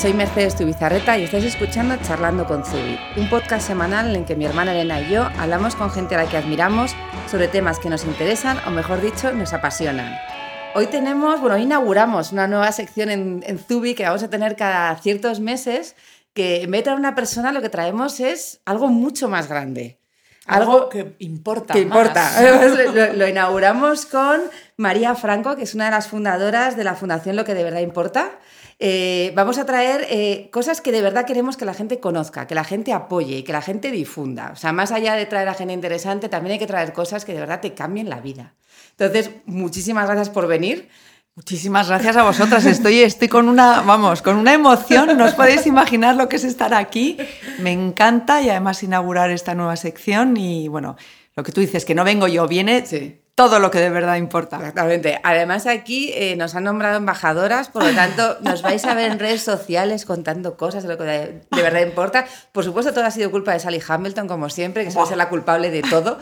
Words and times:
soy 0.00 0.14
Mercedes 0.14 0.54
Tubizarreta 0.54 1.18
y 1.18 1.24
estáis 1.24 1.44
escuchando 1.44 1.96
Charlando 1.96 2.46
con 2.46 2.64
Zubi, 2.64 2.96
un 3.16 3.28
podcast 3.28 3.66
semanal 3.66 4.14
en 4.14 4.24
que 4.24 4.36
mi 4.36 4.44
hermana 4.44 4.70
Elena 4.70 5.00
y 5.00 5.10
yo 5.10 5.28
hablamos 5.38 5.74
con 5.74 5.90
gente 5.90 6.14
a 6.14 6.22
la 6.22 6.30
que 6.30 6.36
admiramos 6.36 6.94
sobre 7.28 7.48
temas 7.48 7.80
que 7.80 7.90
nos 7.90 8.04
interesan 8.04 8.58
o 8.64 8.70
mejor 8.70 9.00
dicho, 9.00 9.32
nos 9.32 9.52
apasionan. 9.52 10.16
Hoy 10.76 10.86
tenemos, 10.86 11.40
bueno, 11.40 11.56
hoy 11.56 11.62
inauguramos 11.62 12.30
una 12.30 12.46
nueva 12.46 12.70
sección 12.70 13.10
en, 13.10 13.42
en 13.44 13.58
Zubi 13.58 13.96
que 13.96 14.04
vamos 14.04 14.22
a 14.22 14.30
tener 14.30 14.54
cada 14.54 14.94
ciertos 14.98 15.40
meses, 15.40 15.96
que 16.32 16.62
en 16.62 16.70
vez 16.70 16.80
de 16.80 16.84
traer 16.84 16.98
una 17.00 17.16
persona 17.16 17.50
lo 17.50 17.60
que 17.60 17.68
traemos 17.68 18.20
es 18.20 18.60
algo 18.66 18.86
mucho 18.86 19.28
más 19.28 19.48
grande. 19.48 19.98
Algo, 20.46 20.88
que 20.88 21.16
importa. 21.18 21.74
Que 21.74 21.80
importa. 21.80 22.30
lo, 22.94 23.14
lo, 23.14 23.28
inauguramos 23.28 24.06
con 24.06 24.42
María 24.76 25.16
Franco, 25.16 25.56
que 25.56 25.64
es 25.64 25.74
una 25.74 25.86
de 25.86 25.90
las 25.90 26.06
fundadoras 26.06 26.76
de 26.76 26.84
la 26.84 26.94
Fundación 26.94 27.34
Lo 27.34 27.44
que 27.44 27.54
de 27.54 27.64
verdad 27.64 27.80
importa. 27.80 28.30
Eh, 28.80 29.32
vamos 29.34 29.58
a 29.58 29.66
traer 29.66 30.06
eh, 30.08 30.50
cosas 30.52 30.80
que 30.80 30.92
de 30.92 31.02
verdad 31.02 31.26
queremos 31.26 31.56
que 31.56 31.64
la 31.64 31.74
gente 31.74 31.98
conozca, 31.98 32.46
que 32.46 32.54
la 32.54 32.62
gente 32.62 32.92
apoye 32.92 33.38
y 33.38 33.42
que 33.42 33.52
la 33.52 33.62
gente 33.62 33.90
difunda. 33.90 34.50
O 34.52 34.56
sea, 34.56 34.72
más 34.72 34.92
allá 34.92 35.14
de 35.14 35.26
traer 35.26 35.48
a 35.48 35.54
gente 35.54 35.74
interesante, 35.74 36.28
también 36.28 36.52
hay 36.52 36.58
que 36.58 36.66
traer 36.66 36.92
cosas 36.92 37.24
que 37.24 37.34
de 37.34 37.40
verdad 37.40 37.60
te 37.60 37.74
cambien 37.74 38.08
la 38.08 38.20
vida. 38.20 38.54
Entonces, 38.90 39.30
muchísimas 39.46 40.06
gracias 40.06 40.30
por 40.30 40.46
venir. 40.46 40.88
Muchísimas 41.34 41.88
gracias 41.88 42.16
a 42.16 42.24
vosotras. 42.24 42.66
Estoy, 42.66 43.00
estoy 43.00 43.28
con 43.28 43.48
una, 43.48 43.82
vamos, 43.82 44.22
con 44.22 44.36
una 44.36 44.54
emoción. 44.54 45.16
No 45.16 45.24
os 45.24 45.34
podéis 45.34 45.66
imaginar 45.66 46.16
lo 46.16 46.28
que 46.28 46.36
es 46.36 46.44
estar 46.44 46.74
aquí. 46.74 47.16
Me 47.60 47.72
encanta 47.72 48.42
y 48.42 48.50
además 48.50 48.82
inaugurar 48.82 49.30
esta 49.30 49.54
nueva 49.54 49.76
sección. 49.76 50.36
Y 50.36 50.66
bueno, 50.66 50.96
lo 51.36 51.42
que 51.44 51.52
tú 51.52 51.60
dices, 51.60 51.84
que 51.84 51.94
no 51.94 52.02
vengo 52.04 52.26
yo, 52.26 52.48
viene 52.48 52.84
sí 52.86 53.20
todo 53.38 53.60
lo 53.60 53.70
que 53.70 53.78
de 53.78 53.88
verdad 53.88 54.16
importa. 54.16 54.56
Exactamente. 54.56 55.20
Además 55.22 55.68
aquí 55.68 56.10
eh, 56.12 56.34
nos 56.34 56.56
han 56.56 56.64
nombrado 56.64 56.96
embajadoras, 56.96 57.68
por 57.68 57.84
lo 57.84 57.94
tanto 57.94 58.36
nos 58.42 58.62
vais 58.62 58.84
a 58.84 58.94
ver 58.94 59.12
en 59.12 59.20
redes 59.20 59.44
sociales 59.44 60.04
contando 60.04 60.56
cosas 60.56 60.82
de 60.82 60.88
lo 60.88 60.98
que 60.98 61.04
de, 61.04 61.40
verdad 61.52 61.82
importa. 61.82 62.26
Por 62.50 62.64
supuesto 62.64 62.92
todo 62.92 63.04
ha 63.04 63.12
sido 63.12 63.30
culpa 63.30 63.52
de 63.52 63.60
Sally 63.60 63.80
Hamilton, 63.86 64.26
como 64.26 64.50
siempre, 64.50 64.82
que 64.82 64.90
suele 64.90 65.06
ser 65.06 65.18
la 65.18 65.28
culpable 65.28 65.70
de 65.70 65.82
todo. 65.82 66.18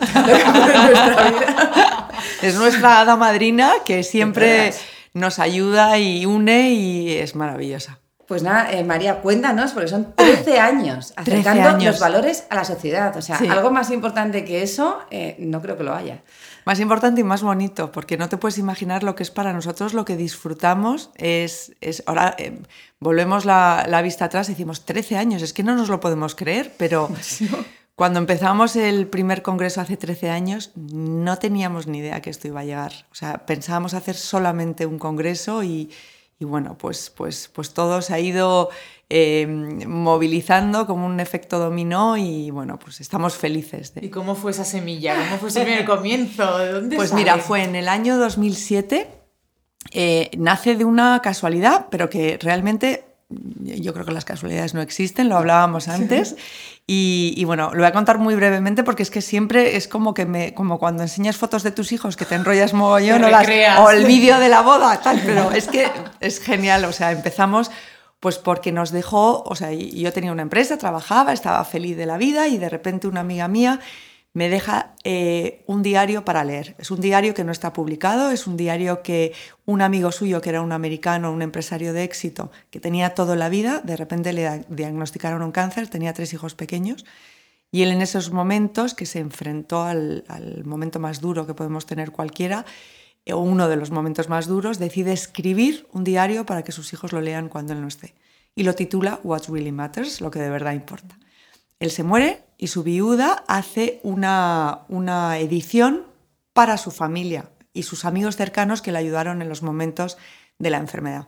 Es 2.43 2.53
nuestra 2.55 2.99
hada 2.99 3.15
madrina 3.15 3.71
que 3.83 4.03
siempre 4.03 4.71
nos 5.13 5.39
ayuda 5.39 5.97
y 5.97 6.27
une 6.27 6.69
y 6.69 7.17
es 7.17 7.35
maravillosa. 7.35 7.99
Pues 8.27 8.43
nada, 8.43 8.71
eh, 8.73 8.83
María, 8.83 9.21
cuéntanos, 9.21 9.71
porque 9.71 9.87
son 9.87 10.13
13 10.13 10.59
años 10.59 11.13
acercando 11.15 11.83
los 11.83 11.99
valores 11.99 12.45
a 12.49 12.55
la 12.55 12.65
sociedad. 12.65 13.15
O 13.15 13.21
sea, 13.21 13.37
algo 13.37 13.71
más 13.71 13.89
importante 13.89 14.45
que 14.45 14.61
eso, 14.61 14.99
eh, 15.09 15.35
no 15.39 15.61
creo 15.61 15.77
que 15.77 15.83
lo 15.83 15.95
haya. 15.95 16.21
Más 16.67 16.81
importante 16.81 17.21
y 17.21 17.23
más 17.23 17.43
bonito, 17.43 17.93
porque 17.93 18.17
no 18.17 18.27
te 18.27 18.35
puedes 18.35 18.57
imaginar 18.57 19.01
lo 19.01 19.15
que 19.15 19.23
es 19.23 19.31
para 19.31 19.53
nosotros, 19.53 19.93
lo 19.93 20.03
que 20.03 20.17
disfrutamos. 20.17 21.11
Es, 21.15 21.71
es 21.79 22.03
ahora 22.07 22.35
eh, 22.37 22.59
volvemos 22.99 23.45
la, 23.45 23.85
la, 23.87 24.01
vista 24.01 24.25
atrás 24.25 24.49
y 24.49 24.51
decimos 24.51 24.83
13 24.83 25.15
años, 25.15 25.41
es 25.41 25.53
que 25.53 25.63
no 25.63 25.77
nos 25.77 25.87
lo 25.87 26.01
podemos 26.01 26.35
creer, 26.35 26.73
pero 26.77 27.09
cuando 27.95 28.19
empezamos 28.19 28.75
el 28.75 29.07
primer 29.07 29.43
congreso 29.43 29.79
hace 29.79 29.95
13 29.95 30.29
años 30.29 30.71
no 30.75 31.37
teníamos 31.37 31.87
ni 31.87 31.99
idea 31.99 32.21
que 32.21 32.31
esto 32.31 32.49
iba 32.49 32.59
a 32.59 32.65
llegar. 32.65 32.91
O 33.13 33.15
sea, 33.15 33.45
pensábamos 33.45 33.93
hacer 33.93 34.17
solamente 34.17 34.85
un 34.85 34.99
congreso 34.99 35.63
y, 35.63 35.89
y 36.37 36.43
bueno, 36.43 36.77
pues, 36.77 37.09
pues, 37.09 37.49
pues 37.53 37.73
todo 37.73 38.01
se 38.01 38.13
ha 38.13 38.19
ido 38.19 38.71
Em, 39.09 39.87
movilizando 39.87 40.85
como 40.85 41.05
un 41.05 41.21
efecto 41.21 41.59
dominó 41.59 42.17
y 42.17 42.51
bueno, 42.51 42.77
pues 42.77 42.99
estamos 42.99 43.37
felices. 43.37 43.93
¿Y 44.01 44.09
cómo 44.09 44.35
fue 44.35 44.51
esa 44.51 44.65
semilla? 44.65 45.15
¿Cómo 45.15 45.37
fue 45.37 45.47
ese 45.47 45.61
primer 45.61 45.85
comienzo? 45.85 46.57
¿De 46.57 46.73
dónde 46.73 46.97
pues 46.97 47.13
mira, 47.13 47.37
fue 47.37 47.63
en 47.63 47.77
el 47.77 47.87
año 47.87 48.17
2007, 48.17 49.07
eh, 49.93 50.29
nace 50.37 50.75
de 50.75 50.83
una 50.83 51.21
casualidad, 51.21 51.87
pero 51.89 52.09
que 52.09 52.37
realmente 52.41 53.05
yo 53.29 53.93
creo 53.93 54.05
que 54.05 54.11
las 54.11 54.25
casualidades 54.25 54.73
no 54.73 54.81
existen, 54.81 55.29
lo 55.29 55.37
hablábamos 55.37 55.87
antes. 55.87 56.35
Y, 56.85 57.43
bueno, 57.45 57.71
lo 57.73 57.79
voy 57.79 57.87
a 57.87 57.91
contar 57.93 58.17
muy 58.17 58.35
brevemente 58.35 58.83
porque 58.83 59.03
es 59.03 59.11
que 59.11 59.21
siempre 59.21 59.77
es 59.77 59.87
como 59.87 60.13
que 60.13 60.25
me, 60.25 60.53
como 60.53 60.79
cuando 60.79 61.03
enseñas 61.03 61.37
fotos 61.37 61.63
de 61.63 61.71
tus 61.71 61.93
hijos 61.93 62.17
que 62.17 62.25
te 62.25 62.35
enrollas 62.35 62.73
mogollón 62.73 63.23
o, 63.23 63.83
o 63.83 63.89
el 63.89 64.05
vídeo 64.05 64.39
de 64.39 64.49
la 64.49 64.61
boda, 64.61 64.99
tal, 65.01 65.21
pero 65.25 65.51
es 65.55 65.67
que 65.67 65.89
es 66.19 66.39
genial. 66.39 66.83
O 66.85 66.91
sea, 66.93 67.11
empezamos 67.11 67.71
pues 68.19 68.37
porque 68.37 68.71
nos 68.71 68.91
dejó, 68.91 69.43
o 69.43 69.55
sea, 69.55 69.71
yo 69.71 70.11
tenía 70.11 70.31
una 70.31 70.41
empresa, 70.41 70.77
trabajaba, 70.77 71.33
estaba 71.33 71.63
feliz 71.65 71.97
de 71.97 72.05
la 72.05 72.17
vida 72.17 72.47
y 72.47 72.57
de 72.57 72.69
repente 72.69 73.07
una 73.07 73.19
amiga 73.19 73.47
mía 73.47 73.79
me 74.33 74.49
deja 74.49 74.93
eh, 75.03 75.63
un 75.65 75.81
diario 75.81 76.23
para 76.23 76.43
leer. 76.43 76.75
Es 76.77 76.91
un 76.91 77.01
diario 77.01 77.33
que 77.33 77.43
no 77.43 77.51
está 77.51 77.73
publicado, 77.73 78.29
es 78.29 78.45
un 78.45 78.55
diario 78.55 79.01
que 79.01 79.33
un 79.65 79.81
amigo 79.81 80.11
suyo, 80.11 80.41
que 80.41 80.49
era 80.49 80.61
un 80.61 80.71
americano, 80.71 81.31
un 81.31 81.41
empresario 81.41 81.91
de 81.93 82.03
éxito, 82.03 82.51
que 82.69 82.79
tenía 82.79 83.15
toda 83.15 83.35
la 83.35 83.49
vida, 83.49 83.81
de 83.83 83.95
repente 83.95 84.33
le 84.33 84.63
diagnosticaron 84.69 85.41
un 85.41 85.51
cáncer, 85.51 85.87
tenía 85.87 86.13
tres 86.13 86.33
hijos 86.33 86.53
pequeños, 86.53 87.03
y 87.71 87.81
él 87.81 87.89
en 87.89 88.01
esos 88.01 88.31
momentos, 88.31 88.93
que 88.93 89.07
se 89.07 89.19
enfrentó 89.19 89.83
al 89.83 90.23
momento 90.65 90.99
más 90.99 91.19
duro 91.19 91.47
que 91.47 91.55
podemos 91.55 91.87
tener 91.87 92.11
cualquiera, 92.11 92.63
uno 93.33 93.67
de 93.67 93.75
los 93.75 93.91
momentos 93.91 94.29
más 94.29 94.47
duros, 94.47 94.79
decide 94.79 95.13
escribir 95.13 95.87
un 95.91 96.03
diario 96.03 96.45
para 96.45 96.63
que 96.63 96.71
sus 96.71 96.93
hijos 96.93 97.11
lo 97.11 97.21
lean 97.21 97.49
cuando 97.49 97.73
él 97.73 97.81
no 97.81 97.87
esté. 97.87 98.15
Y 98.55 98.63
lo 98.63 98.75
titula 98.75 99.19
What 99.23 99.43
Really 99.49 99.71
Matters, 99.71 100.21
lo 100.21 100.31
que 100.31 100.39
de 100.39 100.49
verdad 100.49 100.73
importa. 100.73 101.17
Él 101.79 101.91
se 101.91 102.03
muere 102.03 102.43
y 102.57 102.67
su 102.67 102.83
viuda 102.83 103.43
hace 103.47 103.99
una, 104.03 104.85
una 104.89 105.37
edición 105.37 106.05
para 106.53 106.77
su 106.77 106.91
familia 106.91 107.51
y 107.73 107.83
sus 107.83 108.05
amigos 108.05 108.35
cercanos 108.35 108.81
que 108.81 108.91
le 108.91 108.97
ayudaron 108.97 109.41
en 109.41 109.49
los 109.49 109.61
momentos 109.61 110.17
de 110.57 110.71
la 110.71 110.77
enfermedad. 110.77 111.27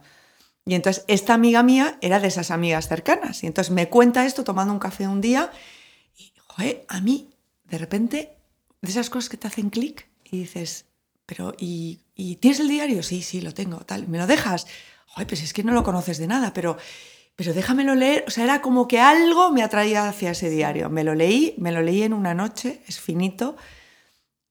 Y 0.65 0.75
entonces 0.75 1.03
esta 1.07 1.33
amiga 1.33 1.63
mía 1.63 1.97
era 2.01 2.19
de 2.19 2.27
esas 2.27 2.51
amigas 2.51 2.87
cercanas. 2.87 3.43
Y 3.43 3.47
entonces 3.47 3.71
me 3.71 3.89
cuenta 3.89 4.25
esto 4.25 4.43
tomando 4.43 4.73
un 4.73 4.79
café 4.79 5.07
un 5.07 5.21
día 5.21 5.51
y, 6.15 6.33
a 6.87 7.01
mí, 7.01 7.29
de 7.65 7.77
repente, 7.77 8.37
de 8.81 8.89
esas 8.89 9.09
cosas 9.09 9.29
que 9.29 9.37
te 9.37 9.47
hacen 9.47 9.69
clic 9.69 10.09
y 10.23 10.39
dices, 10.39 10.85
pero 11.29 11.53
¿y, 11.59 11.99
tienes 12.41 12.59
el 12.59 12.67
diario? 12.67 13.03
Sí, 13.03 13.21
sí, 13.21 13.39
lo 13.39 13.53
tengo, 13.53 13.77
tal. 13.81 14.07
¿Me 14.07 14.17
lo 14.17 14.25
dejas? 14.25 14.65
Ay, 15.13 15.25
pues 15.25 15.43
es 15.43 15.53
que 15.53 15.63
no 15.63 15.73
lo 15.73 15.83
conoces 15.83 16.17
de 16.17 16.25
nada, 16.25 16.53
pero, 16.55 16.75
pero 17.35 17.53
déjamelo 17.53 17.93
leer. 17.93 18.23
O 18.27 18.31
sea, 18.31 18.45
era 18.45 18.63
como 18.63 18.87
que 18.87 18.99
algo 18.99 19.51
me 19.51 19.61
atraía 19.61 20.09
hacia 20.09 20.31
ese 20.31 20.49
diario. 20.49 20.89
Me 20.89 21.03
lo 21.03 21.13
leí, 21.13 21.53
me 21.59 21.71
lo 21.71 21.83
leí 21.83 22.01
en 22.01 22.13
una 22.13 22.33
noche, 22.33 22.81
es 22.87 22.99
finito. 22.99 23.57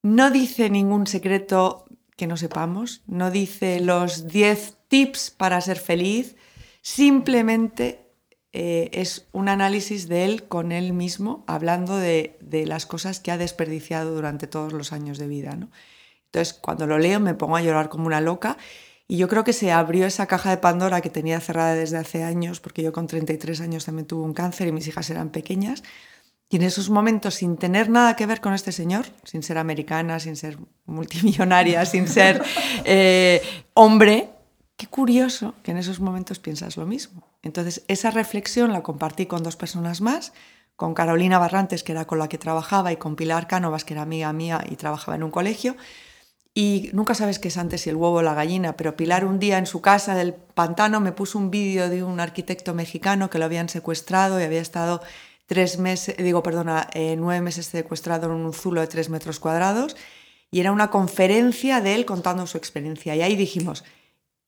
No 0.05 0.31
dice 0.31 0.71
ningún 0.71 1.09
secreto 1.09 1.87
que 2.17 2.29
no 2.29 2.37
sepamos, 2.37 3.03
no 3.09 3.33
dice 3.33 3.81
los 3.81 4.29
10 4.29 4.77
tips 4.87 5.33
para 5.33 5.61
ser 5.61 5.81
feliz, 5.81 6.37
simplemente 6.81 8.07
eh, 8.53 8.89
es 8.93 9.27
un 9.33 9.49
análisis 9.49 10.09
de 10.09 10.25
él 10.27 10.45
con 10.45 10.71
él 10.71 10.93
mismo, 10.93 11.45
hablando 11.49 11.97
de, 11.97 12.39
de, 12.41 12.67
las 12.67 12.87
cosas 12.87 13.19
que 13.19 13.33
ha 13.33 13.39
desperdiciado 13.39 14.15
durante 14.15 14.47
todos 14.47 14.73
los 14.73 14.93
años 14.93 15.19
de 15.19 15.27
vida. 15.27 15.57
¿no? 15.57 15.71
Entonces, 16.33 16.55
cuando 16.55 16.87
lo 16.87 16.99
leo 16.99 17.21
me 17.21 17.35
pongo 17.35 17.57
a 17.57 17.63
llorar 17.63 17.89
como 17.89 18.07
una 18.07 18.21
loca 18.21 18.57
y 19.07 19.17
yo 19.17 19.27
creo 19.29 19.43
que 19.43 19.55
se 19.55 19.73
abrió 19.73 20.07
esa 20.07 20.27
caja 20.27 20.51
de 20.51 20.59
Pandora 20.59 21.01
que 21.01 21.09
tenía 21.09 21.41
cerrada 21.41 21.75
desde 21.75 21.97
hace 21.97 22.23
años, 22.23 22.61
porque 22.61 22.83
yo 22.83 22.93
con 22.93 23.07
33 23.07 23.63
años 23.63 23.87
también 23.87 24.07
tuve 24.07 24.23
un 24.23 24.35
cáncer 24.35 24.69
y 24.69 24.73
mis 24.73 24.87
hijas 24.87 25.09
eran 25.09 25.31
pequeñas. 25.31 25.83
Y 26.51 26.57
en 26.57 26.63
esos 26.63 26.91
momentos, 26.91 27.35
sin 27.35 27.57
tener 27.57 27.89
nada 27.89 28.17
que 28.17 28.27
ver 28.27 28.43
con 28.43 28.53
este 28.53 28.71
señor, 28.71 29.07
sin 29.25 29.43
ser 29.43 29.57
americana, 29.57 30.21
sin 30.21 30.37
ser 30.37 30.59
multimillonaria, 30.85 31.87
sin 31.87 32.07
ser 32.07 32.43
eh, 32.85 33.43
hombre, 33.73 34.31
qué 34.77 34.87
curioso 34.87 35.55
que 35.63 35.71
en 35.71 35.79
esos 35.79 36.01
momentos 36.01 36.39
piensas 36.39 36.77
lo 36.77 36.85
mismo. 36.85 37.27
Entonces, 37.43 37.85
esa 37.89 38.11
reflexión 38.11 38.73
la 38.73 38.83
compartí 38.83 39.25
con 39.25 39.43
dos 39.43 39.57
personas 39.57 40.03
más, 40.03 40.35
con 40.77 40.93
Carolina 40.93 41.39
Barrantes, 41.39 41.83
que 41.83 41.93
era 41.93 42.07
con 42.07 42.19
la 42.19 42.29
que 42.29 42.39
trabajaba, 42.39 42.93
y 42.93 42.97
con 42.97 43.17
Pilar 43.17 43.47
Cánovas, 43.47 43.85
que 43.85 43.95
era 43.95 44.03
amiga 44.03 44.33
mía 44.35 44.65
y 44.69 44.77
trabajaba 44.77 45.17
en 45.17 45.23
un 45.23 45.31
colegio. 45.31 45.77
Y 46.61 46.91
nunca 46.93 47.15
sabes 47.15 47.39
qué 47.39 47.47
es 47.47 47.57
antes 47.57 47.83
si 47.83 47.91
el 47.91 47.95
huevo 47.95 48.17
o 48.17 48.23
la 48.23 48.35
gallina, 48.35 48.77
pero 48.77 48.97
Pilar 48.97 49.25
un 49.25 49.39
día 49.39 49.59
en 49.59 49.67
su 49.67 49.81
casa 49.81 50.17
del 50.17 50.35
pantano 50.35 50.99
me 50.99 51.13
puso 51.13 51.39
un 51.39 51.53
vídeo 51.53 51.89
de 51.89 52.03
un 52.03 52.19
arquitecto 52.19 52.75
mexicano 52.75 53.31
que 53.31 53.39
lo 53.39 53.45
habían 53.45 53.69
secuestrado 53.69 54.41
y 54.41 54.43
había 54.43 54.61
estado 54.61 55.01
tres 55.47 55.79
meses, 55.79 56.17
digo, 56.17 56.43
perdona, 56.43 56.89
eh, 56.95 57.15
nueve 57.17 57.43
meses 57.43 57.67
secuestrado 57.67 58.27
en 58.27 58.33
un 58.33 58.53
zulo 58.53 58.81
de 58.81 58.89
tres 58.89 59.09
metros 59.09 59.39
cuadrados. 59.39 59.95
Y 60.51 60.59
era 60.59 60.73
una 60.73 60.91
conferencia 60.91 61.81
de 61.81 61.95
él 61.95 62.05
contando 62.05 62.45
su 62.49 62.59
experiencia. 62.59 63.15
Y 63.15 63.23
ahí 63.23 63.37
dijimos, 63.37 63.85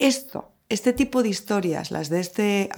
esto, 0.01 0.51
este 0.69 0.93
tipo 0.93 1.23
de 1.23 1.29
historias, 1.29 1.93
las 1.93 2.09
de 2.09 2.19
este 2.19 2.63
eh, 2.63 2.71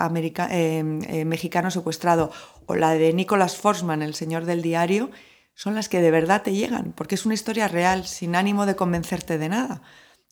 eh, 0.51 1.25
mexicano 1.25 1.71
secuestrado 1.71 2.31
o 2.67 2.75
la 2.75 2.93
de 2.93 3.15
Nicholas 3.15 3.57
Forsman, 3.57 4.03
el 4.03 4.15
señor 4.15 4.45
del 4.45 4.61
diario, 4.61 5.09
son 5.55 5.75
las 5.75 5.89
que 5.89 6.01
de 6.01 6.11
verdad 6.11 6.43
te 6.43 6.53
llegan, 6.53 6.93
porque 6.93 7.15
es 7.15 7.27
una 7.27 7.35
historia 7.35 7.69
real, 7.69 8.07
sin 8.07 8.37
ánimo 8.37 8.67
de 8.67 8.77
convencerte 8.77 9.39
de 9.39 9.49
nada. 9.49 9.83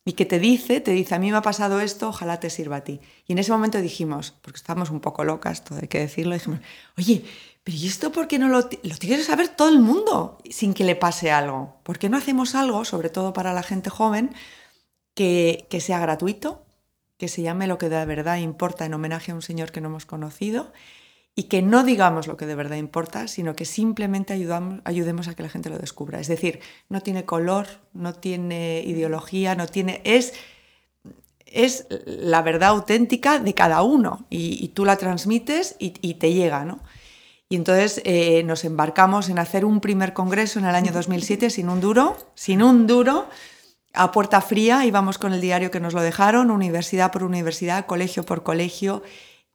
Y 0.03 0.13
que 0.13 0.25
te 0.25 0.39
dice, 0.39 0.81
te 0.81 0.91
dice, 0.91 1.13
a 1.13 1.19
mí 1.19 1.29
me 1.31 1.37
ha 1.37 1.41
pasado 1.43 1.79
esto, 1.79 2.09
ojalá 2.09 2.39
te 2.39 2.49
sirva 2.49 2.77
a 2.77 2.83
ti. 2.83 3.01
Y 3.27 3.33
en 3.33 3.39
ese 3.39 3.51
momento 3.51 3.79
dijimos, 3.79 4.33
porque 4.41 4.57
estábamos 4.57 4.89
un 4.89 4.99
poco 4.99 5.23
locas, 5.23 5.63
todo 5.63 5.79
hay 5.79 5.87
que 5.87 5.99
decirlo, 5.99 6.33
dijimos, 6.33 6.59
oye, 6.97 7.23
pero 7.63 7.77
¿y 7.77 7.87
esto 7.87 8.11
por 8.11 8.27
qué 8.27 8.39
no 8.39 8.47
lo, 8.47 8.61
lo 8.61 8.97
tiene 8.97 9.17
que 9.17 9.23
saber 9.23 9.49
todo 9.49 9.69
el 9.69 9.79
mundo 9.79 10.39
sin 10.49 10.73
que 10.73 10.83
le 10.85 10.95
pase 10.95 11.31
algo? 11.31 11.79
¿Por 11.83 11.99
qué 11.99 12.09
no 12.09 12.17
hacemos 12.17 12.55
algo, 12.55 12.83
sobre 12.83 13.09
todo 13.09 13.33
para 13.33 13.53
la 13.53 13.61
gente 13.61 13.91
joven, 13.91 14.33
que, 15.13 15.67
que 15.69 15.81
sea 15.81 15.99
gratuito, 15.99 16.65
que 17.17 17.27
se 17.27 17.43
llame 17.43 17.67
Lo 17.67 17.77
que 17.77 17.89
de 17.89 18.03
verdad 18.05 18.37
importa 18.37 18.85
en 18.85 18.95
homenaje 18.95 19.31
a 19.31 19.35
un 19.35 19.43
señor 19.43 19.71
que 19.71 19.81
no 19.81 19.89
hemos 19.89 20.07
conocido 20.07 20.73
y 21.35 21.43
que 21.43 21.61
no 21.61 21.83
digamos 21.83 22.27
lo 22.27 22.35
que 22.35 22.45
de 22.45 22.55
verdad 22.55 22.75
importa, 22.75 23.27
sino 23.27 23.55
que 23.55 23.65
simplemente 23.65 24.33
ayudemos 24.83 25.27
a 25.27 25.35
que 25.35 25.43
la 25.43 25.49
gente 25.49 25.69
lo 25.69 25.77
descubra. 25.77 26.19
Es 26.19 26.27
decir, 26.27 26.59
no 26.89 27.01
tiene 27.01 27.25
color, 27.25 27.67
no 27.93 28.13
tiene 28.13 28.83
ideología, 28.85 29.55
no 29.55 29.67
tiene... 29.67 30.01
Es, 30.03 30.33
es 31.45 31.87
la 32.05 32.41
verdad 32.41 32.69
auténtica 32.69 33.39
de 33.39 33.53
cada 33.53 33.81
uno 33.81 34.25
y, 34.29 34.69
tú 34.69 34.85
la 34.85 34.97
transmites 34.97 35.75
y, 35.79 36.13
te 36.15 36.33
llega, 36.33 36.65
¿no? 36.65 36.79
Y 37.49 37.57
entonces 37.57 38.01
eh, 38.05 38.43
nos 38.43 38.63
embarcamos 38.63 39.27
en 39.27 39.37
hacer 39.37 39.65
un 39.65 39.81
primer 39.81 40.13
congreso 40.13 40.59
en 40.59 40.65
el 40.65 40.75
año 40.75 40.93
2007 40.93 41.49
sin 41.49 41.67
un 41.67 41.81
duro, 41.81 42.15
sin 42.33 42.63
un 42.63 42.87
duro, 42.87 43.27
a 43.93 44.13
puerta 44.13 44.39
fría, 44.39 44.85
íbamos 44.85 45.17
con 45.17 45.33
el 45.33 45.41
diario 45.41 45.69
que 45.69 45.81
nos 45.81 45.93
lo 45.93 46.01
dejaron, 46.01 46.49
universidad 46.49 47.11
por 47.11 47.23
universidad, 47.23 47.85
colegio 47.85 48.23
por 48.23 48.43
colegio, 48.43 49.03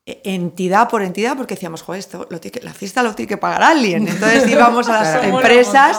entidad 0.07 0.89
por 0.89 1.03
entidad, 1.03 1.37
porque 1.37 1.55
decíamos, 1.55 1.83
joder, 1.83 1.99
esto 1.99 2.29
la 2.63 2.73
fiesta 2.73 3.03
lo 3.03 3.15
tiene 3.15 3.29
que 3.29 3.37
pagar 3.37 3.63
alguien. 3.65 4.07
Entonces 4.07 4.49
íbamos 4.49 4.89
a 4.89 5.03
las 5.03 5.25
empresas, 5.25 5.99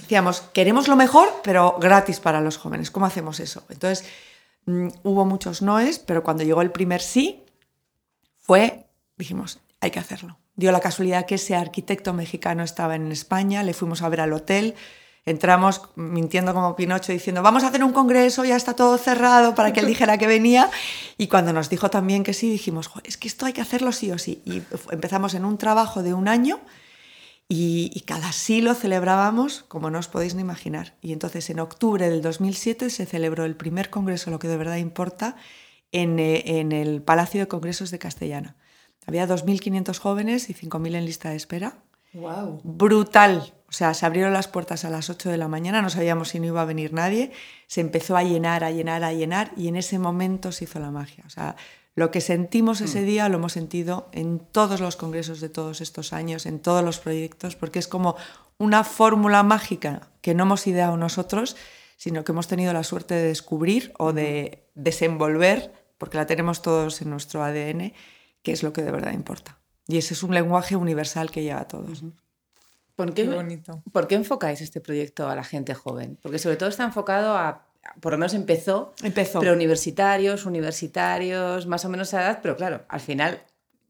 decíamos, 0.00 0.40
queremos 0.52 0.88
lo 0.88 0.96
mejor, 0.96 1.28
pero 1.44 1.76
gratis 1.80 2.18
para 2.18 2.40
los 2.40 2.56
jóvenes. 2.56 2.90
¿Cómo 2.90 3.06
hacemos 3.06 3.38
eso? 3.38 3.62
Entonces 3.70 4.04
mm, 4.66 4.88
hubo 5.04 5.24
muchos 5.24 5.62
noes, 5.62 6.00
pero 6.00 6.24
cuando 6.24 6.42
llegó 6.42 6.62
el 6.62 6.72
primer 6.72 7.00
sí, 7.00 7.44
fue, 8.38 8.86
dijimos, 9.16 9.60
hay 9.80 9.92
que 9.92 10.00
hacerlo. 10.00 10.36
Dio 10.56 10.72
la 10.72 10.80
casualidad 10.80 11.24
que 11.24 11.36
ese 11.36 11.54
arquitecto 11.54 12.12
mexicano 12.12 12.64
estaba 12.64 12.96
en 12.96 13.12
España, 13.12 13.62
le 13.62 13.72
fuimos 13.72 14.02
a 14.02 14.08
ver 14.08 14.20
al 14.20 14.32
hotel, 14.32 14.74
entramos 15.26 15.82
mintiendo 15.96 16.52
como 16.52 16.76
Pinocho 16.76 17.12
diciendo, 17.12 17.42
vamos 17.42 17.64
a 17.64 17.68
hacer 17.68 17.82
un 17.82 17.92
congreso, 17.92 18.44
ya 18.44 18.56
está 18.56 18.74
todo 18.74 18.98
cerrado 18.98 19.54
para 19.54 19.72
que 19.72 19.80
él 19.80 19.86
dijera 19.86 20.18
que 20.18 20.26
venía. 20.26 20.70
Y 21.16 21.28
cuando 21.28 21.52
nos 21.52 21.70
dijo 21.70 21.90
también 21.90 22.24
que 22.24 22.34
sí, 22.34 22.50
dijimos, 22.50 22.90
es 23.04 23.16
que 23.16 23.28
esto 23.28 23.46
hay 23.46 23.52
que 23.52 23.60
hacerlo 23.60 23.92
sí 23.92 24.10
o 24.10 24.18
sí. 24.18 24.42
Y 24.44 24.62
empezamos 24.90 25.34
en 25.34 25.44
un 25.44 25.56
trabajo 25.56 26.02
de 26.02 26.14
un 26.14 26.28
año 26.28 26.60
y, 27.48 28.02
cada 28.06 28.32
sí 28.32 28.60
lo 28.60 28.74
celebrábamos 28.74 29.64
como 29.68 29.90
no 29.90 29.98
os 29.98 30.08
podéis 30.08 30.34
ni 30.34 30.42
imaginar. 30.42 30.96
Y 31.00 31.12
entonces 31.12 31.48
en 31.50 31.60
octubre 31.60 32.08
del 32.08 32.22
2007 32.22 32.90
se 32.90 33.06
celebró 33.06 33.44
el 33.44 33.56
primer 33.56 33.90
congreso, 33.90 34.30
lo 34.30 34.38
que 34.38 34.48
de 34.48 34.56
verdad 34.56 34.76
importa, 34.76 35.36
en, 35.92 36.18
eh, 36.18 36.58
en 36.58 36.72
el 36.72 37.02
Palacio 37.02 37.40
de 37.40 37.48
Congresos 37.48 37.90
de 37.90 37.98
Castellana. 37.98 38.56
Había 39.06 39.28
2.500 39.28 39.98
jóvenes 39.98 40.50
y 40.50 40.54
5.000 40.54 40.96
en 40.96 41.04
lista 41.04 41.30
de 41.30 41.36
espera. 41.36 41.78
Wow. 42.14 42.60
Brutal. 42.64 43.52
O 43.74 43.76
sea, 43.76 43.92
se 43.92 44.06
abrieron 44.06 44.32
las 44.32 44.46
puertas 44.46 44.84
a 44.84 44.88
las 44.88 45.10
8 45.10 45.30
de 45.30 45.36
la 45.36 45.48
mañana, 45.48 45.82
no 45.82 45.90
sabíamos 45.90 46.28
si 46.28 46.38
no 46.38 46.46
iba 46.46 46.62
a 46.62 46.64
venir 46.64 46.92
nadie, 46.92 47.32
se 47.66 47.80
empezó 47.80 48.16
a 48.16 48.22
llenar, 48.22 48.62
a 48.62 48.70
llenar, 48.70 49.02
a 49.02 49.12
llenar 49.12 49.50
y 49.56 49.66
en 49.66 49.74
ese 49.74 49.98
momento 49.98 50.52
se 50.52 50.62
hizo 50.62 50.78
la 50.78 50.92
magia. 50.92 51.24
O 51.26 51.30
sea, 51.30 51.56
lo 51.96 52.12
que 52.12 52.20
sentimos 52.20 52.80
ese 52.80 53.00
mm. 53.00 53.04
día 53.04 53.28
lo 53.28 53.38
hemos 53.38 53.52
sentido 53.52 54.08
en 54.12 54.38
todos 54.38 54.78
los 54.78 54.94
congresos 54.94 55.40
de 55.40 55.48
todos 55.48 55.80
estos 55.80 56.12
años, 56.12 56.46
en 56.46 56.60
todos 56.60 56.84
los 56.84 57.00
proyectos, 57.00 57.56
porque 57.56 57.80
es 57.80 57.88
como 57.88 58.14
una 58.58 58.84
fórmula 58.84 59.42
mágica 59.42 60.08
que 60.20 60.34
no 60.34 60.44
hemos 60.44 60.68
ideado 60.68 60.96
nosotros, 60.96 61.56
sino 61.96 62.22
que 62.22 62.30
hemos 62.30 62.46
tenido 62.46 62.72
la 62.72 62.84
suerte 62.84 63.14
de 63.14 63.24
descubrir 63.24 63.92
o 63.98 64.12
de 64.12 64.68
desenvolver, 64.76 65.72
porque 65.98 66.16
la 66.16 66.26
tenemos 66.26 66.62
todos 66.62 67.02
en 67.02 67.10
nuestro 67.10 67.42
ADN, 67.42 67.92
que 68.44 68.52
es 68.52 68.62
lo 68.62 68.72
que 68.72 68.82
de 68.82 68.92
verdad 68.92 69.14
importa. 69.14 69.58
Y 69.88 69.98
ese 69.98 70.14
es 70.14 70.22
un 70.22 70.32
lenguaje 70.32 70.76
universal 70.76 71.32
que 71.32 71.42
llega 71.42 71.58
a 71.58 71.66
todos. 71.66 72.04
¿Por 72.96 73.12
qué, 73.12 73.24
bonito. 73.24 73.82
¿Por 73.92 74.06
qué 74.06 74.14
enfocáis 74.14 74.60
este 74.60 74.80
proyecto 74.80 75.28
a 75.28 75.34
la 75.34 75.44
gente 75.44 75.74
joven? 75.74 76.18
Porque 76.22 76.38
sobre 76.38 76.56
todo 76.56 76.68
está 76.68 76.84
enfocado 76.84 77.36
a, 77.36 77.66
por 78.00 78.12
lo 78.12 78.18
menos 78.18 78.34
empezó, 78.34 78.94
empezó. 79.02 79.40
pero 79.40 79.52
universitarios, 79.52 80.46
universitarios, 80.46 81.66
más 81.66 81.84
o 81.84 81.88
menos 81.88 82.14
a 82.14 82.22
edad, 82.22 82.38
pero 82.40 82.56
claro, 82.56 82.82
al 82.88 83.00
final 83.00 83.42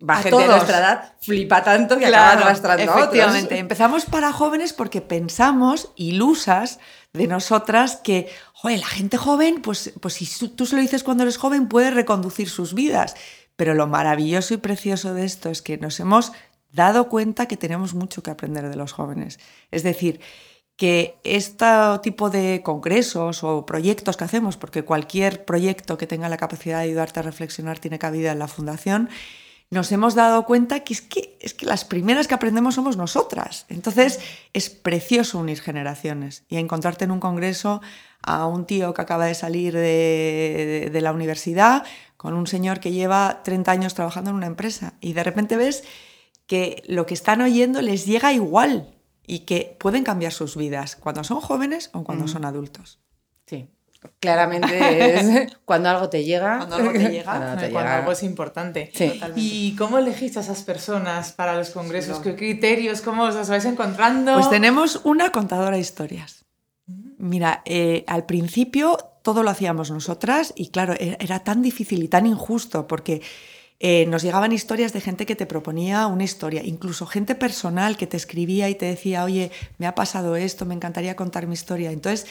va 0.08 0.14
a 0.14 0.22
gente 0.22 0.38
de 0.38 0.46
nuestra 0.46 0.78
edad, 0.78 1.12
flipa 1.20 1.62
tanto 1.62 1.98
que 1.98 2.06
claro, 2.06 2.32
acaba 2.32 2.46
arrastrando 2.46 2.82
efectivamente. 2.82 3.58
Empezamos 3.58 4.06
para 4.06 4.32
jóvenes 4.32 4.72
porque 4.72 5.00
pensamos, 5.00 5.92
ilusas 5.96 6.78
de 7.12 7.26
nosotras, 7.26 7.96
que, 7.96 8.28
joder, 8.52 8.80
la 8.80 8.86
gente 8.86 9.16
joven, 9.16 9.62
pues, 9.62 9.92
pues 10.00 10.14
si 10.14 10.48
tú 10.48 10.66
se 10.66 10.76
lo 10.76 10.82
dices 10.82 11.04
cuando 11.04 11.22
eres 11.22 11.36
joven, 11.36 11.68
puede 11.68 11.90
reconducir 11.90 12.48
sus 12.48 12.74
vidas. 12.74 13.14
Pero 13.56 13.74
lo 13.74 13.86
maravilloso 13.86 14.52
y 14.52 14.56
precioso 14.56 15.14
de 15.14 15.24
esto 15.24 15.48
es 15.48 15.62
que 15.62 15.78
nos 15.78 16.00
hemos 16.00 16.32
dado 16.75 17.09
cuenta 17.09 17.47
que 17.47 17.56
tenemos 17.56 17.94
mucho 17.94 18.23
que 18.23 18.31
aprender 18.31 18.69
de 18.69 18.76
los 18.76 18.93
jóvenes. 18.93 19.38
Es 19.71 19.82
decir, 19.82 20.21
que 20.76 21.19
este 21.23 21.67
tipo 22.03 22.31
de 22.31 22.62
congresos 22.65 23.44
o 23.44 23.65
proyectos 23.65 24.17
que 24.17 24.25
hacemos, 24.25 24.56
porque 24.56 24.82
cualquier 24.82 25.44
proyecto 25.44 25.97
que 25.97 26.09
tenga 26.09 26.29
la 26.29 26.37
capacidad 26.37 26.79
de 26.79 26.85
ayudarte 26.85 27.21
a 27.21 27.23
reflexionar 27.23 27.79
tiene 27.79 28.00
cabida 28.00 28.32
en 28.32 28.41
la 28.41 28.49
fundación, 28.49 29.09
nos 29.71 29.91
hemos 29.93 30.15
dado 30.15 30.44
cuenta 30.44 30.81
que 30.81 30.94
es 30.94 31.00
que, 31.00 31.38
es 31.41 31.55
que 31.55 31.67
las 31.67 31.85
primeras 31.85 32.26
que 32.26 32.35
aprendemos 32.35 32.75
somos 32.75 32.97
nosotras. 32.97 33.67
Entonces 33.69 34.21
es 34.53 34.69
precioso 34.69 35.38
unir 35.38 35.61
generaciones 35.61 36.44
y 36.49 36.56
encontrarte 36.56 37.05
en 37.05 37.12
un 37.12 37.21
congreso 37.21 37.81
a 38.23 38.47
un 38.47 38.67
tío 38.67 38.94
que 38.94 39.03
acaba 39.03 39.26
de 39.26 39.35
salir 39.35 39.75
de, 39.75 40.91
de 40.93 41.00
la 41.00 41.12
universidad 41.12 41.85
con 42.17 42.35
un 42.35 42.47
señor 42.47 42.81
que 42.81 42.93
lleva 42.93 43.43
30 43.44 43.71
años 43.71 43.94
trabajando 43.94 44.31
en 44.31 44.37
una 44.37 44.47
empresa 44.47 44.94
y 45.00 45.12
de 45.12 45.25
repente 45.25 45.56
ves 45.56 45.85
que 46.46 46.82
lo 46.87 47.06
que 47.06 47.14
están 47.14 47.41
oyendo 47.41 47.81
les 47.82 48.06
llega 48.06 48.32
igual 48.32 48.94
y 49.26 49.41
que 49.41 49.76
pueden 49.79 50.05
cambiar 50.05 50.32
sus 50.32 50.56
vidas 50.56 50.96
cuando 50.96 51.25
son 51.25 51.41
jóvenes 51.41 51.91
o 51.93 52.05
cuando 52.05 52.25
mm. 52.25 52.29
son 52.29 52.44
adultos. 52.44 52.99
Sí, 53.46 53.69
claramente 54.20 55.14
es 55.14 55.56
cuando 55.64 55.88
algo 55.88 56.08
te 56.08 56.25
llega. 56.25 56.58
Cuando 56.58 56.76
algo 56.76 56.93
te 56.93 57.08
llega. 57.11 57.58
cuando, 57.70 57.79
algo 57.79 58.12
es 58.12 58.23
importante. 58.23 58.93
¿Y 59.37 59.75
cómo 59.76 59.99
elegís 59.99 60.37
a 60.37 60.41
esas 60.41 60.62
personas 60.62 61.32
para 61.32 61.56
los 61.56 61.70
congresos? 61.70 62.19
¿Qué 62.20 62.37
criterios? 62.37 63.00
¿Cómo 63.00 63.25
os 63.25 63.49
vais 63.49 63.64
encontrando? 63.64 64.35
Pues 64.35 64.50
tenemos 64.50 65.00
una 65.05 65.31
contadora 65.31 65.73
de 65.73 65.81
historias. 65.81 66.44
Mira, 67.17 67.62
eh, 67.64 68.05
al 68.06 68.26
principio 68.26 68.99
todo 69.23 69.43
lo 69.43 69.50
hacíamos 69.50 69.90
nosotras 69.90 70.52
y 70.55 70.69
claro, 70.69 70.93
e-, 70.94 71.17
era 71.19 71.38
tan 71.38 71.62
difícil 71.62 72.02
y 72.02 72.08
tan 72.08 72.26
injusto 72.26 72.87
porque 72.87 73.23
eh, 73.86 74.06
nos 74.06 74.22
llegaban 74.22 74.50
historias 74.50 74.94
de 74.94 75.02
gente 75.02 75.26
que 75.26 75.36
te 75.36 75.44
proponía 75.44 76.06
una 76.06 76.25
historia, 76.25 76.62
incluso 76.64 77.04
gente 77.04 77.34
personal 77.34 77.98
que 77.98 78.06
te 78.06 78.16
escribía 78.16 78.70
y 78.70 78.75
te 78.76 78.86
decía, 78.86 79.25
oye, 79.25 79.50
me 79.76 79.86
ha 79.86 79.94
pasado 79.94 80.36
esto, 80.36 80.64
me 80.64 80.72
encantaría 80.72 81.16
contar 81.16 81.46
mi 81.46 81.52
historia. 81.52 81.92
Entonces, 81.92 82.26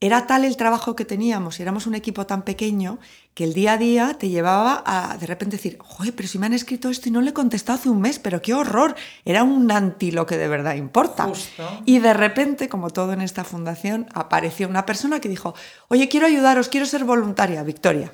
era 0.00 0.26
tal 0.26 0.44
el 0.44 0.56
trabajo 0.56 0.96
que 0.96 1.04
teníamos 1.04 1.60
y 1.60 1.62
éramos 1.62 1.86
un 1.86 1.94
equipo 1.94 2.26
tan 2.26 2.42
pequeño 2.42 2.98
que 3.34 3.44
el 3.44 3.54
día 3.54 3.74
a 3.74 3.78
día 3.78 4.16
te 4.18 4.28
llevaba 4.28 4.82
a 4.84 5.16
de 5.18 5.26
repente 5.28 5.54
decir, 5.54 5.78
oye, 6.00 6.10
pero 6.10 6.28
si 6.28 6.40
me 6.40 6.46
han 6.46 6.52
escrito 6.52 6.88
esto 6.88 7.08
y 7.08 7.12
no 7.12 7.20
le 7.20 7.30
he 7.30 7.32
contestado 7.32 7.78
hace 7.78 7.88
un 7.88 8.00
mes, 8.00 8.18
pero 8.18 8.42
qué 8.42 8.52
horror, 8.52 8.96
era 9.24 9.44
un 9.44 9.70
anti 9.70 10.10
lo 10.10 10.26
que 10.26 10.36
de 10.36 10.48
verdad 10.48 10.74
importa. 10.74 11.30
Y 11.84 12.00
de 12.00 12.12
repente, 12.12 12.68
como 12.68 12.90
todo 12.90 13.12
en 13.12 13.20
esta 13.20 13.44
fundación, 13.44 14.08
apareció 14.14 14.66
una 14.66 14.84
persona 14.84 15.20
que 15.20 15.28
dijo, 15.28 15.54
oye, 15.86 16.08
quiero 16.08 16.26
ayudaros, 16.26 16.68
quiero 16.68 16.86
ser 16.86 17.04
voluntaria, 17.04 17.62
Victoria. 17.62 18.12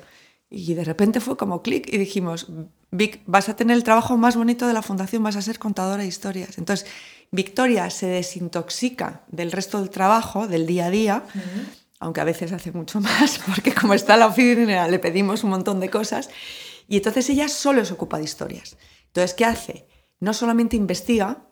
Y 0.49 0.73
de 0.73 0.83
repente 0.83 1.19
fue 1.19 1.37
como 1.37 1.61
clic 1.61 1.87
y 1.93 1.97
dijimos, 1.97 2.47
Vic, 2.91 3.21
vas 3.27 3.49
a 3.49 3.55
tener 3.55 3.77
el 3.77 3.83
trabajo 3.83 4.17
más 4.17 4.35
bonito 4.35 4.67
de 4.67 4.73
la 4.73 4.81
fundación, 4.81 5.21
vas 5.21 5.35
a 5.35 5.41
ser 5.41 5.59
contadora 5.59 6.01
de 6.01 6.07
historias. 6.07 6.57
Entonces, 6.57 6.87
Victoria 7.31 7.89
se 7.91 8.07
desintoxica 8.07 9.21
del 9.27 9.51
resto 9.51 9.79
del 9.79 9.91
trabajo, 9.91 10.47
del 10.47 10.65
día 10.65 10.87
a 10.87 10.89
día, 10.89 11.23
aunque 11.99 12.21
a 12.21 12.23
veces 12.23 12.51
hace 12.51 12.71
mucho 12.71 12.99
más, 13.01 13.39
porque 13.45 13.75
como 13.75 13.93
está 13.93 14.17
la 14.17 14.27
oficina 14.27 14.87
le 14.87 14.97
pedimos 14.97 15.43
un 15.43 15.51
montón 15.51 15.79
de 15.79 15.89
cosas, 15.89 16.29
y 16.87 16.97
entonces 16.97 17.29
ella 17.29 17.47
solo 17.47 17.85
se 17.85 17.93
ocupa 17.93 18.17
de 18.17 18.23
historias. 18.23 18.75
Entonces, 19.07 19.35
¿qué 19.35 19.45
hace? 19.45 19.87
No 20.19 20.33
solamente 20.33 20.75
investiga, 20.75 21.45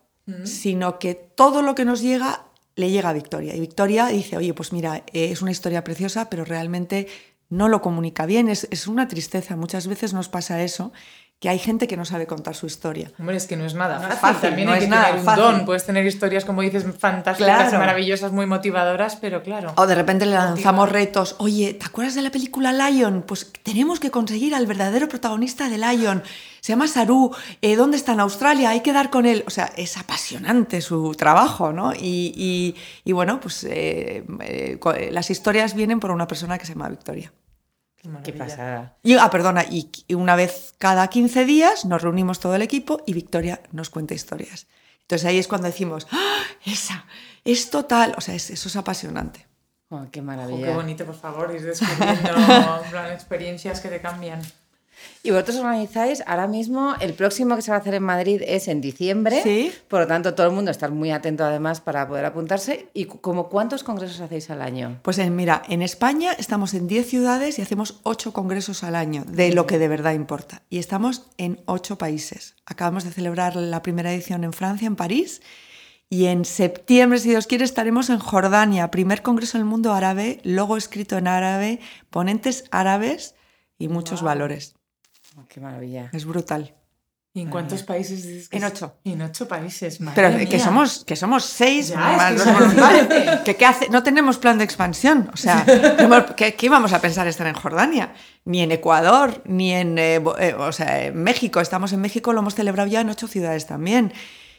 sino 0.44 1.00
que 1.00 1.16
todo 1.16 1.62
lo 1.62 1.74
que 1.74 1.86
nos 1.86 2.01
llega 2.01 2.48
le 2.75 2.92
llega 2.92 3.10
a 3.10 3.13
Victoria. 3.13 3.56
Y 3.56 3.62
Victoria 3.62 4.08
dice, 4.08 4.36
oye, 4.36 4.54
pues 4.54 4.74
mira, 4.74 5.04
es 5.13 5.42
una 5.42 5.51
historia 5.51 5.86
preciosa, 5.86 6.30
pero 6.30 6.44
realmente 6.44 7.08
no 7.50 7.70
lo 7.70 7.82
comunica 7.82 8.25
bien. 8.25 8.50
Es, 8.50 8.68
es, 8.72 8.88
una 8.88 9.08
tristeza. 9.08 9.56
Muchas 9.56 9.88
veces 9.88 10.13
nos 10.13 10.30
pasa 10.30 10.63
eso, 10.63 10.92
que 11.39 11.50
hay 11.50 11.60
gente 11.60 11.88
que 11.88 11.98
no 11.98 12.03
sabe 12.03 12.25
contar 12.25 12.56
su 12.56 12.65
historia. 12.65 13.12
Hombre, 13.20 13.38
es 13.38 13.46
que 13.46 13.56
no 13.56 13.65
es 13.65 13.75
nada 13.75 14.00
fácil. 14.17 14.50
También 14.50 14.70
hay 14.70 14.79
que 14.79 14.88
tener 14.88 15.15
un 15.20 15.36
don. 15.36 15.65
Puedes 15.65 15.86
tener 15.86 16.06
historias, 16.06 16.46
como 16.46 16.62
dices, 16.63 16.84
fantásticas 16.98 17.74
maravillosas, 17.74 18.32
muy 18.32 18.48
motivadoras, 18.48 19.17
pero 19.17 19.44
claro. 19.44 19.72
O 19.75 19.86
de 19.86 19.94
repente 19.94 20.25
le 20.25 20.32
lanzamos 20.32 20.91
retos. 20.91 21.36
Oye, 21.38 21.75
¿te 21.75 21.86
acuerdas 21.86 22.15
de 22.15 22.24
la 22.24 22.32
película 22.32 22.74
Lion? 22.74 23.24
Pues 23.27 23.51
tenemos 23.62 24.00
que 24.00 24.10
conseguir 24.10 24.56
al 24.56 24.65
verdadero 24.65 25.08
protagonista 25.08 25.70
de 25.70 25.77
Lion. 25.77 26.24
Se 26.60 26.74
llama 26.74 26.88
Saru. 26.88 27.32
Eh, 27.62 27.75
¿Dónde 27.75 27.98
está? 27.98 28.13
En 28.13 28.22
Australia. 28.22 28.72
Hay 28.72 28.82
que 28.82 28.91
dar 28.91 29.12
con 29.12 29.27
él. 29.27 29.44
O 29.46 29.51
sea, 29.51 29.72
es 29.77 29.96
apasionante 29.96 30.82
su 30.82 31.13
trabajo, 31.13 31.72
¿no? 31.72 31.94
Y, 31.94 32.75
bueno, 33.06 33.39
pues 33.39 33.63
eh, 33.63 34.25
eh, 34.41 35.10
las 35.12 35.29
historias 35.29 35.75
vienen 35.75 36.00
por 36.00 36.10
una 36.10 36.27
persona 36.27 36.58
que 36.58 36.65
se 36.65 36.74
llama 36.74 36.89
Victoria. 36.89 37.32
Qué, 38.24 38.34
pasada. 38.34 38.98
Y, 39.04 39.16
ah, 39.16 39.30
perdona, 39.30 39.64
y, 39.70 39.90
una 40.14 40.36
vez 40.36 40.74
cada 40.78 41.08
15 41.08 41.46
días 41.46 41.86
nos 41.86 42.02
reunimos 42.02 42.40
todo 42.40 42.56
el 42.56 42.62
equipo 42.62 43.02
y 43.06 43.14
Victoria 43.14 43.62
nos 43.72 43.90
cuenta 43.90 44.14
historias. 44.14 44.68
Entonces 45.02 45.26
ahí 45.26 45.38
es 45.38 45.48
cuando 45.48 45.68
decimos, 45.68 46.08
¡Ah, 46.12 46.44
esa, 46.66 47.06
es 47.44 47.70
total, 47.70 48.14
o 48.18 48.22
sea, 48.22 48.36
eso 48.36 48.54
es 48.54 48.76
apasionante. 48.76 49.48
Oh, 49.90 50.06
qué 50.12 50.22
maravilla. 50.22 50.68
qué 50.68 50.74
bonito, 50.74 51.06
por 51.06 51.16
favor, 51.16 51.56
ir 51.56 51.62
descubriendo 51.66 52.82
experiencias 53.14 53.80
que 53.80 53.88
te 53.88 54.02
cambian. 54.02 54.42
Y 55.24 55.32
vosotros 55.32 55.58
organizáis 55.58 56.24
ahora 56.25 56.48
mismo, 56.48 56.96
el 57.00 57.13
próximo 57.13 57.56
que 57.56 57.62
se 57.62 57.72
va 57.72 57.77
a 57.77 57.80
hacer 57.80 57.96
en 57.96 58.04
Madrid 58.04 58.42
es 58.46 58.68
en 58.68 58.82
diciembre. 58.82 59.42
Sí. 59.44 59.72
Por 59.88 60.01
lo 60.01 60.08
tanto, 60.08 60.34
todo 60.36 60.48
el 60.48 60.54
mundo 60.54 60.72
está 60.72 60.89
muy 60.89 61.12
atento 61.12 61.44
además 61.44 61.82
para 61.82 62.08
poder 62.08 62.25
apuntarse. 62.25 62.88
¿Y 62.94 63.06
como 63.06 63.50
cuántos 63.50 63.84
congresos 63.84 64.22
hacéis 64.22 64.50
al 64.50 64.62
año? 64.62 65.00
Pues 65.01 65.18
en, 65.18 65.36
mira, 65.36 65.63
en 65.68 65.82
España 65.82 66.32
estamos 66.34 66.74
en 66.74 66.88
10 66.88 67.10
ciudades 67.10 67.60
y 67.60 67.62
hacemos 67.62 68.00
8 68.04 68.32
congresos 68.32 68.84
al 68.84 68.96
año, 68.96 69.25
de 69.27 69.51
lo 69.51 69.68
que 69.68 69.80
de 69.80 69.88
verdad 69.88 70.13
importa. 70.13 70.62
Y 70.70 70.80
estamos 70.80 71.27
en 71.38 71.60
8 71.66 71.98
países. 71.98 72.56
Acabamos 72.66 73.04
de 73.04 73.12
celebrar 73.12 73.56
la 73.56 73.82
primera 73.82 74.13
edición 74.13 74.44
en 74.44 74.54
Francia, 74.54 74.88
en 74.88 74.96
París. 74.96 75.42
Y 76.10 76.27
en 76.27 76.46
septiembre, 76.46 77.20
si 77.20 77.30
Dios 77.30 77.48
quiere, 77.48 77.66
estaremos 77.66 78.10
en 78.10 78.20
Jordania, 78.20 78.92
primer 78.92 79.22
congreso 79.22 79.58
en 79.58 79.63
el 79.63 79.68
mundo 79.68 79.94
árabe, 79.94 80.39
logo 80.44 80.77
escrito 80.77 81.18
en 81.18 81.27
árabe, 81.27 81.82
ponentes 82.10 82.63
árabes 82.72 83.36
y 83.77 83.89
muchos 83.89 84.22
valores. 84.22 84.76
Oh, 85.38 85.46
qué 85.48 85.60
maravilla. 85.60 86.10
Es 86.13 86.25
brutal. 86.25 86.74
¿Y 87.34 87.41
en 87.41 87.51
cuántos 87.51 87.84
países 87.84 88.25
dices 88.25 88.50
En 88.51 88.63
ocho. 88.63 88.96
En 89.03 89.22
ocho 89.22 89.48
países, 89.48 90.01
madre 90.01 90.15
Pero 90.15 90.36
mía. 90.36 90.50
que 90.50 90.60
somos, 90.60 91.06
que 91.06 91.15
somos 91.15 91.46
seis 91.46 91.89
Ya, 91.89 91.98
más 91.98 92.32
es 92.32 92.38
los 92.39 92.48
que 92.48 92.53
voluntarios. 92.53 93.39
que, 93.46 93.56
¿qué 93.56 93.65
hace? 93.65 93.89
No 93.89 94.01
tenemos 94.01 94.39
plan 94.39 94.58
de 94.58 94.63
expansión. 94.63 95.29
O 95.32 95.38
sea, 95.38 95.63
¿qué, 96.36 96.56
qué 96.56 96.65
íbamos 96.65 96.94
a 96.94 97.01
pensar 97.01 97.27
estar 97.27 97.46
en 97.46 97.53
Jordania? 97.53 98.15
Ni 98.46 98.62
en 98.62 98.72
Ecuador, 98.72 99.44
ni 99.46 99.72
en, 99.74 100.00
eh, 100.00 100.15
eh, 100.39 100.56
o 100.58 100.72
sea, 100.72 101.06
en 101.06 101.22
México. 101.22 101.60
Estamos 101.60 101.94
en 101.94 102.01
México, 102.01 102.34
lo 102.34 102.39
hemos 102.39 102.56
celebrado 102.56 102.89
ya 102.89 103.01
en 103.01 103.10
ocho 103.12 103.27
ciudades 103.27 103.67
también. 103.67 104.13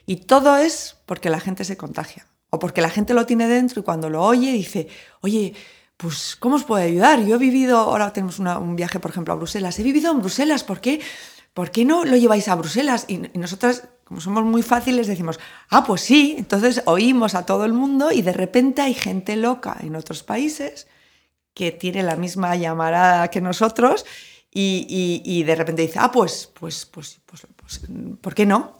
Y 0.07 0.17
todo 0.17 0.57
es 0.57 0.99
porque 1.05 1.31
la 1.31 1.41
gente 1.41 1.65
se 1.65 1.77
contagia. 1.77 2.29
O 2.51 2.61
porque 2.61 2.81
la 2.81 2.91
gente 2.91 3.13
lo 3.13 3.27
tiene 3.27 3.49
dentro 3.49 3.81
y 3.81 3.83
cuando 3.83 4.09
lo 4.09 4.23
oye 4.23 4.53
dice, 4.53 4.87
oye, 5.21 5.55
pues, 5.99 6.37
¿cómo 6.37 6.55
os 6.57 6.65
puedo 6.65 6.83
ayudar? 6.83 7.23
Yo 7.27 7.35
he 7.35 7.39
vivido, 7.39 7.77
ahora 7.79 8.13
tenemos 8.15 8.39
una- 8.39 8.59
un 8.59 8.75
viaje, 8.77 8.99
por 9.01 9.11
ejemplo, 9.11 9.35
a 9.35 9.37
Bruselas. 9.37 9.79
He 9.79 9.83
vivido 9.83 10.11
en 10.11 10.21
Bruselas, 10.21 10.65
¿por 10.65 10.81
qué? 10.81 11.01
¿Por 11.53 11.71
qué 11.71 11.85
no 11.85 12.05
lo 12.07 12.17
lleváis 12.17 12.49
a 12.49 12.55
Bruselas? 12.55 13.05
Y, 13.09 13.15
y 13.35 13.39
nosotras, 13.39 13.89
como 14.05 14.21
somos 14.21 14.45
muy 14.45 14.63
fáciles, 14.63 15.07
decimos, 15.09 15.39
ah, 15.71 15.85
pues 15.85 16.01
sí. 16.03 16.37
Entonces 16.39 16.83
oímos 16.87 17.35
a 17.35 17.45
todo 17.45 17.65
el 17.65 17.73
mundo 17.73 18.11
y 18.13 18.23
de 18.23 18.33
repente 18.33 18.81
hay 18.81 18.95
gente 18.95 19.37
loca 19.37 19.77
en 19.81 19.97
otros 19.97 20.23
países 20.23 20.87
que 21.53 21.73
tiene 21.73 22.03
la 22.05 22.15
misma 22.17 22.55
llamarada 22.55 23.29
que 23.29 23.41
nosotros 23.41 24.07
y, 24.53 24.87
y- 24.89 25.23
y 25.39 25.43
de 25.43 25.55
repente 25.57 25.83
dice, 25.83 25.99
ah, 26.01 26.13
pues, 26.13 26.49
pues, 26.55 26.87
pues, 26.87 27.21
pues, 27.27 27.43
pues, 27.57 27.81
¿por 28.21 28.35
qué 28.35 28.47
no? 28.47 28.75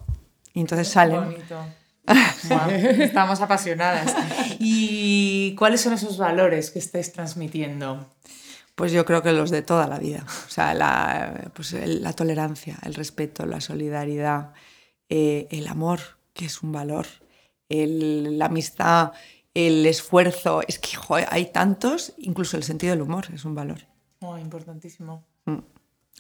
Y 0.55 0.61
entonces 0.61 0.87
salen. 0.89 1.25
Bonito. 1.25 1.59
Estamos 3.03 3.41
apasionadas. 3.41 4.15
¿Y 4.59 5.55
cuáles 5.57 5.81
son 5.81 5.93
esos 5.93 6.19
valores 6.19 6.71
que 6.71 6.79
estáis 6.79 7.13
transmitiendo? 7.13 8.07
Pues 8.75 8.93
yo 8.93 9.05
creo 9.05 9.23
que 9.23 9.33
los 9.33 9.51
de 9.51 9.63
toda 9.63 9.87
la 9.89 9.99
vida. 9.99 10.25
O 10.47 10.51
sea, 10.51 10.73
la, 10.75 11.51
pues 11.55 11.73
el- 11.73 12.03
la 12.03 12.13
tolerancia, 12.13 12.79
el 12.85 12.95
respeto, 12.95 13.45
la 13.47 13.61
solidaridad, 13.61 14.53
eh, 15.09 15.49
el 15.51 15.67
amor, 15.67 16.01
que 16.33 16.47
es 16.47 16.63
un 16.63 16.71
valor, 16.73 17.07
el- 17.69 18.39
la 18.39 18.47
amistad, 18.47 19.13
el 19.55 19.85
esfuerzo. 19.87 20.61
Es 20.69 20.79
que 20.79 20.97
hay 21.29 21.47
tantos, 21.47 22.15
incluso 22.19 22.57
el 22.57 22.63
sentido 22.63 22.93
del 22.93 23.03
humor 23.03 23.27
es 23.35 23.45
un 23.45 23.55
valor. 23.57 23.81
Oh, 24.21 24.39
importantísimo. 24.39 25.25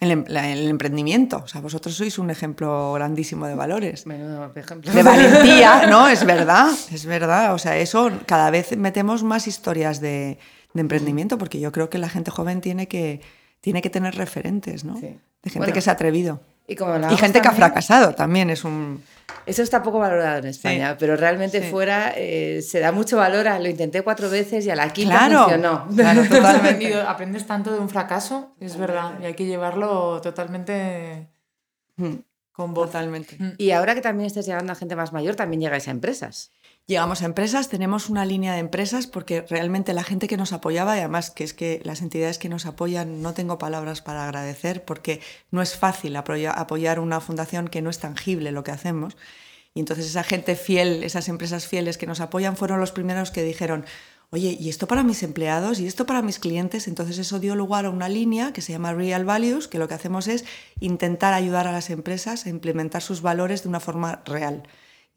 El, 0.00 0.10
em- 0.12 0.24
la- 0.28 0.48
el 0.52 0.68
emprendimiento. 0.68 1.38
O 1.44 1.48
sea, 1.48 1.60
vosotros 1.60 1.94
sois 1.96 2.18
un 2.18 2.30
ejemplo 2.30 2.92
grandísimo 2.92 3.46
de 3.46 3.54
valores. 3.56 4.06
Menudo 4.06 4.52
ejemplo. 4.54 4.92
De 4.92 5.02
valentía, 5.02 5.86
¿no? 5.90 6.08
Es 6.08 6.24
verdad, 6.24 6.70
es 6.92 7.04
verdad. 7.04 7.52
O 7.54 7.58
sea, 7.58 7.76
eso 7.76 8.10
cada 8.26 8.50
vez 8.50 8.76
metemos 8.76 9.22
más 9.24 9.46
historias 9.48 10.00
de, 10.00 10.38
de 10.74 10.80
emprendimiento 10.80 11.36
porque 11.38 11.58
yo 11.60 11.72
creo 11.72 11.90
que 11.90 11.98
la 11.98 12.08
gente 12.08 12.30
joven 12.30 12.60
tiene 12.60 12.86
que, 12.86 13.20
tiene 13.60 13.82
que 13.82 13.90
tener 13.90 14.14
referentes, 14.14 14.84
¿no? 14.84 14.94
Sí. 14.96 15.18
De 15.42 15.50
gente 15.50 15.58
Bueno, 15.58 15.72
que 15.74 15.80
se 15.80 15.90
ha 15.90 15.94
atrevido. 15.94 16.40
Y, 16.68 16.76
como 16.76 16.90
Y 16.92 16.94
hablábamos 16.96 17.20
gente 17.20 17.40
que 17.40 17.48
ha 17.48 17.52
fracasado 17.52 18.14
también 18.14 18.50
es 18.50 18.62
un... 18.62 19.02
Eso 19.46 19.62
está 19.62 19.82
poco 19.82 19.98
valorado 19.98 20.38
en 20.38 20.46
España, 20.46 20.96
pero 20.98 21.16
realmente 21.16 21.62
Sí. 21.62 21.70
fuera 21.70 22.12
eh, 22.14 22.60
se 22.62 22.80
da 22.80 22.92
mucho 22.92 23.16
valor 23.16 23.48
a 23.48 23.58
lo 23.58 23.68
intenté 23.68 24.02
cuatro 24.02 24.28
veces 24.28 24.64
y 24.66 24.70
a 24.70 24.76
la 24.76 24.90
quinta 24.92 25.18
Claro, 25.26 25.38
funcionó. 25.44 25.88
claro, 25.96 26.22
totalmente. 26.28 26.94
aprendes 27.00 27.46
tanto 27.46 27.72
de 27.72 27.78
un 27.78 27.88
fracaso, 27.88 28.54
es 28.60 28.76
verdad, 28.76 29.12
y 29.22 29.24
hay 29.24 29.34
que 29.34 29.46
llevarlo 29.46 30.20
totalmente 30.20 31.28
con 32.52 32.74
voz. 32.74 32.86
Totalmente. 32.88 33.38
Y 33.56 33.70
ahora 33.70 33.94
que 33.94 34.00
también 34.02 34.26
estás 34.26 34.44
llegando 34.46 34.72
a 34.72 34.76
gente 34.76 34.94
más 34.96 35.12
mayor, 35.12 35.36
también 35.36 35.60
llegáis 35.62 35.88
a 35.88 35.90
empresas. 35.92 36.52
Llegamos 36.88 37.20
a 37.20 37.26
empresas, 37.26 37.68
tenemos 37.68 38.08
una 38.08 38.24
línea 38.24 38.54
de 38.54 38.60
empresas 38.60 39.06
porque 39.06 39.42
realmente 39.42 39.92
la 39.92 40.02
gente 40.02 40.26
que 40.26 40.38
nos 40.38 40.54
apoyaba, 40.54 40.96
y 40.96 41.00
además 41.00 41.30
que 41.30 41.44
es 41.44 41.52
que 41.52 41.82
las 41.84 42.00
entidades 42.00 42.38
que 42.38 42.48
nos 42.48 42.64
apoyan, 42.64 43.20
no 43.20 43.34
tengo 43.34 43.58
palabras 43.58 44.00
para 44.00 44.24
agradecer 44.24 44.86
porque 44.86 45.20
no 45.50 45.60
es 45.60 45.76
fácil 45.76 46.16
apoya- 46.16 46.50
apoyar 46.52 46.98
una 46.98 47.20
fundación 47.20 47.68
que 47.68 47.82
no 47.82 47.90
es 47.90 47.98
tangible 47.98 48.52
lo 48.52 48.64
que 48.64 48.70
hacemos. 48.70 49.18
Y 49.74 49.80
entonces 49.80 50.06
esa 50.06 50.24
gente 50.24 50.56
fiel, 50.56 51.04
esas 51.04 51.28
empresas 51.28 51.66
fieles 51.66 51.98
que 51.98 52.06
nos 52.06 52.20
apoyan 52.20 52.56
fueron 52.56 52.80
los 52.80 52.90
primeros 52.92 53.30
que 53.30 53.42
dijeron, 53.42 53.84
oye, 54.30 54.56
¿y 54.58 54.70
esto 54.70 54.88
para 54.88 55.02
mis 55.02 55.22
empleados? 55.22 55.80
¿Y 55.80 55.86
esto 55.86 56.06
para 56.06 56.22
mis 56.22 56.38
clientes? 56.38 56.88
Entonces 56.88 57.18
eso 57.18 57.38
dio 57.38 57.54
lugar 57.54 57.84
a 57.84 57.90
una 57.90 58.08
línea 58.08 58.54
que 58.54 58.62
se 58.62 58.72
llama 58.72 58.94
Real 58.94 59.26
Values, 59.26 59.68
que 59.68 59.78
lo 59.78 59.88
que 59.88 59.94
hacemos 59.94 60.26
es 60.26 60.46
intentar 60.80 61.34
ayudar 61.34 61.66
a 61.66 61.72
las 61.72 61.90
empresas 61.90 62.46
a 62.46 62.48
implementar 62.48 63.02
sus 63.02 63.20
valores 63.20 63.62
de 63.62 63.68
una 63.68 63.80
forma 63.80 64.22
real 64.24 64.62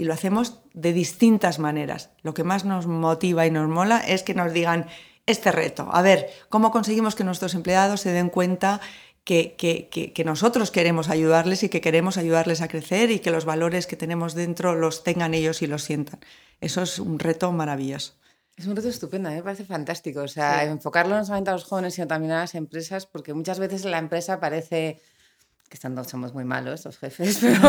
y 0.02 0.04
lo 0.04 0.14
hacemos 0.16 0.62
de 0.74 0.94
distintas 0.94 1.60
maneras. 1.60 2.10
Lo 2.24 2.34
que 2.34 2.44
más 2.44 2.66
nos 2.66 2.88
motiva 2.88 3.46
y 3.46 3.52
nos 3.52 3.70
mola 3.70 4.00
es 4.00 4.24
que 4.24 4.34
nos 4.34 4.52
digan 4.52 4.88
este 5.28 5.52
reto. 5.52 5.88
A 5.92 6.02
ver, 6.02 6.28
¿cómo 6.50 6.72
conseguimos 6.72 7.14
que 7.14 7.24
nuestros 7.24 7.54
empleados 7.54 8.02
se 8.02 8.12
den 8.12 8.30
cuenta 8.30 8.82
que, 9.24 9.54
que- 9.56 9.90
que- 9.90 10.12
que 10.12 10.24
nosotros 10.24 10.72
queremos 10.72 11.08
ayudarles 11.10 11.62
y 11.62 11.70
que 11.70 11.82
queremos 11.82 12.18
ayudarles 12.18 12.62
a 12.62 12.68
crecer 12.68 13.12
y 13.12 13.20
que 13.20 13.30
los 13.30 13.46
valores 13.46 13.86
que 13.86 13.96
tenemos 13.96 14.34
dentro 14.34 14.74
los 14.74 15.04
tengan 15.04 15.36
ellos 15.36 15.62
y 15.62 15.68
los 15.68 15.84
sientan? 15.84 16.20
Eso 16.62 16.82
es 16.82 16.98
un 16.98 17.20
reto 17.20 17.52
maravilloso. 17.52 18.16
Es 18.58 18.66
un 18.66 18.76
reto 18.76 18.90
estupendo, 18.90 19.30
me 19.30 19.44
parece 19.44 19.66
fantástico. 19.66 20.22
O 20.22 20.28
sea, 20.28 20.64
enfocarlo 20.64 21.16
no 21.16 21.24
solamente 21.24 21.52
a 21.52 21.54
los 21.54 21.64
jóvenes, 21.66 21.94
sino 21.94 22.08
también 22.08 22.32
a 22.32 22.40
las 22.40 22.56
empresas, 22.56 23.06
porque 23.06 23.36
muchas 23.36 23.60
veces 23.60 23.86
la 23.86 24.00
empresa 24.00 24.40
parece 24.40 25.00
que 25.72 25.78
estando 25.78 26.04
somos 26.04 26.34
muy 26.34 26.44
malos 26.44 26.84
los 26.84 26.98
jefes, 26.98 27.38
pero, 27.42 27.62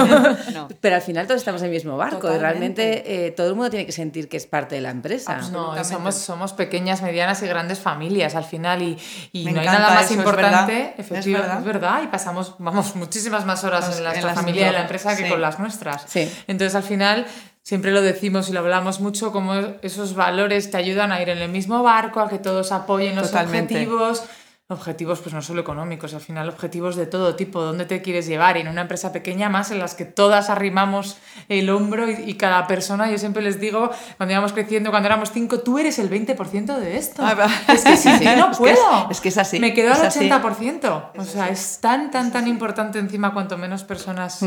No. 0.53 0.67
pero 0.81 0.97
al 0.97 1.03
final 1.03 1.29
todos 1.29 1.41
estamos 1.41 1.61
en 1.63 1.67
el 1.69 1.73
mismo 1.73 1.97
barco 1.97 2.35
y 2.35 2.37
realmente 2.37 3.27
eh, 3.27 3.31
todo 3.31 3.47
el 3.51 3.55
mundo 3.55 3.71
tiene 3.71 3.87
que 3.87 3.93
sentir 3.93 4.29
que 4.29 4.37
es 4.37 4.47
parte 4.47 4.75
de 4.75 4.81
la 4.81 4.91
empresa. 4.91 5.37
No, 5.53 5.85
somos, 5.85 6.17
somos 6.17 6.53
pequeñas, 6.53 7.01
medianas 7.01 7.41
y 7.45 7.47
grandes 7.47 7.79
familias 7.79 8.35
al 8.35 8.43
final 8.43 8.83
y, 8.83 8.99
y 9.31 9.45
no 9.45 9.61
hay 9.61 9.67
nada 9.67 9.91
más 9.95 10.05
eso, 10.07 10.15
es 10.15 10.19
importante, 10.19 10.73
verdad. 10.73 10.95
efectivamente, 10.99 11.53
Es 11.53 11.59
es 11.61 11.65
verdad. 11.65 12.03
y 12.03 12.09
pasamos, 12.09 12.57
vamos, 12.59 12.97
muchísimas 12.97 13.47
más 13.47 13.63
horas 13.63 13.85
Pues 13.85 13.99
en 13.99 14.03
en 14.03 14.09
nuestra 14.11 14.27
las 14.31 14.35
familia 14.35 14.63
y 14.63 14.69
en 14.69 14.73
la 14.75 14.81
empresa 14.83 15.17
que 15.17 15.29
con 15.29 15.41
las 15.41 15.61
nuestras. 15.61 16.03
Sí. 16.09 16.29
Entonces 16.49 16.75
al 16.75 16.83
final 16.83 17.25
siempre 17.63 17.93
lo 17.93 18.03
decimos 18.03 18.49
y 18.49 18.53
lo 18.53 18.59
hablamos 18.59 18.99
mucho, 18.99 19.31
como 19.31 19.55
esos 19.83 20.17
valores 20.17 20.73
te 20.73 20.77
ayudan 20.77 21.13
a 21.13 21.23
ir 21.23 21.29
en 21.29 21.39
el 21.39 21.51
mismo 21.51 21.85
barco, 21.85 22.19
a 22.19 22.29
que 22.29 22.39
todos 22.41 22.73
apoyen 22.73 23.15
los 23.15 23.29
Totalmente. 23.29 23.75
objetivos. 23.75 24.25
Objetivos, 24.73 25.21
pues 25.21 25.35
no 25.35 25.43
solo 25.43 25.61
económicos, 25.61 26.15
al 26.15 26.21
final 26.21 26.49
objetivos 26.49 26.97
de 26.97 27.07
todo 27.07 27.37
tipo, 27.37 27.61
dónde 27.63 27.85
te 27.85 28.03
quieres 28.03 28.27
llevar. 28.27 28.57
Y 28.57 28.61
en 28.61 28.69
una 28.69 28.83
empresa 28.83 29.13
pequeña 29.13 29.49
más 29.49 29.71
en 29.71 29.79
las 29.79 29.95
que 29.95 30.05
todas 30.05 30.51
arrimamos 30.51 31.17
el 31.49 31.71
hombro 31.71 32.09
y, 32.11 32.15
y 32.31 32.35
cada 32.35 32.67
persona, 32.67 33.11
yo 33.11 33.19
siempre 33.19 33.43
les 33.43 33.61
digo, 33.61 33.91
cuando 34.17 34.33
íbamos 34.33 34.53
creciendo, 34.53 34.91
cuando 34.91 35.07
éramos 35.09 35.31
cinco, 35.33 35.61
tú 35.61 35.79
eres 35.79 35.99
el 35.99 36.11
20% 36.11 36.77
de 36.79 36.97
esto. 36.97 37.23
Ah, 37.25 37.49
es 37.69 37.85
que 37.85 37.97
Sí, 37.97 38.09
no 38.09 38.15
es 38.53 38.59
que 38.59 38.71
es- 38.71 38.79
puedo. 38.79 39.11
es 39.11 39.21
que 39.21 39.29
es 39.29 39.39
así, 39.39 39.61
Me 39.61 39.75
quedo 39.75 39.93
al 39.95 40.07
así. 40.07 40.29
80%. 40.29 41.11
O 41.19 41.25
sea, 41.25 41.49
es 41.49 41.79
tan, 41.81 42.11
tan, 42.11 42.33
tan 42.33 42.49
importante 42.49 42.99
encima 42.99 43.33
cuanto 43.33 43.59
menos 43.59 43.85
personas 43.85 44.41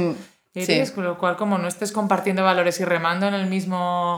eres, 0.64 0.90
sí. 0.90 0.96
con 0.96 1.04
lo 1.04 1.18
cual 1.18 1.36
como 1.38 1.58
no 1.58 1.68
estés 1.68 1.92
compartiendo 1.92 2.44
valores 2.44 2.80
y 2.80 2.86
remando 2.86 3.28
en 3.28 3.34
el 3.34 3.48
mismo, 3.48 4.18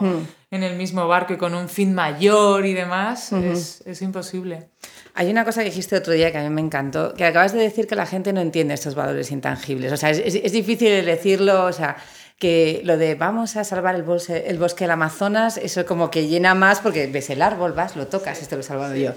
en 0.51 0.63
el 0.63 0.75
mismo 0.77 1.07
barco 1.07 1.33
y 1.33 1.37
con 1.37 1.53
un 1.55 1.67
fin 1.69 1.93
mayor 1.93 2.65
y 2.65 2.73
demás, 2.73 3.31
es, 3.33 3.81
es 3.85 4.01
imposible. 4.01 4.69
Hay 5.15 5.31
una 5.31 5.43
cosa 5.45 5.61
que 5.63 5.69
dijiste 5.69 5.95
otro 5.95 6.13
día 6.13 6.31
que 6.31 6.37
a 6.37 6.43
mí 6.43 6.49
me 6.49 6.61
encantó, 6.61 7.13
que 7.15 7.25
acabas 7.25 7.53
de 7.53 7.59
decir 7.59 7.87
que 7.87 7.95
la 7.95 8.05
gente 8.05 8.33
no 8.33 8.41
entiende 8.41 8.73
estos 8.75 8.93
valores 8.93 9.31
intangibles. 9.31 9.91
O 9.91 9.97
sea, 9.97 10.11
es, 10.11 10.19
es- 10.19 10.35
es 10.43 10.51
difícil 10.51 11.03
decirlo, 11.05 11.65
o 11.65 11.73
sea, 11.73 11.97
que 12.37 12.81
lo 12.83 12.97
de 12.97 13.15
vamos 13.15 13.55
a 13.57 13.63
salvar 13.63 13.95
el, 13.95 14.05
bolse- 14.05 14.43
el 14.45 14.59
bosque 14.59 14.83
del 14.83 14.91
Amazonas, 14.91 15.57
eso 15.57 15.87
como 15.87 16.11
que 16.11 16.27
llena 16.27 16.53
más 16.53 16.81
porque 16.81 17.07
ves 17.07 17.31
el 17.31 17.41
árbol, 17.41 17.73
vas, 17.73 17.95
lo 17.95 18.05
tocas, 18.07 18.39
esto 18.43 18.55
lo 18.55 18.61
he 18.61 18.63
salvado 18.63 18.95
yo. 18.95 19.13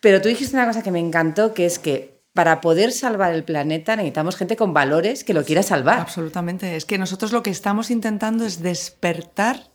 Pero 0.00 0.22
tú 0.22 0.30
dijiste 0.30 0.56
una 0.56 0.66
cosa 0.66 0.82
que 0.82 0.90
me 0.90 1.00
encantó, 1.00 1.52
que 1.52 1.66
es 1.66 1.78
que 1.78 2.21
para 2.32 2.60
poder 2.60 2.92
salvar 2.92 3.34
el 3.34 3.44
planeta 3.44 3.94
necesitamos 3.96 4.36
gente 4.36 4.56
con 4.56 4.72
valores 4.72 5.24
que 5.24 5.34
lo 5.34 5.44
quiera 5.44 5.62
salvar. 5.62 6.00
Absolutamente. 6.00 6.76
Es 6.76 6.84
que 6.84 6.98
nosotros 6.98 7.32
lo 7.32 7.42
que 7.42 7.50
estamos 7.50 7.90
intentando 7.90 8.44
es 8.46 8.62
despertar 8.62 9.70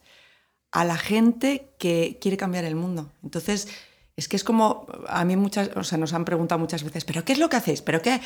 a 0.72 0.84
la 0.84 0.98
gente 0.98 1.70
que 1.78 2.18
quiere 2.20 2.38
cambiar 2.38 2.66
el 2.66 2.76
mundo. 2.76 3.12
Entonces, 3.24 3.68
es 4.16 4.28
que 4.28 4.36
es 4.36 4.44
como, 4.44 4.88
a 5.08 5.24
mí 5.26 5.36
muchas, 5.36 5.70
o 5.76 5.84
sea, 5.84 6.00
nos 6.00 6.14
han 6.14 6.26
preguntado 6.26 6.58
muchas 6.60 6.84
veces, 6.84 7.06
¿pero 7.06 7.24
qué 7.24 7.34
es 7.34 7.40
lo 7.40 7.50
que 7.50 7.58
hacéis? 7.58 7.84
¿Pero 7.84 8.02
qué? 8.02 8.20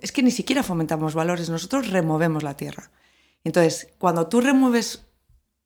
Es 0.00 0.12
que 0.12 0.22
ni 0.22 0.30
siquiera 0.30 0.62
fomentamos 0.62 1.14
valores, 1.14 1.50
nosotros 1.50 1.90
removemos 1.90 2.44
la 2.44 2.56
tierra. 2.56 2.90
Entonces, 3.42 3.88
cuando 3.98 4.28
tú 4.28 4.40
remueves 4.40 5.06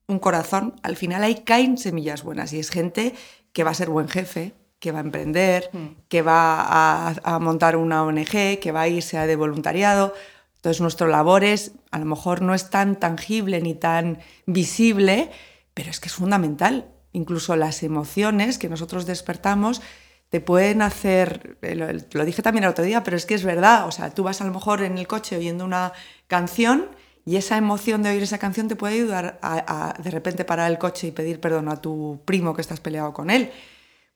un 0.07 0.19
corazón, 0.19 0.75
al 0.83 0.97
final 0.97 1.23
ahí 1.23 1.43
caen 1.45 1.77
semillas 1.77 2.23
buenas 2.23 2.53
y 2.55 2.59
es 2.59 2.71
gente 2.71 3.15
que 3.53 3.65
va 3.65 3.71
a 3.71 3.75
ser 3.75 3.91
buen 3.91 4.09
jefe, 4.09 4.55
que 4.85 4.93
va 4.93 4.99
a 4.99 5.01
emprender, 5.01 5.71
mm. 5.73 5.87
que 6.11 6.21
va 6.21 6.61
a, 6.61 7.15
a, 7.25 7.39
montar 7.39 7.79
una 7.79 8.05
ONG, 8.05 8.61
que 8.61 8.71
va 8.71 8.83
a 8.83 8.89
irse 8.89 9.17
a 9.17 9.27
de 9.27 9.35
voluntariado. 9.35 10.13
Entonces 10.57 10.83
nuestro 10.83 11.07
labor 11.07 11.43
es, 11.43 11.73
a 11.91 11.99
lo 11.99 12.05
mejor 12.05 12.43
no 12.43 12.53
es 12.53 12.69
tan 12.69 12.97
tangible 13.01 13.63
ni 13.63 13.75
tan 13.75 14.19
visible, 14.45 15.31
pero 15.73 15.89
es 15.89 16.01
que 16.01 16.09
es 16.09 16.15
fundamental. 16.15 16.85
Incluso 17.13 17.57
las 17.57 17.83
emociones 17.83 18.59
que 18.59 18.69
nosotros 18.69 19.07
despertamos 19.07 19.81
te 20.29 20.43
pueden 20.43 20.83
hacer, 20.83 21.57
eh, 21.63 22.03
lo, 22.13 22.25
dije 22.27 22.43
también 22.43 22.65
el 22.65 22.71
otro 22.71 22.85
día, 22.85 23.03
pero 23.03 23.17
es 23.17 23.25
que 23.25 23.35
es 23.35 23.45
verdad, 23.45 23.89
o 23.89 23.91
sea, 23.91 24.11
tú 24.11 24.23
vas 24.23 24.43
a 24.43 24.45
lo 24.45 24.53
mejor 24.53 24.83
en 24.83 24.99
el 24.99 25.07
coche 25.07 25.39
oyendo 25.39 25.65
una 25.65 25.95
canción 26.27 26.91
y 27.25 27.37
esa 27.37 27.57
emoción 27.57 28.03
de 28.03 28.11
oír 28.11 28.23
esa 28.23 28.37
canción 28.37 28.69
te 28.69 28.77
puede 28.77 28.97
ayudar 28.97 29.39
a, 29.41 29.95
de 30.03 30.11
repente 30.11 30.45
parar 30.45 30.71
el 30.71 30.77
coche 30.77 31.07
y 31.07 31.11
pedir 31.11 31.41
perdón 31.41 31.71
a 31.71 31.81
tu 31.81 32.21
primo 32.27 32.55
que 32.55 32.61
estás 32.61 32.81
peleado 32.81 33.15
con 33.15 33.31
él. 33.31 33.51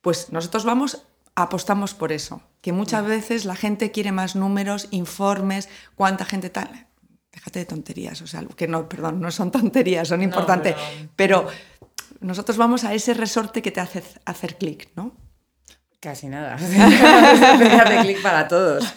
Pues 0.00 0.32
nosotros 0.32 0.64
vamos, 0.64 1.06
apostamos 1.34 1.94
por 1.94 2.12
eso, 2.12 2.42
que 2.60 2.72
muchas 2.72 3.04
veces 3.04 3.44
la 3.44 3.56
gente 3.56 3.90
quiere 3.90 4.12
más 4.12 4.36
números, 4.36 4.88
informes, 4.90 5.68
cuánta 5.94 6.24
gente 6.24 6.50
tal. 6.50 6.86
Déjate 7.32 7.60
de 7.60 7.64
tonterías, 7.66 8.20
o 8.22 8.26
sea, 8.26 8.44
que 8.56 8.66
no, 8.66 8.88
perdón, 8.88 9.20
no 9.20 9.30
son 9.30 9.50
tonterías, 9.50 10.08
son 10.08 10.22
importantes, 10.22 10.74
pero... 11.14 11.46
pero 11.46 11.78
nosotros 12.20 12.56
vamos 12.56 12.84
a 12.84 12.94
ese 12.94 13.14
resorte 13.14 13.62
que 13.62 13.70
te 13.70 13.80
hace 13.80 14.02
hacer 14.24 14.56
clic, 14.56 14.90
¿no? 14.96 15.16
Casi 16.00 16.28
nada. 16.28 16.56
de 17.88 17.98
clic 18.02 18.22
para 18.22 18.46
todos. 18.48 18.84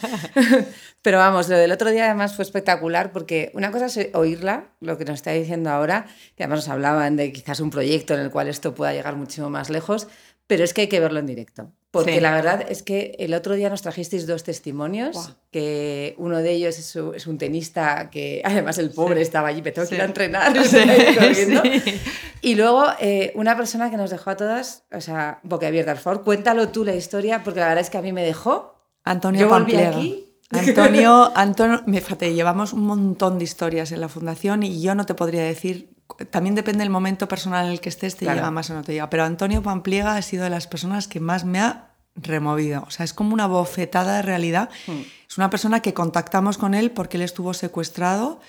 Pero 1.04 1.18
vamos, 1.18 1.50
lo 1.50 1.58
del 1.58 1.72
otro 1.72 1.90
día 1.90 2.06
además 2.06 2.36
fue 2.36 2.44
espectacular 2.44 3.12
porque 3.12 3.52
una 3.56 3.72
cosa 3.72 3.88
es 3.88 4.10
oírla, 4.14 4.66
lo 4.82 5.00
que 5.00 5.06
nos 5.06 5.16
está 5.16 5.32
diciendo 5.32 5.72
ahora, 5.72 6.06
que 6.36 6.44
además 6.44 6.60
nos 6.60 6.70
hablaban 6.70 7.16
de 7.16 7.34
quizás 7.34 7.60
un 7.60 7.72
proyecto 7.72 8.14
en 8.14 8.20
el 8.20 8.30
cual 8.30 8.48
esto 8.48 8.76
pueda 8.76 8.94
llegar 8.94 9.16
muchísimo 9.16 9.50
más 9.50 9.72
lejos, 9.72 10.10
pero 10.52 10.66
es 10.66 10.74
que 10.74 10.82
hay 10.82 10.88
que 10.88 11.00
verlo 11.00 11.18
en 11.18 11.28
directo. 11.28 11.72
Porque 11.92 12.20
la 12.20 12.34
verdad 12.34 12.66
es 12.68 12.84
que 12.84 13.16
el 13.20 13.34
otro 13.34 13.56
día 13.56 13.70
nos 13.70 13.84
trajisteis 13.84 14.28
dos 14.28 14.44
testimonios, 14.44 15.38
que 15.50 16.14
uno 16.18 16.40
de 16.40 16.52
ellos 16.52 16.78
es, 16.78 17.26
un 17.26 17.38
tenista 17.38 18.10
que 18.10 18.42
además 18.46 18.78
el 18.78 18.90
pobre 18.90 19.22
estaba 19.22 19.48
allí, 19.48 19.62
pero 19.62 19.76
tengo 19.76 19.88
que 19.88 19.96
ir 19.96 20.02
a 20.02 20.04
entrenar, 20.04 20.54
Y 22.42 22.56
luego 22.56 22.84
eh, 23.00 23.32
una 23.36 23.56
persona 23.56 23.90
que 23.90 23.96
nos 23.96 24.10
dejó 24.10 24.32
a 24.32 24.36
todas, 24.36 24.84
o 24.92 25.00
sea, 25.00 25.40
boquiabierta, 25.44 25.94
por 25.94 26.04
favor, 26.04 26.24
cuéntalo 26.26 26.68
tú 26.68 26.84
la 26.84 26.96
historia, 26.96 27.46
porque 27.46 27.62
la 27.62 27.70
verdad 27.70 27.86
es 27.86 27.90
que 27.90 27.98
a 27.98 28.02
mí 28.02 28.12
me 28.12 28.26
dejó. 28.26 28.76
Antonio 29.06 29.40
Yo 29.40 29.48
volví 29.48 29.78
aquí. 29.78 30.36
Antonio, 30.50 31.32
Antonio, 31.36 31.82
fíjate, 31.86 32.34
llevamos 32.34 32.74
un 32.74 32.88
montón 32.88 33.38
de 33.38 33.46
historias 33.46 33.94
en 33.94 34.02
la 34.02 34.10
fundación 34.10 34.64
y 34.64 34.82
yo 34.82 34.96
no 34.96 35.06
te 35.06 35.14
podría 35.14 35.44
decir 35.44 35.92
también 36.30 36.56
depende 36.56 36.84
del 36.84 36.90
momento 36.90 37.28
personal 37.28 37.66
en 37.66 37.72
el 37.72 37.82
que 37.82 37.90
estés, 37.90 38.16
te 38.16 38.26
llega 38.26 38.52
más 38.52 38.70
o 38.70 38.74
no 38.74 38.84
te 38.84 38.94
llega. 38.94 39.10
Pero 39.10 39.24
Antonio 39.24 39.62
Pampliega 39.62 40.16
ha 40.16 40.22
sido 40.22 40.44
de 40.44 40.50
las 40.50 40.68
personas 40.68 41.08
que 41.08 41.20
más 41.20 41.46
me 41.46 41.60
ha 41.60 41.92
removido. 42.16 42.84
O 42.88 42.92
sea, 42.92 43.04
es 43.04 43.14
como 43.14 43.34
una 43.34 43.48
bofetada 43.48 44.18
de 44.18 44.22
realidad. 44.22 44.70
Mm. 44.88 45.02
Es 45.30 45.38
una 45.38 45.50
persona 45.50 45.82
que 45.82 45.94
contactamos 45.94 46.58
con 46.58 46.74
él 46.74 46.92
porque 46.92 47.18
él 47.18 47.24
estuvo 47.24 47.54
secuestrado 47.54 48.40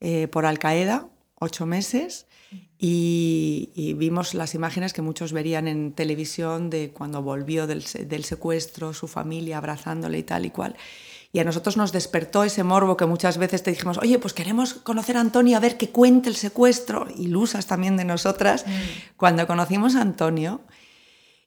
eh, 0.00 0.28
por 0.28 0.46
Al 0.46 0.58
Qaeda 0.58 1.08
ocho 1.40 1.66
meses 1.66 2.26
y, 2.78 3.94
vimos 3.96 4.34
las 4.34 4.54
imágenes 4.54 4.92
que 4.92 5.02
muchos 5.02 5.32
verían 5.32 5.66
en 5.68 5.92
televisión 5.92 6.70
de 6.70 6.90
cuando 6.90 7.22
volvió 7.22 7.66
del, 7.66 7.84
del 8.06 8.24
secuestro, 8.24 8.94
su 8.94 9.08
familia 9.08 9.58
abrazándole 9.58 10.18
y 10.18 10.22
tal 10.22 10.46
y 10.46 10.50
cual. 10.50 10.76
Y 11.32 11.40
a 11.40 11.44
nosotros 11.44 11.76
nos 11.76 11.92
despertó 11.92 12.42
ese 12.42 12.64
morbo 12.64 12.96
que 12.96 13.04
muchas 13.04 13.36
veces 13.36 13.62
te 13.62 13.70
dijimos, 13.70 13.98
oye, 13.98 14.18
pues 14.18 14.32
queremos 14.32 14.74
conocer 14.74 15.16
a 15.18 15.20
Antonio, 15.20 15.56
a 15.56 15.60
ver 15.60 15.76
qué 15.76 15.90
cuente 15.90 16.30
el 16.30 16.36
secuestro, 16.36 17.06
ilusas 17.16 17.66
también 17.66 17.96
de 17.98 18.04
nosotras. 18.04 18.66
Mm. 18.66 18.70
Cuando 19.16 19.46
conocimos 19.46 19.94
a 19.94 20.00
Antonio, 20.00 20.62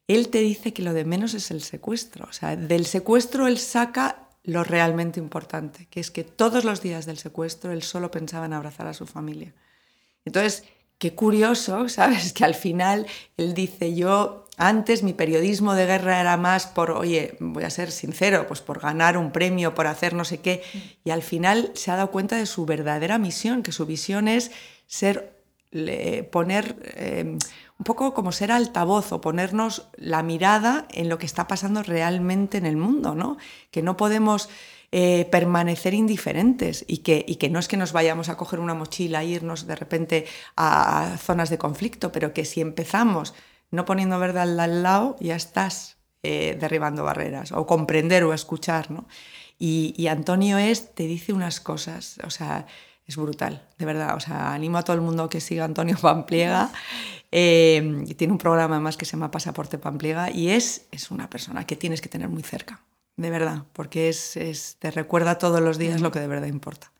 él 0.06 0.28
te 0.28 0.38
dice 0.38 0.72
que 0.72 0.82
lo 0.82 0.92
de 0.92 1.04
menos 1.04 1.34
es 1.34 1.50
el 1.50 1.62
secuestro. 1.62 2.26
O 2.28 2.32
sea, 2.32 2.56
del 2.56 2.86
secuestro 2.86 3.48
él 3.48 3.58
saca 3.58 4.28
lo 4.44 4.64
realmente 4.64 5.20
importante, 5.20 5.86
que 5.90 6.00
es 6.00 6.10
que 6.10 6.24
todos 6.24 6.64
los 6.64 6.80
días 6.82 7.06
del 7.06 7.18
secuestro 7.18 7.72
él 7.72 7.82
solo 7.82 8.10
pensaba 8.10 8.46
en 8.46 8.52
abrazar 8.52 8.86
a 8.86 8.94
su 8.94 9.06
familia. 9.06 9.54
Entonces, 10.24 10.64
qué 10.98 11.14
curioso, 11.14 11.88
¿sabes? 11.88 12.32
Que 12.32 12.44
al 12.44 12.54
final 12.54 13.06
él 13.36 13.54
dice, 13.54 13.94
yo 13.94 14.41
antes 14.56 15.02
mi 15.02 15.12
periodismo 15.12 15.74
de 15.74 15.86
guerra 15.86 16.20
era 16.20 16.36
más 16.36 16.66
por, 16.66 16.90
oye, 16.92 17.36
voy 17.40 17.64
a 17.64 17.70
ser 17.70 17.90
sincero, 17.90 18.46
pues 18.46 18.60
por 18.60 18.80
ganar 18.80 19.16
un 19.16 19.32
premio, 19.32 19.74
por 19.74 19.86
hacer 19.86 20.14
no 20.14 20.24
sé 20.24 20.38
qué, 20.40 20.62
y 21.04 21.10
al 21.10 21.22
final 21.22 21.70
se 21.74 21.90
ha 21.90 21.96
dado 21.96 22.10
cuenta 22.10 22.36
de 22.36 22.46
su 22.46 22.66
verdadera 22.66 23.18
misión, 23.18 23.62
que 23.62 23.72
su 23.72 23.86
visión 23.86 24.28
es 24.28 24.50
ser, 24.86 25.42
poner... 26.30 26.76
Eh, 26.96 27.38
un 27.82 27.84
poco 27.84 28.14
como 28.14 28.30
ser 28.30 28.52
altavoz 28.52 29.10
o 29.10 29.20
ponernos 29.20 29.88
la 29.96 30.22
mirada 30.22 30.86
en 30.92 31.08
lo 31.08 31.18
que 31.18 31.26
está 31.26 31.48
pasando 31.48 31.82
realmente 31.82 32.56
en 32.56 32.64
el 32.64 32.76
mundo, 32.76 33.16
¿no? 33.16 33.38
Que 33.72 33.82
no 33.82 33.96
podemos 33.96 34.48
eh, 34.92 35.26
permanecer 35.32 35.92
indiferentes 35.92 36.84
y 36.86 36.98
que, 36.98 37.24
y 37.26 37.36
que 37.36 37.50
no 37.50 37.58
es 37.58 37.66
que 37.66 37.76
nos 37.76 37.92
vayamos 37.92 38.28
a 38.28 38.36
coger 38.36 38.60
una 38.60 38.74
mochila 38.74 39.24
e 39.24 39.34
irnos 39.34 39.66
de 39.66 39.74
repente 39.74 40.26
a, 40.54 41.16
zonas 41.18 41.50
de 41.50 41.58
conflicto, 41.58 42.12
pero 42.12 42.32
que 42.32 42.44
si 42.44 42.60
empezamos 42.60 43.34
no 43.72 43.84
poniendo 43.84 44.20
verdad 44.20 44.60
al 44.60 44.82
lado, 44.84 45.16
ya 45.18 45.34
estás 45.34 45.96
eh, 46.22 46.56
derribando 46.60 47.02
barreras 47.02 47.50
o 47.50 47.66
comprender 47.66 48.22
o 48.22 48.32
escuchar, 48.32 48.92
¿no? 48.92 49.08
Y, 49.58 50.06
Antonio 50.08 50.58
es, 50.58 50.92
te 50.92 51.04
dice 51.04 51.32
unas 51.32 51.60
cosas, 51.60 52.18
o 52.24 52.30
sea, 52.30 52.66
es 53.06 53.16
brutal, 53.16 53.64
de 53.78 53.84
verdad. 53.84 54.16
O 54.16 54.20
sea, 54.20 54.52
animo 54.52 54.78
a 54.78 54.82
todo 54.82 54.96
el 54.96 55.02
mundo 55.02 55.28
que 55.28 55.40
siga 55.40 55.64
Antonio 55.64 55.96
Pampliega. 56.00 56.72
Eh, 57.30 58.04
tiene 58.16 58.32
un 58.32 58.38
programa 58.38 58.80
más 58.80 58.96
que 58.96 59.04
se 59.04 59.12
llama 59.12 59.30
Pasaporte 59.30 59.78
Pampliega 59.78 60.32
y 60.32 60.48
es, 60.48 60.86
es 60.90 61.12
una 61.12 61.30
persona 61.30 61.64
que 61.64 61.76
tienes 61.76 62.00
que 62.00 62.08
tener 62.08 62.28
muy 62.28 62.42
cerca 62.42 62.82
de 63.16 63.30
verdad, 63.30 63.64
porque 63.72 64.08
es, 64.08 64.36
es, 64.36 64.76
te 64.78 64.90
recuerda 64.90 65.38
todos 65.38 65.60
los 65.60 65.78
días 65.78 66.00
lo 66.00 66.10
que 66.10 66.20
de 66.20 66.26
verdad 66.26 66.46
importa. 66.46 66.92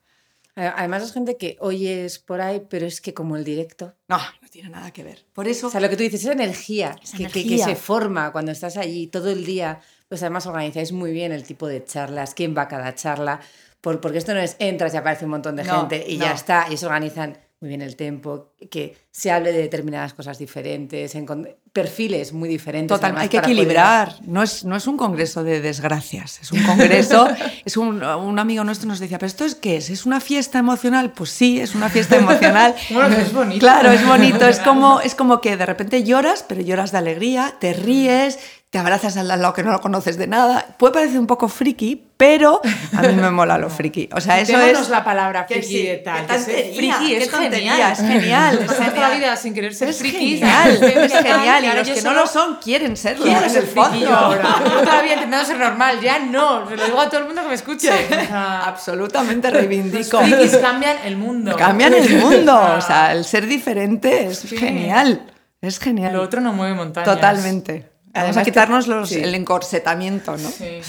Además 0.54 1.02
es 1.02 1.12
gente 1.12 1.36
que 1.38 1.56
oyes 1.60 2.18
por 2.18 2.42
ahí, 2.42 2.62
pero 2.68 2.86
es 2.86 3.00
que 3.00 3.14
como 3.14 3.36
el 3.36 3.44
directo... 3.44 3.94
No, 4.08 4.18
no 4.18 4.48
tiene 4.50 4.68
nada 4.68 4.90
que 4.90 5.02
ver. 5.02 5.24
Por 5.32 5.48
eso... 5.48 5.68
O 5.68 5.70
sea, 5.70 5.80
lo 5.80 5.88
que 5.88 5.96
tú 5.96 6.02
dices, 6.02 6.22
esa 6.22 6.32
energía, 6.32 6.96
que, 7.16 7.26
que, 7.28 7.58
se 7.58 7.74
forma 7.74 8.32
cuando 8.32 8.52
estás 8.52 8.76
allí 8.76 9.06
todo 9.06 9.30
el 9.30 9.46
día, 9.46 9.80
pues 10.08 10.22
además 10.22 10.46
organizáis 10.46 10.92
muy 10.92 11.12
bien 11.12 11.32
el 11.32 11.44
tipo 11.44 11.66
de 11.66 11.82
charlas, 11.84 12.34
quién 12.34 12.54
va 12.56 12.62
a 12.62 12.68
cada 12.68 12.94
charla, 12.94 13.40
por, 13.80 14.00
porque 14.00 14.18
esto 14.18 14.34
no 14.34 14.40
es 14.40 14.56
entras 14.58 14.92
y 14.92 14.98
aparece 14.98 15.24
un 15.24 15.30
montón 15.30 15.56
de 15.56 15.64
gente 15.64 16.04
y 16.06 16.18
ya 16.18 16.32
está, 16.32 16.66
y 16.70 16.76
se 16.76 16.84
organizan 16.84 17.38
muy 17.60 17.68
bien 17.68 17.80
el 17.80 17.96
tiempo, 17.96 18.52
que 18.70 18.96
se 19.10 19.30
hable 19.30 19.52
de 19.52 19.58
determinadas 19.58 20.12
cosas 20.14 20.38
diferentes, 20.38 21.14
en 21.14 21.26
perfiles 21.72 22.32
muy 22.32 22.48
diferentes. 22.48 22.94
Total, 22.94 23.16
hay 23.16 23.28
que 23.28 23.38
equilibrar. 23.38 24.16
No, 24.26 24.42
es, 24.42 24.64
no 24.64 24.76
es 24.76 24.86
un 24.86 24.96
congreso 24.96 25.42
de 25.42 25.60
desgracias, 25.60 26.40
es 26.42 26.52
un 26.52 26.62
congreso. 26.64 27.28
es 27.64 27.76
un, 27.76 28.02
un, 28.02 28.38
amigo 28.38 28.62
nuestro 28.62 28.88
nos 28.88 29.00
decía, 29.00 29.18
¿pero 29.18 29.28
esto 29.28 29.44
es 29.44 29.54
qué 29.54 29.78
es? 29.78 29.88
¿Es 29.88 30.04
una 30.04 30.20
fiesta 30.20 30.58
emocional? 30.58 31.12
Pues 31.12 31.30
sí, 31.30 31.60
es 31.60 31.74
una 31.74 31.88
fiesta 31.88 32.16
emocional. 32.16 32.74
bueno, 32.90 33.16
es 33.16 33.32
bonito. 33.32 33.60
Claro, 33.60 33.90
es 33.90 34.06
bonito. 34.06 34.46
Es 34.46 34.58
como, 34.58 35.00
es 35.00 35.14
como 35.14 35.40
que 35.40 35.56
de 35.56 35.64
repente 35.64 36.04
lloras, 36.04 36.44
pero 36.46 36.60
lloras 36.60 36.92
de 36.92 36.98
alegría, 36.98 37.54
te 37.58 37.72
ríes, 37.72 38.38
te 38.68 38.78
abrazas 38.78 39.16
al 39.16 39.28
lado 39.28 39.52
que 39.54 39.62
no 39.62 39.70
lo 39.70 39.80
conoces 39.80 40.18
de 40.18 40.26
nada. 40.26 40.76
Puede 40.78 40.94
parecer 40.94 41.18
un 41.18 41.26
poco 41.26 41.48
friki, 41.48 42.04
pero 42.22 42.60
a 42.96 43.02
mí 43.02 43.14
me 43.14 43.32
mola 43.32 43.58
lo 43.58 43.68
friki. 43.68 44.08
O 44.14 44.20
sea, 44.20 44.38
eso 44.38 44.56
es... 44.56 44.88
la 44.88 45.02
palabra 45.02 45.44
friki 45.44 45.82
de 45.82 45.96
tal. 45.96 46.24
friki 46.24 47.14
es 47.16 47.28
genial. 47.28 47.92
Es 47.92 47.98
genial. 47.98 48.58
Es 48.62 48.76
toda 48.76 49.08
la 49.08 49.10
vida 49.10 49.36
sin 49.36 49.52
querer 49.52 49.74
ser 49.74 49.88
es 49.88 49.98
friki. 49.98 50.38
Genial, 50.38 50.84
es 50.84 51.12
genial. 51.12 51.64
Y 51.64 51.76
los 51.78 51.88
que 51.90 52.02
no 52.02 52.12
lo 52.12 52.28
son 52.28 52.58
quieren 52.62 52.96
serlo. 52.96 53.24
Quieren 53.24 53.50
ser 53.50 53.66
friki 53.66 54.04
ahora. 54.04 54.62
Yo 54.64 54.80
todavía 54.84 55.14
intentando 55.14 55.44
ser 55.44 55.58
normal. 55.58 56.00
Ya 56.00 56.20
no. 56.20 56.68
Se 56.68 56.76
lo 56.76 56.84
digo 56.84 57.00
a 57.00 57.08
todo 57.08 57.22
el 57.22 57.26
mundo 57.26 57.42
que 57.42 57.48
me 57.48 57.54
escuche. 57.54 57.90
Absolutamente 58.30 59.50
reivindico. 59.50 60.20
Los 60.20 60.30
frikis 60.30 60.56
cambian 60.58 60.98
el 61.04 61.16
mundo. 61.16 61.56
Cambian 61.56 61.92
el 61.92 62.18
mundo. 62.18 62.56
O 62.78 62.80
sea, 62.80 63.10
el 63.16 63.24
ser 63.24 63.48
diferente 63.48 64.26
es 64.26 64.48
genial. 64.48 65.26
Es 65.60 65.80
genial. 65.80 66.12
Lo 66.12 66.22
otro 66.22 66.40
no 66.40 66.52
mueve 66.52 66.74
montañas. 66.74 67.12
Totalmente. 67.12 67.90
Vamos 68.14 68.36
a 68.36 68.44
quitarnos 68.44 68.86
los, 68.86 69.10
el 69.10 69.34
encorsetamiento, 69.34 70.36
¿no? 70.36 70.48
Sí. 70.48 70.82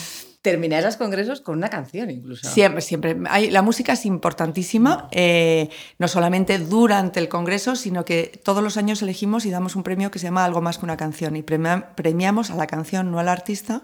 Terminar 0.43 0.83
los 0.83 0.97
congresos 0.97 1.39
con 1.39 1.57
una 1.57 1.69
canción 1.69 2.11
incluso. 2.11 2.49
Siempre, 2.49 2.81
siempre. 2.81 3.17
Hay, 3.29 3.49
la 3.49 3.61
música 3.61 3.93
es 3.93 4.05
importantísima, 4.05 5.07
eh, 5.11 5.69
no 5.99 6.09
solamente 6.09 6.59
durante 6.59 7.21
el 7.21 7.29
congreso, 7.29 7.77
sino 7.77 8.03
que 8.03 8.39
todos 8.43 8.61
los 8.61 8.75
años 8.75 9.01
elegimos 9.01 9.45
y 9.45 9.51
damos 9.51 9.77
un 9.77 9.83
premio 9.83 10.11
que 10.11 10.19
se 10.19 10.25
llama 10.25 10.43
Algo 10.43 10.61
más 10.61 10.77
que 10.77 10.85
una 10.85 10.97
canción 10.97 11.37
y 11.37 11.43
premiamos 11.43 12.51
a 12.51 12.55
la 12.55 12.67
canción, 12.67 13.09
no 13.09 13.19
al 13.19 13.29
artista, 13.29 13.83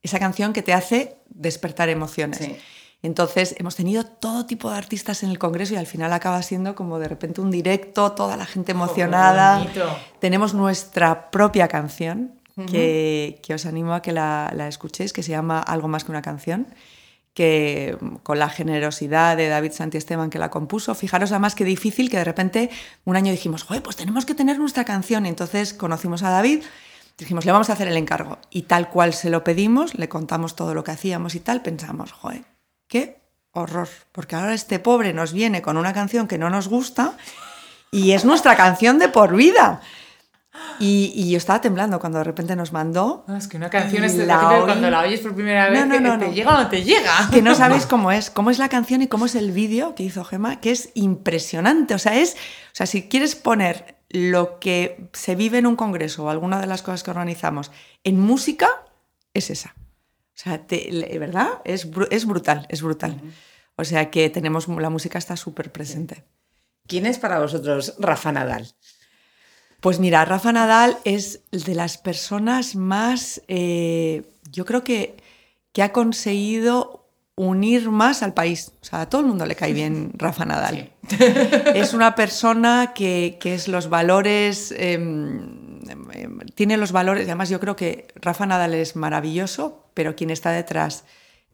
esa 0.00 0.20
canción 0.20 0.52
que 0.52 0.62
te 0.62 0.72
hace 0.72 1.16
despertar 1.28 1.88
emociones. 1.88 2.40
Entonces, 3.02 3.56
hemos 3.58 3.74
tenido 3.74 4.04
todo 4.06 4.46
tipo 4.46 4.70
de 4.70 4.76
artistas 4.76 5.22
en 5.24 5.30
el 5.30 5.38
Congreso 5.38 5.74
y 5.74 5.76
al 5.76 5.86
final 5.86 6.12
acaba 6.12 6.40
siendo 6.42 6.74
como 6.76 7.00
de 7.00 7.08
repente 7.08 7.40
un 7.40 7.50
directo, 7.50 8.12
toda 8.12 8.36
la 8.36 8.46
gente 8.46 8.72
emocionada. 8.72 9.66
Tenemos 10.20 10.54
nuestra 10.54 11.30
propia 11.32 11.66
canción, 11.68 12.35
que, 12.64 13.40
os 13.54 13.66
animo 13.66 13.92
a 13.92 14.02
que 14.02 14.12
la, 14.12 14.50
escuchéis, 14.68 15.12
que 15.12 15.22
se 15.22 15.30
llama 15.30 15.60
Algo 15.60 15.88
más 15.88 16.04
que 16.04 16.10
una 16.10 16.22
canción 16.22 16.66
que 17.34 17.98
con 18.22 18.38
la 18.38 18.48
generosidad 18.48 19.36
de 19.36 19.48
David 19.48 19.72
Santiesteban 19.72 20.30
que 20.30 20.38
la 20.38 20.48
compuso, 20.48 20.94
fijaros 20.94 21.32
además 21.32 21.54
qué 21.54 21.64
difícil 21.64 22.08
que 22.08 22.16
de 22.16 22.24
repente 22.24 22.70
un 23.04 23.14
año 23.14 23.30
dijimos, 23.30 23.70
Oye, 23.70 23.82
pues 23.82 23.96
tenemos 23.96 24.24
que 24.24 24.34
tener 24.34 24.58
nuestra 24.58 24.86
canción, 24.86 25.26
y 25.26 25.28
entonces 25.28 25.74
conocimos 25.74 26.22
a 26.22 26.30
David 26.30 26.62
dijimos, 27.18 27.44
le 27.44 27.52
vamos 27.52 27.70
a 27.70 27.74
hacer 27.74 27.88
el 27.88 27.96
encargo. 27.96 28.38
Y 28.50 28.62
tal 28.62 28.90
cual 28.90 29.14
se 29.14 29.30
lo 29.30 29.44
pedimos, 29.44 29.94
le 29.94 30.08
contamos 30.08 30.56
todo 30.56 30.74
lo 30.74 30.84
que 30.84 30.92
hacíamos 30.92 31.34
y 31.34 31.40
tal, 31.40 31.62
pensamos, 31.62 32.12
joder, 32.12 32.44
qué 32.88 33.20
horror, 33.52 33.88
porque 34.12 34.36
ahora 34.36 34.54
este 34.54 34.78
pobre 34.78 35.12
nos 35.12 35.32
viene 35.32 35.62
con 35.62 35.76
una 35.76 35.94
canción 35.94 36.28
que 36.28 36.38
no 36.38 36.50
nos 36.50 36.68
gusta 36.68 37.16
y 37.90 38.12
es 38.12 38.24
nuestra 38.24 38.56
canción 38.56 38.98
de 38.98 39.08
por 39.08 39.34
vida. 39.34 39.80
Y, 40.78 41.30
yo 41.30 41.38
estaba 41.38 41.60
temblando 41.60 41.98
cuando 41.98 42.18
de 42.18 42.24
repente 42.24 42.54
nos 42.54 42.72
mandó. 42.72 43.24
es 43.36 43.48
que 43.48 43.56
una 43.56 43.70
canción 43.70 44.04
es 44.04 44.14
la 44.16 44.62
cuando 44.64 44.90
la 44.90 45.00
oyes 45.00 45.20
por 45.20 45.34
primera 45.34 45.70
vez, 45.70 45.86
no, 45.86 46.00
no, 46.00 46.18
¿te 46.18 46.32
llega 46.32 46.54
o 46.54 46.62
no 46.62 46.68
te 46.68 46.82
llega? 46.82 47.28
Que 47.32 47.42
no 47.42 47.54
sabéis 47.56 47.86
cómo 47.86 48.12
es, 48.12 48.30
cómo 48.30 48.50
es 48.50 48.58
la 48.58 48.68
canción 48.68 49.02
y 49.02 49.08
cómo 49.08 49.26
es 49.26 49.34
el 49.34 49.52
vídeo 49.52 49.94
que 49.94 50.02
hizo 50.02 50.24
Gema, 50.24 50.60
que 50.60 50.70
es 50.70 50.90
impresionante. 50.94 51.94
O 51.94 51.98
sea, 51.98 52.18
es, 52.18 52.34
o 52.34 52.74
sea, 52.74 52.86
si 52.86 53.08
quieres 53.08 53.36
poner 53.36 53.96
lo 54.08 54.58
que 54.58 55.08
se 55.12 55.34
vive 55.34 55.58
en 55.58 55.66
un 55.66 55.76
congreso 55.76 56.24
o 56.24 56.30
alguna 56.30 56.60
de 56.60 56.66
las 56.66 56.82
cosas 56.82 57.02
que 57.02 57.10
organizamos 57.10 57.72
en 58.04 58.20
música, 58.20 58.68
es 59.34 59.50
esa. 59.50 59.74
O 59.78 60.38
sea, 60.38 60.66
¿verdad? 61.18 61.48
Es, 61.64 61.88
es 62.10 62.26
brutal, 62.26 62.66
es 62.68 62.82
brutal. 62.82 63.20
O 63.76 63.84
sea 63.84 64.10
que 64.10 64.28
tenemos, 64.30 64.68
la 64.68 64.90
música 64.90 65.18
está 65.18 65.36
súper 65.36 65.72
presente. 65.72 66.24
¿Quién 66.86 67.06
es 67.06 67.18
para 67.18 67.40
vosotros 67.40 67.94
Rafa 67.98 68.32
Nadal? 68.32 68.74
Pues 69.86 70.00
mira, 70.00 70.24
Rafa 70.24 70.50
Nadal 70.50 70.98
es 71.04 71.42
de 71.52 71.76
las 71.76 71.96
personas 71.96 72.74
más, 72.74 73.40
eh, 73.46 74.24
yo 74.50 74.64
creo 74.64 74.82
que, 74.82 75.14
que 75.70 75.80
ha 75.84 75.92
conseguido 75.92 77.06
unir 77.36 77.88
más 77.92 78.24
al 78.24 78.34
país. 78.34 78.72
O 78.82 78.84
sea, 78.84 79.02
a 79.02 79.08
todo 79.08 79.20
el 79.20 79.28
mundo 79.28 79.46
le 79.46 79.54
cae 79.54 79.72
bien 79.72 80.10
Rafa 80.18 80.44
Nadal. 80.44 80.90
Es 81.76 81.94
una 81.94 82.16
persona 82.16 82.94
que, 82.96 83.38
que 83.38 83.54
es 83.54 83.68
los 83.68 83.88
valores, 83.88 84.74
em, 84.76 85.78
em, 85.88 86.40
tiene 86.56 86.78
los 86.78 86.90
valores, 86.90 87.22
además 87.22 87.48
yo 87.48 87.60
creo 87.60 87.76
que 87.76 88.08
Rafa 88.16 88.44
Nadal 88.44 88.74
es 88.74 88.96
maravilloso, 88.96 89.84
pero 89.94 90.16
quien 90.16 90.30
está 90.30 90.50
detrás 90.50 91.04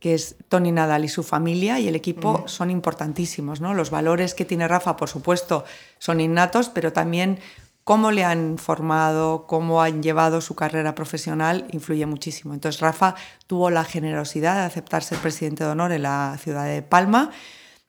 que 0.02 0.14
es 0.14 0.34
Tony 0.48 0.72
Nadal 0.72 1.04
y 1.04 1.08
su 1.08 1.22
familia 1.22 1.78
y 1.78 1.86
el 1.86 1.94
equipo 1.94 2.42
son 2.48 2.72
importantísimos. 2.72 3.60
¿no? 3.60 3.72
Los 3.72 3.90
valores 3.90 4.34
que 4.34 4.44
tiene 4.44 4.66
Rafa, 4.66 4.96
por 4.96 5.08
supuesto, 5.08 5.64
son 6.00 6.20
innatos, 6.20 6.70
pero 6.70 6.92
también 6.92 7.38
cómo 7.84 8.10
le 8.10 8.24
han 8.24 8.58
formado, 8.58 9.46
cómo 9.46 9.82
han 9.82 10.02
llevado 10.02 10.40
su 10.40 10.54
carrera 10.54 10.94
profesional, 10.94 11.66
influye 11.72 12.06
muchísimo. 12.06 12.54
Entonces 12.54 12.80
Rafa 12.80 13.14
tuvo 13.46 13.70
la 13.70 13.84
generosidad 13.84 14.56
de 14.56 14.62
aceptar 14.62 15.02
ser 15.02 15.18
presidente 15.18 15.64
de 15.64 15.70
honor 15.70 15.92
en 15.92 16.02
la 16.02 16.38
ciudad 16.40 16.66
de 16.66 16.82
Palma 16.82 17.30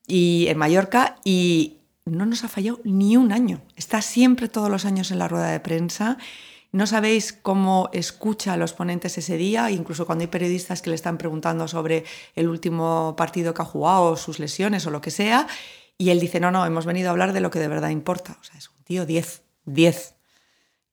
y 0.08 0.48
en 0.50 0.58
Mallorca 0.58 1.16
y 1.24 1.78
no 2.06 2.26
nos 2.26 2.44
ha 2.44 2.50
fallado 2.50 2.80
ni 2.84 3.18
un 3.18 3.32
año. 3.32 3.62
Está 3.76 4.02
siempre 4.02 4.50
todos 4.50 4.70
los 4.70 4.86
años 4.86 5.12
en 5.12 5.20
la 5.20 5.28
rueda 5.28 5.48
de 5.48 5.60
prensa. 5.60 6.18
No 6.72 6.88
sabéis 6.88 7.34
cómo 7.34 7.90
escucha 7.94 8.54
a 8.54 8.58
los 8.58 8.74
ponentes 8.74 9.18
ese 9.20 9.38
día, 9.38 9.70
incluso 9.70 10.08
cuando 10.08 10.24
hay 10.24 10.28
periodistas 10.28 10.82
que 10.82 10.90
le 10.90 10.96
están 10.96 11.20
preguntando 11.20 11.68
sobre 11.68 12.04
el 12.36 12.50
último 12.50 13.16
partido 13.16 13.54
que 13.54 13.62
ha 13.62 13.66
jugado, 13.66 14.18
sus 14.18 14.40
lesiones 14.40 14.88
o 14.88 14.92
lo 14.92 15.00
que 15.00 15.12
sea, 15.12 15.48
y 16.00 16.10
él 16.10 16.20
dice, 16.20 16.40
no, 16.40 16.50
no, 16.50 16.66
hemos 16.66 16.88
venido 16.88 17.10
a 17.10 17.12
hablar 17.12 17.32
de 17.32 17.42
lo 17.42 17.52
que 17.52 17.60
de 17.60 17.68
verdad 17.68 17.90
importa. 17.90 18.38
O 18.42 18.44
sea, 18.44 18.58
es 18.58 18.70
un 18.70 18.84
tío 18.84 19.06
10. 19.06 19.44
10. 19.66 20.16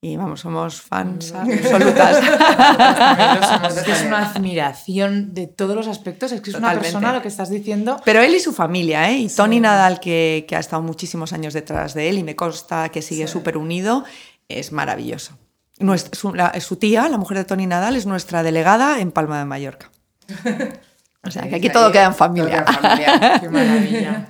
Y 0.03 0.17
vamos, 0.17 0.41
somos 0.41 0.81
fans 0.81 1.35
absolutas. 1.35 2.17
es 3.87 4.03
una 4.03 4.31
admiración 4.31 5.35
de 5.35 5.47
todos 5.47 5.77
los 5.77 5.89
aspectos. 5.89 6.33
Es 6.33 6.41
que 6.41 6.51
es 6.51 6.57
una 6.57 6.73
persona 6.73 7.13
lo 7.13 7.21
que 7.21 7.29
estás 7.29 7.51
diciendo. 7.51 8.01
Pero 8.07 8.23
él 8.23 8.35
y 8.35 8.41
su 8.41 8.55
familia, 8.55 9.11
¿eh? 9.11 9.19
Y 9.19 9.29
Tony 9.29 9.61
Nadal, 9.61 10.01
que, 10.01 10.47
que, 10.49 10.57
ha 10.57 10.59
estado 10.59 10.81
muchísimos 10.81 11.35
años 11.35 11.53
detrás 11.53 11.93
de 11.93 12.09
él 12.09 12.17
y 12.17 12.23
me 12.23 12.35
consta 12.35 12.89
que 12.89 13.03
sigue 13.03 13.27
súper 13.27 13.59
unido, 13.59 14.05
es 14.49 14.73
maravilloso. 14.73 15.37
su, 16.13 16.33
su, 16.61 16.77
tía, 16.77 17.07
la 17.11 17.19
mujer 17.19 17.37
de 17.37 17.45
Tony 17.45 17.67
Nadal, 17.67 17.95
es 17.95 18.07
nuestra 18.07 18.43
delegada 18.43 19.01
en 19.01 19.13
Palma 19.13 19.39
de 19.39 19.45
Mallorca. 19.45 19.91
O 21.23 21.31
sea, 21.31 21.47
que 21.51 21.57
aquí 21.57 21.69
todo 21.69 21.93
queda 21.93 22.07
en 22.07 22.15
familia. 22.15 22.65
Qué 23.43 23.51
maravilla 23.51 24.27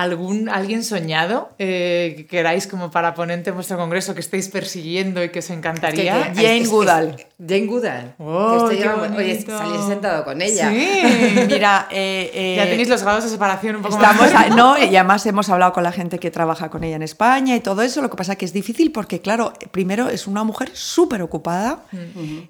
algún, 0.00 0.48
alguien 0.48 0.82
soñado 0.82 1.50
eh, 1.58 2.14
que 2.16 2.26
queráis 2.26 2.66
como 2.66 2.90
para 2.90 3.12
ponente 3.14 3.50
en 3.50 3.56
vuestro 3.56 3.76
congreso 3.76 4.14
que 4.14 4.20
estéis 4.20 4.48
persiguiendo 4.48 5.22
y 5.22 5.28
que 5.28 5.40
os 5.40 5.50
encantaría? 5.50 6.32
Jane 6.34 6.64
Goodall. 6.66 7.16
Jane 7.38 7.66
Goodall. 7.66 8.14
Oh, 8.18 8.70
oye, 9.16 9.40
salís 9.42 9.84
sentado 9.86 10.24
con 10.24 10.40
ella. 10.40 10.70
Sí. 10.70 11.44
Mira, 11.48 11.86
eh, 11.90 12.30
eh, 12.32 12.54
ya 12.56 12.64
tenéis 12.64 12.88
los 12.88 13.02
grados 13.02 13.24
de 13.24 13.30
separación 13.30 13.76
un 13.76 13.82
poco 13.82 13.96
estamos 13.96 14.32
más. 14.32 14.56
no, 14.56 14.78
y 14.78 14.96
además 14.96 15.26
hemos 15.26 15.50
hablado 15.50 15.74
con 15.74 15.82
la 15.82 15.92
gente 15.92 16.18
que 16.18 16.30
trabaja 16.30 16.70
con 16.70 16.82
ella 16.82 16.96
en 16.96 17.02
España 17.02 17.54
y 17.54 17.60
todo 17.60 17.82
eso. 17.82 18.00
Lo 18.00 18.08
que 18.08 18.16
pasa 18.16 18.36
que 18.36 18.46
es 18.46 18.54
difícil 18.54 18.92
porque, 18.92 19.20
claro, 19.20 19.52
primero 19.70 20.08
es 20.08 20.26
una 20.26 20.44
mujer 20.44 20.70
súper 20.72 21.20
ocupada 21.20 21.84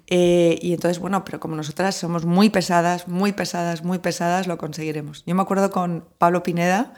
y 0.07 0.73
entonces, 0.73 0.99
bueno, 0.99 1.25
pero 1.25 1.41
como 1.41 1.57
nosotras 1.57 1.95
somos 1.95 2.23
muy 2.25 2.49
pesadas, 2.49 3.09
muy 3.09 3.33
pesadas, 3.33 3.83
muy 3.83 3.99
pesadas, 3.99 4.47
lo 4.47 4.57
conseguiremos. 4.57 5.23
Yo 5.25 5.35
me 5.35 5.41
acuerdo 5.41 5.69
con 5.69 6.05
Pablo 6.17 6.43
Pineda 6.43 6.93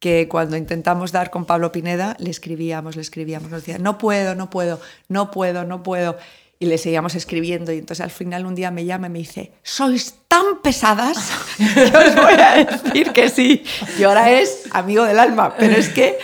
que 0.00 0.28
cuando 0.28 0.56
intentamos 0.56 1.12
dar 1.12 1.30
con 1.30 1.44
Pablo 1.44 1.72
Pineda, 1.72 2.16
le 2.18 2.30
escribíamos, 2.30 2.96
le 2.96 3.02
escribíamos, 3.02 3.50
nos 3.50 3.60
decía, 3.60 3.78
no 3.78 3.98
puedo, 3.98 4.34
no 4.34 4.48
puedo, 4.48 4.80
no 5.08 5.30
puedo, 5.30 5.64
no 5.64 5.82
puedo. 5.82 6.16
Y 6.58 6.66
le 6.66 6.78
seguíamos 6.78 7.14
escribiendo 7.14 7.72
y 7.72 7.78
entonces 7.78 8.02
al 8.02 8.10
final 8.10 8.44
un 8.44 8.54
día 8.54 8.70
me 8.70 8.84
llama 8.84 9.06
y 9.06 9.10
me 9.10 9.18
dice, 9.20 9.52
sois 9.62 10.14
tan 10.26 10.60
pesadas 10.62 11.30
que 11.56 11.96
os 11.96 12.14
voy 12.16 12.34
a 12.34 12.64
decir 12.64 13.12
que 13.12 13.28
sí. 13.28 13.62
Y 13.98 14.02
ahora 14.02 14.30
es 14.30 14.64
amigo 14.72 15.04
del 15.04 15.18
alma, 15.18 15.54
pero 15.56 15.76
es 15.76 15.90
que 15.90 16.18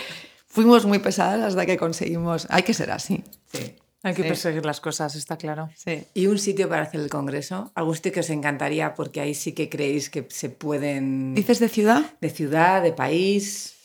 fuimos 0.47 0.85
muy 0.85 0.99
pesadas 0.99 1.41
hasta 1.43 1.65
que 1.65 1.77
conseguimos, 1.77 2.47
hay 2.49 2.63
que 2.63 2.73
ser 2.73 2.91
así. 2.91 3.23
Sí. 3.51 3.75
Hay 4.03 4.13
que 4.13 4.23
perseguir 4.23 4.65
las 4.65 4.79
cosas, 4.79 5.15
está 5.15 5.37
claro. 5.37 5.69
Sí. 5.75 6.05
¿Y 6.13 6.27
un 6.27 6.37
sitio 6.37 6.69
para 6.69 6.83
hacer 6.83 7.01
el 7.01 7.09
congreso? 7.09 7.71
¿Algún 7.75 7.95
sitio 7.95 8.11
que 8.11 8.19
os 8.19 8.29
encantaría 8.29 8.93
porque 8.93 9.21
ahí 9.21 9.33
sí 9.33 9.53
que 9.53 9.69
creéis 9.69 10.09
que 10.09 10.27
se 10.29 10.49
pueden... 10.49 11.33
¿Dices 11.33 11.59
de 11.59 11.67
ciudad? 11.67 12.05
De 12.21 12.29
ciudad, 12.29 12.83
de 12.83 12.93
país. 12.93 13.75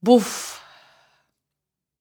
Buf. 0.00 0.56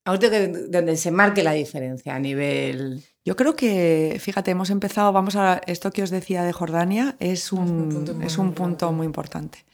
Algún 0.06 0.22
sitio 0.22 0.70
donde 0.70 0.96
se 0.96 1.12
marque 1.12 1.44
la 1.44 1.52
diferencia 1.52 2.16
a 2.16 2.20
nivel... 2.20 3.04
Yo 3.26 3.36
creo 3.36 3.56
que, 3.56 4.18
fíjate, 4.20 4.50
hemos 4.50 4.72
empezado, 4.72 5.12
vamos 5.12 5.36
a 5.36 5.62
esto 5.68 5.92
que 5.92 6.02
os 6.02 6.10
decía 6.10 6.44
de 6.44 6.52
Jordania, 6.52 7.16
es 7.20 7.52
un, 7.52 8.20
es 8.24 8.40
un 8.40 8.54
punto, 8.54 8.92
muy, 8.92 9.06
importante. 9.06 9.66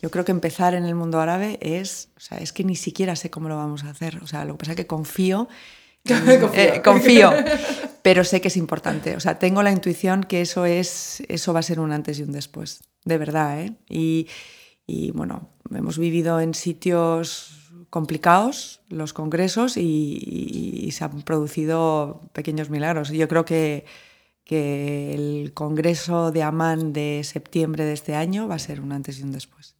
Yo 0.00 0.10
creo 0.10 0.24
que 0.24 0.32
empezar 0.32 0.72
en 0.74 0.84
el 0.84 0.94
mundo 0.94 1.20
árabe 1.20 1.58
es, 1.60 2.08
o 2.16 2.20
sea, 2.20 2.38
es 2.38 2.54
que 2.54 2.64
ni 2.64 2.74
siquiera 2.74 3.14
sé 3.14 3.28
cómo 3.28 3.50
lo 3.50 3.56
vamos 3.56 3.84
a 3.84 3.90
hacer. 3.90 4.20
O 4.22 4.26
sea, 4.26 4.46
lo 4.46 4.54
que 4.54 4.60
pasa 4.60 4.70
es 4.72 4.76
que 4.76 4.86
confío 4.86 5.48
eh, 6.54 6.80
confío. 6.84 7.30
pero 8.02 8.24
sé 8.24 8.40
que 8.40 8.48
es 8.48 8.56
importante. 8.56 9.16
O 9.16 9.20
sea, 9.20 9.38
tengo 9.38 9.62
la 9.62 9.70
intuición 9.70 10.24
que 10.24 10.40
eso, 10.40 10.66
es, 10.66 11.22
eso 11.28 11.52
va 11.52 11.60
a 11.60 11.62
ser 11.62 11.80
un 11.80 11.92
antes 11.92 12.18
y 12.18 12.22
un 12.22 12.32
después, 12.32 12.82
de 13.04 13.18
verdad. 13.18 13.60
¿eh? 13.60 13.72
Y, 13.88 14.28
bueno, 15.12 15.50
hemos 15.74 15.98
vivido 15.98 16.40
en 16.40 16.54
sitios 16.54 17.58
complicados 17.88 18.80
los 18.88 19.12
congresos 19.12 19.76
y, 19.76 20.88
se 20.92 21.04
han 21.04 21.22
producido 21.22 22.28
pequeños 22.32 22.68
milagros. 22.68 23.10
Yo 23.10 23.28
creo 23.28 23.44
que, 23.44 23.86
que 24.44 25.14
el 25.14 25.52
congreso 25.54 26.32
de 26.32 26.42
Amán 26.42 26.92
de 26.92 27.22
septiembre 27.24 27.84
de 27.84 27.94
este 27.94 28.14
año 28.14 28.48
va 28.48 28.56
a 28.56 28.58
ser 28.58 28.80
un 28.80 28.92
antes 28.92 29.18
y 29.20 29.22
un 29.22 29.32
después. 29.32 29.76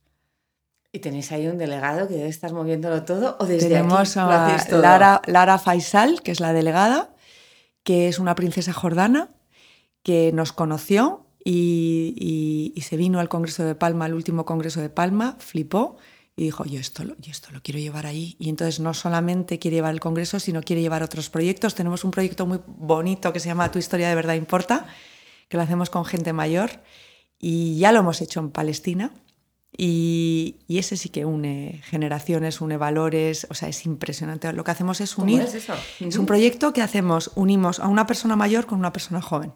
¿Y 0.94 0.98
tenéis 0.98 1.32
ahí 1.32 1.46
un 1.46 1.56
delegado 1.56 2.06
que 2.06 2.14
debe 2.14 2.28
estar 2.28 2.52
moviéndolo 2.52 3.02
todo? 3.04 3.36
¿O 3.40 3.46
desde 3.46 3.68
Tenemos 3.68 4.18
a 4.18 4.58
Lara, 4.70 5.22
Lara 5.26 5.58
Faisal, 5.58 6.20
que 6.22 6.32
es 6.32 6.40
la 6.40 6.52
delegada, 6.52 7.14
que 7.82 8.08
es 8.08 8.18
una 8.18 8.34
princesa 8.34 8.74
jordana, 8.74 9.30
que 10.02 10.32
nos 10.32 10.52
conoció 10.52 11.26
y, 11.42 12.74
se 12.86 12.98
vino 12.98 13.20
al 13.20 13.30
Congreso 13.30 13.64
de 13.64 13.74
Palma, 13.74 14.04
al 14.04 14.12
último 14.12 14.44
Congreso 14.44 14.82
de 14.82 14.90
Palma, 14.90 15.36
flipó 15.38 15.96
y 16.36 16.44
dijo, 16.44 16.66
yo 16.66 16.78
esto, 16.78 17.04
lo, 17.04 17.16
yo 17.16 17.30
esto 17.30 17.48
lo 17.52 17.62
quiero 17.62 17.80
llevar 17.80 18.04
ahí. 18.04 18.36
Y 18.38 18.50
entonces 18.50 18.78
no 18.78 18.92
solamente 18.92 19.58
quiere 19.58 19.76
llevar 19.76 19.94
el 19.94 20.00
Congreso, 20.00 20.40
sino 20.40 20.60
quiere 20.60 20.82
llevar 20.82 21.02
otros 21.02 21.30
proyectos. 21.30 21.74
Tenemos 21.74 22.04
un 22.04 22.10
proyecto 22.10 22.44
muy 22.44 22.60
bonito 22.66 23.32
que 23.32 23.40
se 23.40 23.48
llama 23.48 23.70
Tu 23.70 23.78
historia 23.78 24.10
de 24.10 24.14
verdad 24.14 24.34
importa, 24.34 24.86
que 25.48 25.56
lo 25.56 25.62
hacemos 25.62 25.88
con 25.88 26.04
gente 26.04 26.34
mayor 26.34 26.70
y 27.38 27.78
ya 27.78 27.92
lo 27.92 28.00
hemos 28.00 28.20
hecho 28.20 28.40
en 28.40 28.50
Palestina 28.50 29.12
y, 29.76 30.56
ese 30.68 30.96
sí 30.96 31.08
que 31.08 31.24
une 31.24 31.80
generaciones, 31.84 32.60
une 32.60 32.76
valores, 32.76 33.46
o 33.50 33.54
sea, 33.54 33.68
es 33.68 33.86
impresionante. 33.86 34.52
Lo 34.52 34.64
que 34.64 34.70
hacemos 34.70 35.00
es 35.00 35.16
unir. 35.16 35.42
es, 35.42 35.54
eso? 35.54 35.74
es 36.00 36.16
un 36.16 36.26
proyecto 36.26 36.72
que 36.72 36.82
hacemos, 36.82 37.30
unimos 37.34 37.80
a 37.80 37.88
una 37.88 38.06
persona 38.06 38.36
mayor 38.36 38.66
con 38.66 38.78
una 38.78 38.92
persona 38.92 39.22
joven. 39.22 39.52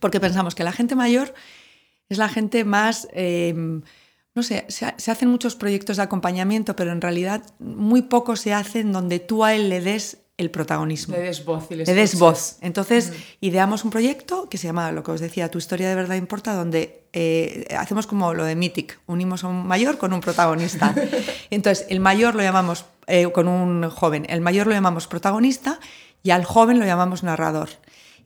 Porque 0.00 0.18
pensamos 0.18 0.56
que 0.56 0.64
la 0.64 0.72
gente 0.72 0.96
mayor 0.96 1.32
es 2.08 2.18
la 2.18 2.28
gente 2.28 2.64
más, 2.64 3.06
em, 3.12 3.82
no 4.34 4.42
sé, 4.42 4.64
se, 4.68 4.92
se, 4.96 5.10
hacen 5.12 5.28
muchos 5.28 5.54
proyectos 5.54 5.96
de 5.98 6.02
acompañamiento, 6.02 6.74
pero 6.74 6.90
en 6.90 7.00
realidad 7.00 7.44
muy 7.60 8.02
poco 8.02 8.34
se 8.34 8.52
hacen 8.52 8.90
donde 8.90 9.20
tú 9.20 9.44
a 9.44 9.54
él 9.54 9.68
le 9.68 9.80
des 9.80 10.23
el 10.36 10.50
protagonismo. 10.50 11.14
Le 11.14 11.22
des 11.22 11.44
voz. 11.44 11.70
le 11.70 11.84
des 11.84 12.18
voz. 12.18 12.58
Entonces, 12.60 13.12
ideamos 13.40 13.84
un 13.84 13.90
proyecto 13.90 14.48
que 14.48 14.58
se 14.58 14.66
llama, 14.66 14.90
lo 14.90 15.02
que 15.02 15.12
os 15.12 15.20
decía, 15.20 15.50
Tu 15.50 15.58
historia 15.58 15.88
de 15.88 15.94
verdad 15.94 16.16
importa, 16.16 16.54
donde 16.54 17.04
eh, 17.12 17.66
hacemos 17.78 18.06
como 18.06 18.34
lo 18.34 18.44
de 18.44 18.56
Mythic, 18.56 18.98
unimos 19.06 19.44
a 19.44 19.48
un 19.48 19.66
mayor 19.66 19.96
con 19.96 20.12
un 20.12 20.20
protagonista. 20.20 20.94
Entonces, 21.50 21.86
el 21.88 22.00
mayor 22.00 22.34
lo 22.34 22.42
llamamos, 22.42 22.84
eh, 23.06 23.30
con 23.30 23.46
un 23.46 23.88
joven, 23.90 24.26
el 24.28 24.40
mayor 24.40 24.66
lo 24.66 24.72
llamamos 24.72 25.06
protagonista 25.06 25.78
y 26.22 26.30
al 26.30 26.44
joven 26.44 26.80
lo 26.80 26.86
llamamos 26.86 27.22
narrador. 27.22 27.68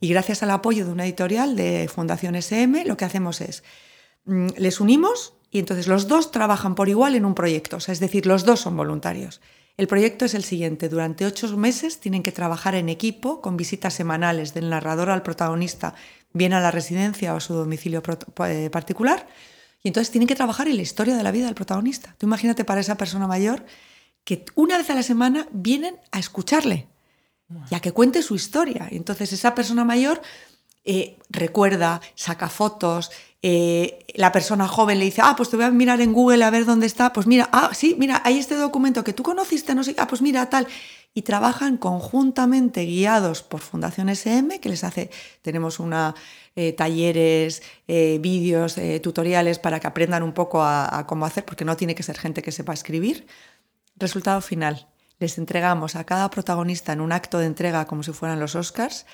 Y 0.00 0.08
gracias 0.08 0.42
al 0.42 0.50
apoyo 0.50 0.86
de 0.86 0.92
una 0.92 1.04
editorial 1.04 1.56
de 1.56 1.90
Fundación 1.92 2.36
SM, 2.36 2.84
lo 2.86 2.96
que 2.96 3.04
hacemos 3.04 3.42
es, 3.42 3.64
mm, 4.24 4.48
les 4.56 4.80
unimos 4.80 5.34
y 5.50 5.58
entonces 5.58 5.88
los 5.88 6.08
dos 6.08 6.30
trabajan 6.30 6.74
por 6.74 6.88
igual 6.88 7.16
en 7.16 7.24
un 7.24 7.34
proyecto, 7.34 7.76
o 7.76 7.80
sea, 7.80 7.92
es 7.92 8.00
decir, 8.00 8.24
los 8.24 8.44
dos 8.44 8.60
son 8.60 8.76
voluntarios. 8.76 9.40
El 9.78 9.86
proyecto 9.86 10.24
es 10.24 10.34
el 10.34 10.42
siguiente, 10.42 10.88
durante 10.88 11.24
ocho 11.24 11.56
meses 11.56 12.00
tienen 12.00 12.24
que 12.24 12.32
trabajar 12.32 12.74
en 12.74 12.88
equipo 12.88 13.40
con 13.40 13.56
visitas 13.56 13.94
semanales 13.94 14.52
del 14.52 14.70
narrador 14.70 15.08
al 15.08 15.22
protagonista, 15.22 15.94
bien 16.32 16.52
a 16.52 16.60
la 16.60 16.72
residencia 16.72 17.32
o 17.32 17.36
a 17.36 17.40
su 17.40 17.54
domicilio 17.54 18.02
eh, 18.48 18.70
particular, 18.70 19.28
y 19.84 19.86
entonces 19.86 20.10
tienen 20.10 20.26
que 20.26 20.34
trabajar 20.34 20.66
en 20.66 20.74
la 20.74 20.82
historia 20.82 21.16
de 21.16 21.22
la 21.22 21.30
vida 21.30 21.46
del 21.46 21.54
protagonista. 21.54 22.16
Tú 22.18 22.26
imagínate 22.26 22.64
para 22.64 22.80
esa 22.80 22.96
persona 22.96 23.28
mayor 23.28 23.64
que 24.24 24.44
una 24.56 24.76
vez 24.76 24.90
a 24.90 24.96
la 24.96 25.04
semana 25.04 25.46
vienen 25.52 25.96
a 26.10 26.18
escucharle 26.18 26.88
y 27.70 27.76
a 27.76 27.80
que 27.80 27.92
cuente 27.92 28.22
su 28.22 28.34
historia. 28.34 28.88
Entonces 28.90 29.32
esa 29.32 29.54
persona 29.54 29.84
mayor 29.84 30.20
eh, 30.84 31.18
recuerda, 31.30 32.00
saca 32.16 32.48
fotos, 32.48 33.12
eh, 33.42 34.04
la 34.14 34.32
persona 34.32 34.66
joven 34.66 34.98
le 34.98 35.04
dice, 35.04 35.20
ah, 35.24 35.34
pues 35.36 35.50
te 35.50 35.56
voy 35.56 35.64
a 35.66 35.70
mirar 35.70 36.00
en 36.00 36.12
Google 36.12 36.44
a 36.44 36.50
ver 36.50 36.64
dónde 36.64 36.86
está, 36.86 37.12
pues 37.12 37.26
mira, 37.26 37.48
ah, 37.52 37.70
sí, 37.72 37.94
mira, 37.98 38.20
hay 38.24 38.38
este 38.38 38.56
documento 38.56 39.04
que 39.04 39.12
tú 39.12 39.22
conociste, 39.22 39.74
no 39.74 39.84
sé, 39.84 39.94
ah, 39.98 40.06
pues 40.06 40.22
mira, 40.22 40.48
tal. 40.50 40.66
Y 41.14 41.22
trabajan 41.22 41.78
conjuntamente 41.78 42.84
guiados 42.84 43.42
por 43.42 43.60
Fundación 43.60 44.08
SM, 44.08 44.60
que 44.60 44.68
les 44.68 44.84
hace, 44.84 45.10
tenemos 45.42 45.80
una, 45.80 46.14
eh, 46.54 46.72
talleres, 46.72 47.62
vídeos, 47.86 48.76
tutoriales 49.02 49.58
para 49.58 49.80
que 49.80 49.86
aprendan 49.86 50.22
un 50.22 50.32
poco 50.32 50.62
a 50.62 51.06
cómo 51.08 51.24
hacer, 51.24 51.44
porque 51.44 51.64
no 51.64 51.76
tiene 51.76 51.94
que 51.94 52.02
ser 52.02 52.18
gente 52.18 52.42
que 52.42 52.52
sepa 52.52 52.72
escribir. 52.72 53.26
Resultado 53.96 54.40
final, 54.40 54.88
les 55.18 55.38
entregamos 55.38 55.96
a 55.96 56.04
cada 56.04 56.30
protagonista 56.30 56.92
en 56.92 57.00
un 57.00 57.12
acto 57.12 57.38
de 57.38 57.46
entrega 57.46 57.86
como 57.86 58.02
si 58.02 58.12
fueran 58.12 58.38
los 58.38 58.54
Oscars 58.54 59.06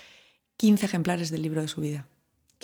15 0.57 0.87
ejemplares 0.87 1.31
del 1.31 1.43
libro 1.43 1.63
de 1.63 1.69
su 1.69 1.81
vida. 1.81 2.07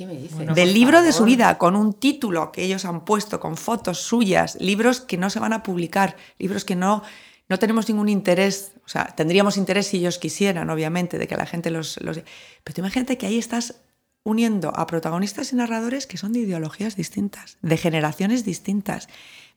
¿Qué 0.00 0.06
me 0.06 0.16
dices? 0.16 0.54
del 0.54 0.72
libro 0.72 1.02
de 1.02 1.12
su 1.12 1.24
vida, 1.24 1.58
con 1.58 1.76
un 1.76 1.92
título 1.92 2.52
que 2.52 2.64
ellos 2.64 2.86
han 2.86 3.04
puesto, 3.04 3.38
con 3.38 3.58
fotos 3.58 3.98
suyas, 4.00 4.56
libros 4.58 5.02
que 5.02 5.18
no 5.18 5.28
se 5.28 5.40
van 5.40 5.52
a 5.52 5.62
publicar, 5.62 6.16
libros 6.38 6.64
que 6.64 6.74
no, 6.74 7.02
no 7.50 7.58
tenemos 7.58 7.86
ningún 7.86 8.08
interés, 8.08 8.72
o 8.86 8.88
sea, 8.88 9.08
tendríamos 9.14 9.58
interés 9.58 9.88
si 9.88 9.98
ellos 9.98 10.16
quisieran, 10.16 10.70
obviamente, 10.70 11.18
de 11.18 11.28
que 11.28 11.36
la 11.36 11.44
gente 11.44 11.70
los... 11.70 12.00
los... 12.00 12.16
Pero 12.64 12.74
tú 12.74 12.80
imagínate 12.80 13.18
que 13.18 13.26
ahí 13.26 13.36
estás 13.36 13.82
uniendo 14.22 14.72
a 14.74 14.86
protagonistas 14.86 15.52
y 15.52 15.56
narradores 15.56 16.06
que 16.06 16.16
son 16.16 16.32
de 16.32 16.38
ideologías 16.40 16.96
distintas, 16.96 17.58
de 17.60 17.76
generaciones 17.76 18.42
distintas, 18.42 19.06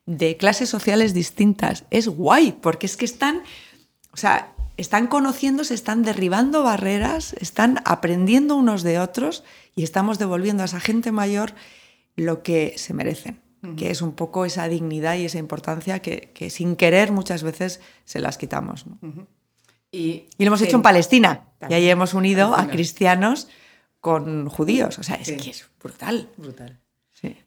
de 0.04 0.36
clases 0.36 0.68
sociales 0.68 1.14
distintas. 1.14 1.84
Es 1.88 2.06
guay, 2.06 2.52
porque 2.52 2.84
es 2.84 2.98
que 2.98 3.06
están, 3.06 3.42
o 4.12 4.18
sea, 4.18 4.53
están 4.76 5.06
conociéndose, 5.06 5.74
están 5.74 6.02
derribando 6.02 6.62
barreras, 6.62 7.34
están 7.34 7.80
aprendiendo 7.84 8.56
unos 8.56 8.82
de 8.82 8.98
otros 8.98 9.44
y 9.76 9.82
estamos 9.82 10.18
devolviendo 10.18 10.62
a 10.62 10.66
esa 10.66 10.80
gente 10.80 11.12
mayor 11.12 11.54
lo 12.16 12.42
que 12.42 12.74
se 12.76 12.94
merecen, 12.94 13.40
que 13.76 13.90
es 13.90 14.02
un 14.02 14.12
poco 14.12 14.44
esa 14.44 14.68
dignidad 14.68 15.16
y 15.16 15.24
esa 15.24 15.38
importancia 15.38 16.00
que, 16.00 16.50
sin 16.50 16.76
querer 16.76 17.12
muchas 17.12 17.42
veces 17.42 17.80
se 18.04 18.20
las 18.20 18.38
quitamos. 18.38 18.84
y, 19.90 20.26
lo 20.38 20.46
hemos 20.46 20.62
hecho 20.62 20.76
en 20.76 20.82
Palestina 20.82 21.48
y 21.68 21.74
ahí 21.74 21.88
hemos 21.88 22.14
unido 22.14 22.54
a 22.54 22.68
cristianos 22.68 23.48
con 24.00 24.48
judíos. 24.48 24.98
O 24.98 25.02
sea, 25.02 25.16
es 25.16 25.32
que 25.32 25.50
es 25.50 25.66
brutal. 25.80 26.28
Brutal. 26.36 26.83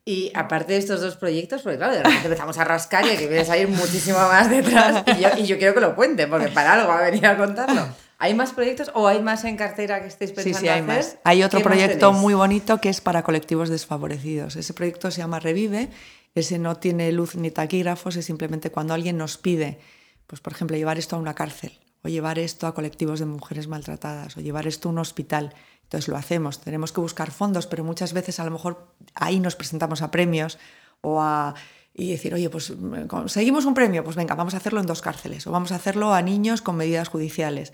Y 0.06 0.32
aparte 0.34 0.74
de 0.74 0.80
estos 0.80 1.02
dos 1.02 1.16
proyectos, 1.16 1.62
porque 1.62 1.78
claro, 1.78 1.94
de 1.94 2.04
repente 2.04 2.26
empezamos 2.26 2.58
a 2.58 2.64
rascar 2.64 3.06
y 3.06 3.18
que 3.18 3.28
vienes 3.28 3.50
a 3.50 3.58
ir 3.58 3.68
muchísimo 3.68 4.18
más 4.18 4.50
detrás. 4.50 5.04
Y 5.38 5.46
yo, 5.46 5.58
quiero 5.58 5.74
que 5.74 5.82
lo 5.82 5.96
cuente, 5.96 6.28
porque 6.28 6.50
para 6.50 6.74
algo 6.74 6.88
va 6.88 7.00
a 7.00 7.10
venir 7.10 7.26
a 7.26 7.38
contarlo. 7.38 7.88
¿Hay 8.20 8.34
más 8.34 8.52
proyectos 8.52 8.90
o 8.96 9.08
hay 9.08 9.22
más 9.22 9.44
en 9.44 9.58
cartera 9.58 10.02
que 10.02 10.08
estéis 10.08 10.32
pensando 10.32 10.58
Sí, 10.58 10.66
sí, 10.66 10.70
hay 10.70 10.82
más. 10.82 11.18
Hay 11.24 11.44
otro 11.44 11.62
proyecto 11.62 12.14
muy 12.14 12.34
bonito 12.34 12.82
que 12.82 12.90
es 12.90 13.00
para 13.00 13.22
colectivos 13.22 13.70
desfavorecidos. 13.70 14.56
Ese 14.56 14.74
proyecto 14.74 15.12
se 15.12 15.20
llama 15.20 15.40
Revive. 15.40 15.90
Ese 16.38 16.60
no 16.60 16.76
tiene 16.76 17.12
luz 17.12 17.36
ni 17.36 17.50
taquígrafos, 17.50 18.16
es 18.16 18.26
simplemente 18.26 18.70
cuando 18.70 18.94
alguien 18.94 19.18
nos 19.18 19.38
pide, 19.38 19.80
pues 20.28 20.40
por 20.40 20.54
ejemplo, 20.54 20.78
llevar 20.78 21.00
esto 21.00 21.16
a 21.16 21.20
una 21.20 21.34
cárcel, 21.34 21.80
o 22.04 22.10
llevar 22.10 22.38
esto 22.38 22.68
a 22.68 22.76
colectivos 22.76 23.20
de 23.20 23.26
mujeres 23.26 23.68
maltratadas, 23.68 24.38
o 24.38 24.42
llevar 24.42 24.68
esto 24.68 24.88
a 24.88 24.92
un 24.92 25.00
hospital 25.00 25.56
entonces 25.88 26.10
lo 26.10 26.18
hacemos, 26.18 26.60
tenemos 26.60 26.92
que 26.92 27.00
buscar 27.00 27.32
fondos, 27.32 27.66
pero 27.66 27.82
muchas 27.86 28.12
veces 28.12 28.42
a 28.42 28.44
lo 28.44 28.52
mejor 28.52 28.94
ahí 29.16 29.40
nos 29.40 29.56
presentamos 29.56 30.02
a 30.02 30.12
premios 30.12 30.60
o 31.00 31.22
a, 31.22 31.56
y 31.94 32.12
decir, 32.12 32.34
oye, 32.34 32.50
pues 32.50 32.74
conseguimos 33.08 33.64
un 33.64 33.74
premio, 33.74 34.04
pues 34.04 34.18
venga, 34.18 34.36
vamos 34.36 34.54
a 34.54 34.58
hacerlo 34.58 34.82
en 34.82 34.86
dos 34.86 35.02
cárceles 35.02 35.48
o 35.48 35.52
vamos 35.52 35.72
a 35.72 35.76
hacerlo 35.76 36.14
a 36.14 36.22
niños 36.22 36.62
con 36.62 36.76
medidas 36.76 37.08
judiciales. 37.08 37.72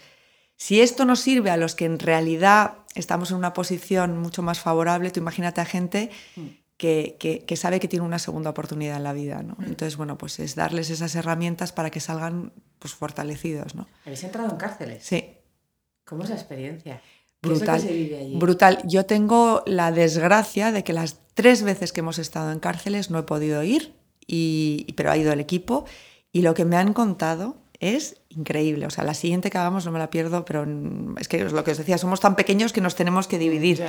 Si 0.58 0.80
esto 0.80 1.06
nos 1.06 1.22
sirve 1.22 1.50
a 1.50 1.58
los 1.58 1.74
que 1.74 1.86
en 1.86 1.98
realidad 1.98 2.76
estamos 2.94 3.32
en 3.32 3.38
una 3.38 3.54
posición 3.54 4.20
mucho 4.20 4.44
más 4.44 4.60
favorable, 4.60 5.10
tú 5.10 5.20
imagínate 5.20 5.62
a 5.62 5.66
gente 5.66 6.12
que, 6.78 7.18
que, 7.48 7.58
sabe 7.58 7.80
que 7.80 7.88
tiene 7.88 8.06
una 8.06 8.20
segunda 8.20 8.52
oportunidad 8.52 8.98
en 8.98 9.04
la 9.04 9.14
vida. 9.14 9.42
¿no? 9.42 9.56
Mm. 9.58 9.64
Entonces, 9.64 9.98
bueno, 9.98 10.20
pues 10.20 10.40
es 10.40 10.54
darles 10.54 10.92
esas 10.92 11.16
herramientas 11.16 11.72
para 11.72 11.90
que 11.90 12.00
salgan 12.00 12.54
pues, 12.78 12.94
fortalecidos. 12.94 13.74
¿no? 13.74 13.88
¿Habéis 14.06 14.24
entrado 14.24 14.52
en 14.52 14.58
cárceles? 14.58 15.04
Sí. 15.04 15.38
¿Cómo 16.06 16.24
es 16.24 16.30
la 16.30 16.36
experiencia? 16.36 17.02
Brutal. 17.44 17.82
Brutal. 18.36 18.80
Yo 18.86 19.06
tengo 19.06 19.64
la 19.66 19.92
desgracia 19.92 20.72
de 20.72 20.84
que 20.84 20.94
las 20.94 21.20
tres 21.34 21.64
veces 21.64 21.94
que 21.94 22.00
hemos 22.00 22.18
estado 22.18 22.52
en 22.52 22.60
cárceles 22.60 23.12
no 23.12 23.20
he 23.20 23.24
podido 23.24 23.64
ir, 23.64 23.94
y, 24.28 24.94
pero 24.96 25.12
ha 25.12 25.18
ido 25.18 25.34
el 25.34 25.40
equipo 25.40 25.86
y 26.32 26.42
lo 26.42 26.54
que 26.54 26.66
me 26.66 26.78
han 26.78 26.94
contado 26.94 27.58
es 27.80 28.22
increíble. 28.30 28.86
O 28.86 28.90
sea, 28.90 29.04
la 29.04 29.14
siguiente 29.14 29.50
que 29.50 29.58
hagamos 29.58 29.86
no 29.86 29.92
me 29.92 30.00
la 30.00 30.10
pierdo, 30.10 30.46
pero 30.46 30.66
es 31.20 31.28
que 31.28 31.42
es 31.42 31.52
lo 31.52 31.64
que 31.64 31.72
os 31.72 31.78
decía, 31.78 31.98
somos 31.98 32.20
tan 32.20 32.36
pequeños 32.36 32.74
que 32.74 32.82
nos 32.82 32.96
tenemos 32.96 33.28
que 33.28 33.38
dividir. 33.38 33.84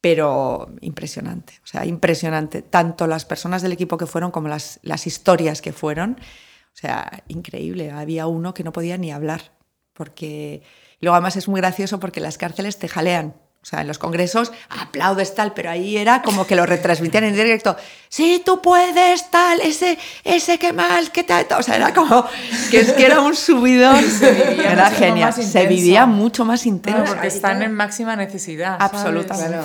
Pero 0.00 0.68
impresionante, 0.80 1.54
o 1.64 1.66
sea, 1.66 1.84
impresionante. 1.84 2.62
Tanto 2.62 3.06
las 3.06 3.24
personas 3.24 3.62
del 3.62 3.72
equipo 3.72 3.96
que 3.96 4.06
fueron 4.06 4.30
como 4.30 4.48
las, 4.48 4.78
las 4.82 5.06
historias 5.06 5.62
que 5.62 5.72
fueron. 5.72 6.18
O 6.20 6.78
sea, 6.78 7.24
increíble. 7.28 7.90
Había 7.90 8.26
uno 8.26 8.54
que 8.54 8.62
no 8.62 8.72
podía 8.72 8.98
ni 8.98 9.10
hablar 9.10 9.52
porque 9.92 10.62
luego 11.00 11.14
además 11.14 11.36
es 11.36 11.48
muy 11.48 11.60
gracioso 11.60 12.00
porque 12.00 12.20
las 12.20 12.38
cárceles 12.38 12.78
te 12.78 12.88
jalean. 12.88 13.34
O 13.66 13.68
sea, 13.68 13.80
en 13.80 13.88
los 13.88 13.98
congresos 13.98 14.52
aplaudes 14.68 15.34
tal, 15.34 15.52
pero 15.52 15.70
ahí 15.70 15.96
era 15.96 16.22
como 16.22 16.46
que 16.46 16.54
lo 16.54 16.66
retransmitían 16.66 17.24
en 17.24 17.34
directo. 17.34 17.76
Sí, 18.08 18.40
tú 18.46 18.62
puedes, 18.62 19.28
tal, 19.28 19.60
ese, 19.60 19.98
ese 20.22 20.56
que 20.56 20.72
mal, 20.72 21.10
que 21.10 21.24
tal. 21.24 21.46
O 21.58 21.62
sea, 21.64 21.74
era 21.74 21.92
como 21.92 22.24
que 22.70 22.78
es 22.78 22.92
que 22.92 23.04
era 23.06 23.20
un 23.20 23.34
subidón. 23.34 24.04
era 24.64 24.88
genial. 24.90 25.32
Se 25.32 25.66
vivía 25.66 26.06
mucho 26.06 26.44
más 26.44 26.64
intenso. 26.64 27.06
porque 27.06 27.26
están 27.26 27.60
en 27.60 27.72
máxima 27.72 28.14
necesidad. 28.14 28.76
Absolutamente. 28.78 29.58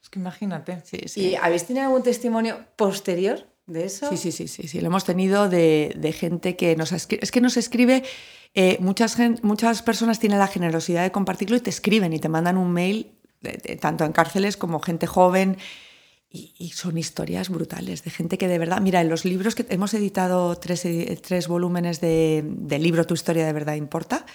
Es 0.00 0.08
que 0.08 0.20
imagínate. 0.20 0.80
Sí, 0.84 1.00
sí. 1.08 1.20
¿Y 1.20 1.34
habéis 1.34 1.66
tenido 1.66 1.86
algún 1.86 2.04
testimonio 2.04 2.60
posterior 2.76 3.44
de 3.66 3.86
eso? 3.86 4.08
Sí, 4.08 4.16
sí, 4.16 4.30
sí, 4.30 4.46
sí, 4.46 4.68
sí. 4.68 4.80
Lo 4.80 4.86
hemos 4.86 5.04
tenido 5.04 5.48
de, 5.48 5.94
de 5.96 6.12
gente 6.12 6.54
que 6.54 6.76
nos 6.76 6.92
escribe. 6.92 7.24
Es 7.24 7.32
que 7.32 7.40
nos 7.40 7.56
escribe 7.56 8.04
eh, 8.54 8.78
muchas, 8.80 9.16
muchas 9.42 9.82
personas 9.82 10.18
tienen 10.18 10.38
la 10.38 10.46
generosidad 10.46 11.02
de 11.02 11.12
compartirlo 11.12 11.56
y 11.56 11.60
te 11.60 11.70
escriben 11.70 12.12
y 12.12 12.18
te 12.18 12.28
mandan 12.28 12.56
un 12.56 12.72
mail, 12.72 13.12
tanto 13.80 14.04
en 14.04 14.12
cárceles 14.12 14.56
como 14.56 14.80
gente 14.80 15.06
joven. 15.06 15.58
Y, 16.30 16.72
son 16.74 16.98
historias 16.98 17.48
brutales 17.48 18.04
de 18.04 18.10
gente 18.10 18.36
que 18.36 18.48
de 18.48 18.58
verdad, 18.58 18.82
mira, 18.82 19.00
en 19.00 19.08
los 19.08 19.24
libros 19.24 19.54
que 19.54 19.64
hemos 19.70 19.94
editado 19.94 20.54
tres, 20.56 20.86
tres 21.22 21.48
volúmenes 21.48 22.02
del 22.02 22.82
libro 22.82 23.06
Tu 23.06 23.14
historia 23.14 23.46
de 23.46 23.52
verdad 23.54 23.76
importa, 23.76 24.26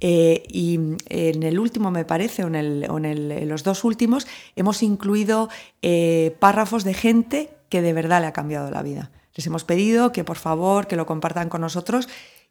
eh, 0.00 0.44
y 0.48 0.78
en 1.08 1.42
el 1.42 1.58
último, 1.58 1.90
me 1.90 2.04
parece, 2.04 2.44
o 2.44 2.46
en, 2.48 2.54
el, 2.54 2.84
en, 2.84 3.48
los 3.48 3.64
dos 3.64 3.84
últimos, 3.84 4.26
hemos 4.56 4.82
incluido 4.82 5.48
eh, 5.82 6.36
párrafos 6.38 6.84
de 6.84 6.94
gente 6.94 7.50
que 7.68 7.82
de 7.82 7.92
verdad 7.92 8.20
le 8.20 8.28
ha 8.28 8.32
cambiado 8.32 8.70
la 8.70 8.82
vida. 8.82 9.10
Les 9.34 9.46
hemos 9.46 9.64
pedido 9.64 10.12
que 10.12 10.24
por 10.24 10.36
favor 10.36 10.86
que 10.86 10.96
lo 10.96 11.06
compartan 11.06 11.48
con 11.48 11.60
nosotros 11.60 12.08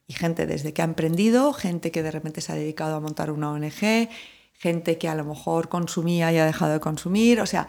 y 0.08 0.14
gente 0.14 0.48
desde 0.48 0.74
que 0.74 0.82
ha 0.82 0.86
emprendido, 0.86 1.52
gente 1.54 1.92
que 1.92 2.02
de 2.02 2.12
repente 2.12 2.40
se 2.42 2.54
ha 2.54 2.56
dedicado 2.56 2.96
a 2.96 3.00
montar 3.02 3.30
una 3.30 3.52
ONG, 3.52 4.10
gente 4.54 4.98
que 4.98 5.10
a 5.10 5.16
lo 5.16 5.26
mejor 5.26 5.68
consumía 5.68 6.32
y 6.32 6.38
ha 6.38 6.46
dejado 6.46 6.72
de 6.72 6.80
consumir, 6.80 7.42
o 7.42 7.46
sea, 7.46 7.68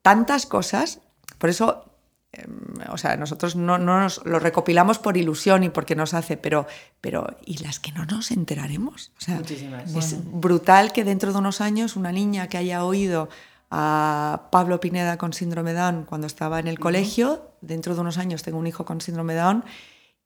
tantas 0.00 0.46
cosas. 0.46 1.00
Por 1.38 1.50
eso, 1.50 1.84
em, 2.32 2.74
o 2.90 2.96
sea, 2.96 3.16
nosotros 3.16 3.56
no, 3.56 3.76
nos 3.76 4.24
lo 4.24 4.38
recopilamos 4.38 4.98
por 4.98 5.16
ilusión 5.16 5.64
y 5.64 5.68
porque 5.68 5.96
nos 5.96 6.14
hace, 6.14 6.36
pero, 6.36 6.66
pero 7.00 7.36
¿y 7.44 7.58
las 7.58 7.80
que 7.80 7.90
no 7.90 8.06
nos 8.06 8.30
enteraremos? 8.30 9.10
O 9.18 9.20
sea, 9.20 9.40
es 9.40 10.16
brutal 10.24 10.92
que 10.92 11.02
dentro 11.02 11.32
de 11.32 11.38
unos 11.38 11.60
años 11.60 11.96
una 11.96 12.12
niña 12.12 12.46
que 12.48 12.56
haya 12.56 12.84
oído 12.84 13.28
a 13.72 14.48
Pablo 14.52 14.80
Pineda 14.80 15.18
con 15.18 15.32
síndrome 15.32 15.72
Down 15.72 16.04
cuando 16.04 16.28
estaba 16.28 16.60
en 16.60 16.68
el 16.68 16.78
colegio, 16.78 17.50
dentro 17.60 17.94
de 17.96 18.00
unos 18.00 18.16
años 18.16 18.42
tengo 18.44 18.58
un 18.58 18.66
hijo 18.68 18.84
con 18.84 19.00
síndrome 19.00 19.34
Down 19.34 19.64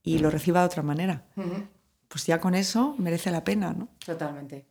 y 0.04 0.18
lo 0.18 0.30
reciba 0.30 0.60
de 0.60 0.66
otra 0.66 0.82
manera. 0.82 1.24
Pues 2.08 2.26
ya 2.26 2.38
con 2.38 2.54
eso 2.54 2.94
merece 2.98 3.32
la 3.32 3.42
pena, 3.42 3.72
¿no? 3.72 3.88
Totalmente. 4.04 4.66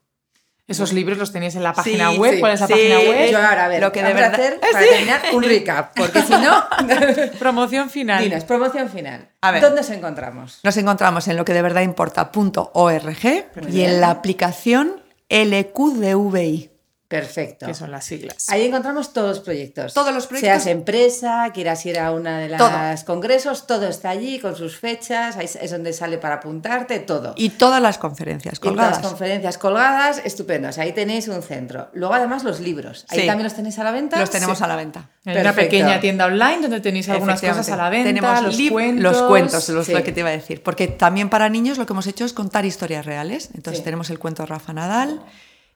¿Esos 0.65 0.93
libros 0.93 1.17
los 1.17 1.33
tenéis 1.33 1.55
en 1.55 1.63
la 1.63 1.73
página 1.73 2.11
web? 2.11 2.39
¿Cuál 2.39 2.53
es 2.53 2.61
la 2.61 2.67
página 2.69 2.99
web? 2.99 3.31
Yo 3.31 3.37
ahora 3.37 3.65
a 3.65 3.67
ver, 3.67 3.81
lo 3.81 3.91
que 3.91 4.01
debe 4.01 4.23
hacer 4.23 4.59
para 4.71 4.79
terminar 4.79 5.21
un 5.33 5.43
recap, 5.43 5.93
porque 5.93 6.21
si 6.21 6.31
no... 6.31 6.63
promoción 7.39 7.89
final. 7.89 8.23
Dinos, 8.23 8.45
promoción 8.45 8.89
final. 8.89 9.27
A 9.41 9.51
ver, 9.51 9.61
¿Dónde 9.61 9.81
nos 9.81 9.89
encontramos? 9.89 10.59
Nos 10.63 10.77
encontramos 10.77 11.27
en 11.27 11.35
lo 11.35 11.43
que 11.43 11.53
de 11.53 11.61
verdad 11.61 11.81
importa.org 11.81 13.25
y 13.69 13.81
en 13.81 13.99
la 13.99 14.09
aplicación 14.09 15.03
LQDVI. 15.29 16.72
Perfecto. 17.13 17.65
Que 17.67 17.73
son 17.73 17.91
las 17.91 18.05
siglas. 18.05 18.49
Ahí 18.49 18.65
encontramos 18.65 19.13
todos 19.13 19.29
los 19.37 19.39
proyectos. 19.39 19.93
Todos 19.93 20.13
los 20.13 20.25
proyectos. 20.27 20.63
Seas 20.63 20.67
empresa, 20.75 21.51
quieras 21.53 21.85
ir 21.85 21.99
a 21.99 22.11
una 22.11 22.39
de 22.39 22.49
las 22.49 23.03
congresos, 23.03 23.67
todo 23.67 23.87
está 23.87 24.09
allí 24.09 24.39
con 24.39 24.55
sus 24.55 24.77
fechas, 24.77 25.37
ahí 25.37 25.47
es 25.61 25.71
donde 25.71 25.93
sale 25.93 26.17
para 26.17 26.35
apuntarte, 26.35 26.99
todo. 26.99 27.33
Y 27.37 27.49
todas 27.49 27.81
las 27.81 27.97
conferencias 27.97 28.59
colgadas. 28.59 28.89
Y 28.89 28.91
todas 28.91 29.03
las 29.03 29.11
conferencias 29.11 29.57
colgadas, 29.57 30.21
estupendo. 30.25 30.69
O 30.69 30.71
sea, 30.71 30.85
ahí 30.85 30.93
tenéis 30.93 31.27
un 31.27 31.43
centro. 31.43 31.89
Luego, 31.93 32.15
además, 32.15 32.43
los 32.43 32.59
libros. 32.59 33.05
Ahí 33.09 33.21
Sí. 33.21 33.27
también 33.27 33.43
los 33.43 33.53
tenéis 33.55 33.77
a 33.79 33.83
la 33.83 33.91
venta. 33.91 34.19
Los 34.19 34.29
tenemos 34.31 34.57
Sí. 34.57 34.63
a 34.63 34.67
la 34.67 34.75
venta. 34.75 35.09
En 35.25 35.39
una 35.39 35.53
pequeña 35.53 35.99
tienda 35.99 36.25
online 36.25 36.61
donde 36.61 36.81
tenéis 36.81 37.07
algunas 37.09 37.39
cosas 37.41 37.69
a 37.69 37.75
la 37.77 37.89
venta, 37.89 38.09
Tenemos 38.09 38.41
los 38.41 38.71
cuentos. 38.71 39.03
los 39.03 39.21
cuentos, 39.23 39.69
los- 39.69 39.85
Sí. 39.85 39.93
lo 39.93 40.03
que 40.03 40.11
te 40.11 40.21
iba 40.21 40.29
a 40.29 40.33
decir. 40.33 40.63
Porque 40.63 40.87
también 40.87 41.29
para 41.29 41.47
niños 41.49 41.77
lo 41.77 41.85
que 41.85 41.93
hemos 41.93 42.07
hecho 42.07 42.25
es 42.25 42.33
contar 42.33 42.65
historias 42.65 43.05
reales. 43.05 43.49
Entonces 43.53 43.83
tenemos 43.83 44.09
el 44.09 44.17
cuento 44.19 44.43
de 44.43 44.47
Rafa 44.47 44.73
Nadal, 44.73 45.21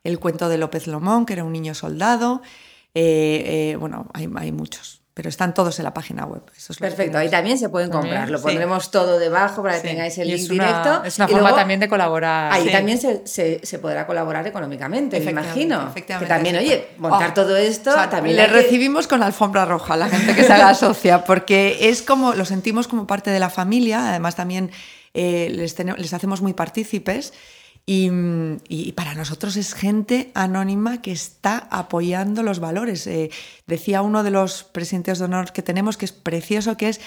el 0.04 0.20
cuento 0.20 0.50
de 0.50 0.58
López 0.58 0.88
Lomón, 0.88 1.26
que 1.26 1.34
era 1.34 1.44
un 1.44 1.54
niño 1.54 1.74
soldado. 1.74 2.42
eh, 2.96 3.72
eh, 3.74 3.76
bueno, 3.76 4.08
hay, 4.14 4.28
hay 4.38 4.52
muchos, 4.52 5.02
pero 5.14 5.30
están 5.30 5.54
todos 5.54 5.78
en 5.80 5.84
la 5.86 5.94
página 5.94 6.26
web. 6.26 6.42
Eso 6.58 6.74
es 6.74 6.80
lo 6.80 6.86
que 6.86 6.90
Perfecto, 6.90 7.18
ahí 7.20 7.26
tenemos. 7.28 7.32
también 7.32 7.58
se 7.60 7.70
pueden 7.70 7.92
También, 7.92 8.14
comprar. 8.16 8.30
Lo 8.32 8.38
sí. 8.40 8.44
pondremos 8.46 8.90
todo 8.92 9.20
debajo 9.20 9.62
para 9.62 9.76
que 9.76 9.82
Sí. 9.82 9.88
tengáis 9.88 10.18
el 10.18 10.28
Y 10.30 10.32
link 10.32 10.44
es 10.46 10.50
una, 10.50 10.68
directo. 10.68 11.04
es 11.04 11.18
una 11.18 11.26
Y 11.26 11.30
forma 11.32 11.42
luego 11.42 11.56
también 11.58 11.80
de 11.80 11.90
colaborar. 11.90 12.54
Ahí 12.54 12.64
Sí. 12.66 12.72
también 12.72 12.98
se, 13.00 13.28
se- 13.28 13.60
se 13.64 13.78
podrá 13.80 14.08
colaborar 14.08 14.48
económicamente, 14.48 15.20
me 15.20 15.30
imagino. 15.32 15.88
efectivamente, 15.90 16.28
que 16.28 16.34
también, 16.34 16.56
oye, 16.58 16.88
montar 16.98 17.32
Oh, 17.32 17.34
todo 17.34 17.56
esto 17.58 17.92
o 17.92 17.94
sea, 17.94 18.10
también 18.10 18.36
le 18.36 18.46
que- 18.48 18.52
recibimos 18.54 19.06
con 19.08 19.20
la 19.20 19.28
alfombra 19.28 19.66
roja 19.66 19.94
a 19.94 19.98
la 19.98 20.10
gente 20.10 20.34
que 20.34 20.44
se 20.44 20.54
haga 20.54 20.74
socia, 20.74 21.24
porque 21.24 21.90
es 21.90 22.02
como, 22.02 22.34
lo 22.34 22.46
sentimos 22.46 22.88
como 22.88 23.06
parte 23.06 23.30
de 23.30 23.40
la 23.40 23.50
familia, 23.52 24.10
además 24.10 24.36
también 24.36 24.72
eh, 25.14 25.50
les, 25.52 25.76
tene- 25.76 25.96
les 25.98 26.14
hacemos 26.14 26.42
muy 26.42 26.54
partícipes. 26.54 27.34
Y, 27.90 28.12
y 28.68 28.92
para 28.92 29.16
nosotros 29.16 29.56
es 29.56 29.74
gente 29.74 30.30
anónima 30.36 31.02
que 31.02 31.14
está 31.14 31.70
apoyando 31.72 32.44
los 32.44 32.60
valores. 32.60 33.08
Eh, 33.08 33.32
decía 33.66 34.02
uno 34.02 34.24
de 34.24 34.30
los 34.32 34.66
presidentes 34.66 35.20
de 35.20 35.26
honor 35.26 35.54
que 35.54 35.62
tenemos 35.64 35.96
que 35.96 36.04
es 36.04 36.12
precioso, 36.12 36.76
que 36.76 36.90
es 36.90 37.00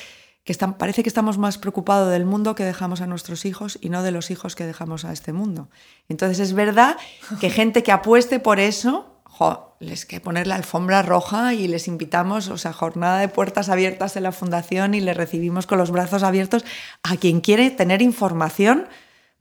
que 0.43 0.53
están- 0.53 0.79
parece 0.79 1.03
que 1.03 1.11
estamos 1.11 1.37
más 1.37 1.59
preocupados 1.59 2.11
del 2.11 2.25
mundo 2.25 2.55
que 2.55 2.65
dejamos 2.65 3.03
a 3.03 3.07
nuestros 3.07 3.45
hijos 3.45 3.79
y 3.83 3.91
no 3.91 4.03
de 4.03 4.11
los 4.11 4.31
hijos 4.31 4.57
que 4.57 4.65
dejamos 4.65 5.05
a 5.05 5.13
este 5.13 5.35
mundo. 5.35 5.69
Entonces 6.09 6.39
es 6.41 6.55
verdad 6.55 6.97
que 7.41 7.51
gente 7.51 7.83
que 7.83 7.93
apueste 7.93 8.41
por 8.41 8.59
eso, 8.59 9.21
jo, 9.25 9.77
les 9.81 10.07
que 10.07 10.19
poner 10.19 10.47
la 10.47 10.55
alfombra 10.55 11.03
roja 11.03 11.53
y 11.53 11.69
les 11.69 11.89
invitamos, 11.89 12.49
o 12.49 12.57
sea, 12.57 12.73
jornada 12.73 13.19
de 13.19 13.29
puertas 13.29 13.69
abiertas 13.69 14.17
en 14.17 14.23
la 14.23 14.33
fundación 14.33 14.95
y 14.95 15.01
les 15.03 15.15
recibimos 15.15 15.67
con 15.67 15.77
los 15.77 15.91
brazos 15.91 16.23
abiertos 16.23 16.65
a 17.03 17.19
quien 17.19 17.43
quiere 17.43 17.71
tener 17.71 18.01
información 18.01 18.87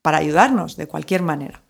para 0.02 0.18
ayudarnos 0.18 0.76
de 0.78 0.88
cualquier 0.88 1.22
manera. 1.22 1.62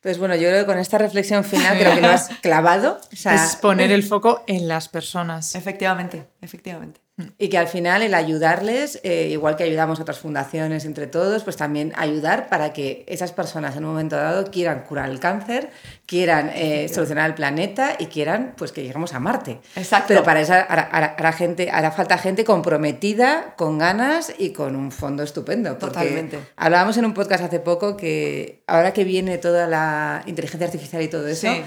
Pues 0.00 0.18
bueno, 0.18 0.34
yo 0.34 0.48
creo 0.48 0.60
que 0.60 0.66
con 0.66 0.78
esta 0.78 0.96
reflexión 0.96 1.44
final 1.44 1.78
creo 1.78 1.94
que 1.94 2.00
lo 2.00 2.08
has 2.08 2.28
clavado. 2.40 2.98
O 3.12 3.16
sea, 3.16 3.34
es 3.34 3.56
poner 3.56 3.92
el 3.92 4.02
foco 4.02 4.42
en 4.46 4.66
las 4.66 4.88
personas. 4.88 5.54
Efectivamente, 5.54 6.26
efectivamente. 6.40 7.00
Y 7.38 7.48
que 7.48 7.58
al 7.58 7.68
final 7.68 8.02
el 8.02 8.14
ayudarles, 8.14 9.00
eh, 9.02 9.28
igual 9.30 9.56
que 9.56 9.64
ayudamos 9.64 9.98
a 9.98 10.02
otras 10.02 10.18
fundaciones 10.18 10.84
entre 10.84 11.06
todos, 11.06 11.42
pues 11.44 11.56
también 11.56 11.92
ayudar 11.96 12.48
para 12.48 12.72
que 12.72 13.04
esas 13.08 13.32
personas 13.32 13.76
en 13.76 13.84
un 13.84 13.90
momento 13.90 14.16
dado 14.16 14.50
quieran 14.50 14.84
curar 14.84 15.08
el 15.10 15.20
cáncer, 15.20 15.70
quieran 16.06 16.50
eh, 16.54 16.88
solucionar 16.92 17.28
el 17.28 17.34
planeta 17.34 17.96
y 17.98 18.06
quieran 18.06 18.54
pues 18.56 18.72
que 18.72 18.82
lleguemos 18.82 19.14
a 19.14 19.20
Marte. 19.20 19.60
Exacto. 19.76 20.06
Pero 20.08 20.22
para 20.24 20.40
eso 20.40 20.52
hará, 20.54 20.82
hará- 20.90 21.14
hará 21.18 21.32
gente, 21.32 21.70
hará 21.70 21.90
falta 21.92 22.18
gente 22.18 22.44
comprometida, 22.44 23.54
con 23.56 23.78
ganas 23.78 24.32
y 24.38 24.50
con 24.52 24.76
un 24.76 24.90
fondo 24.92 25.22
estupendo. 25.22 25.76
Totalmente. 25.76 26.38
Hablábamos 26.56 26.96
en 26.96 27.04
un 27.04 27.14
podcast 27.14 27.44
hace 27.44 27.60
poco 27.60 27.96
que 27.96 28.62
ahora 28.66 28.92
que 28.92 29.04
viene 29.04 29.38
toda 29.38 29.66
la 29.66 30.22
inteligencia 30.26 30.66
artificial 30.66 31.02
y 31.02 31.08
todo 31.08 31.26
eso, 31.28 31.48
Sí. 31.52 31.62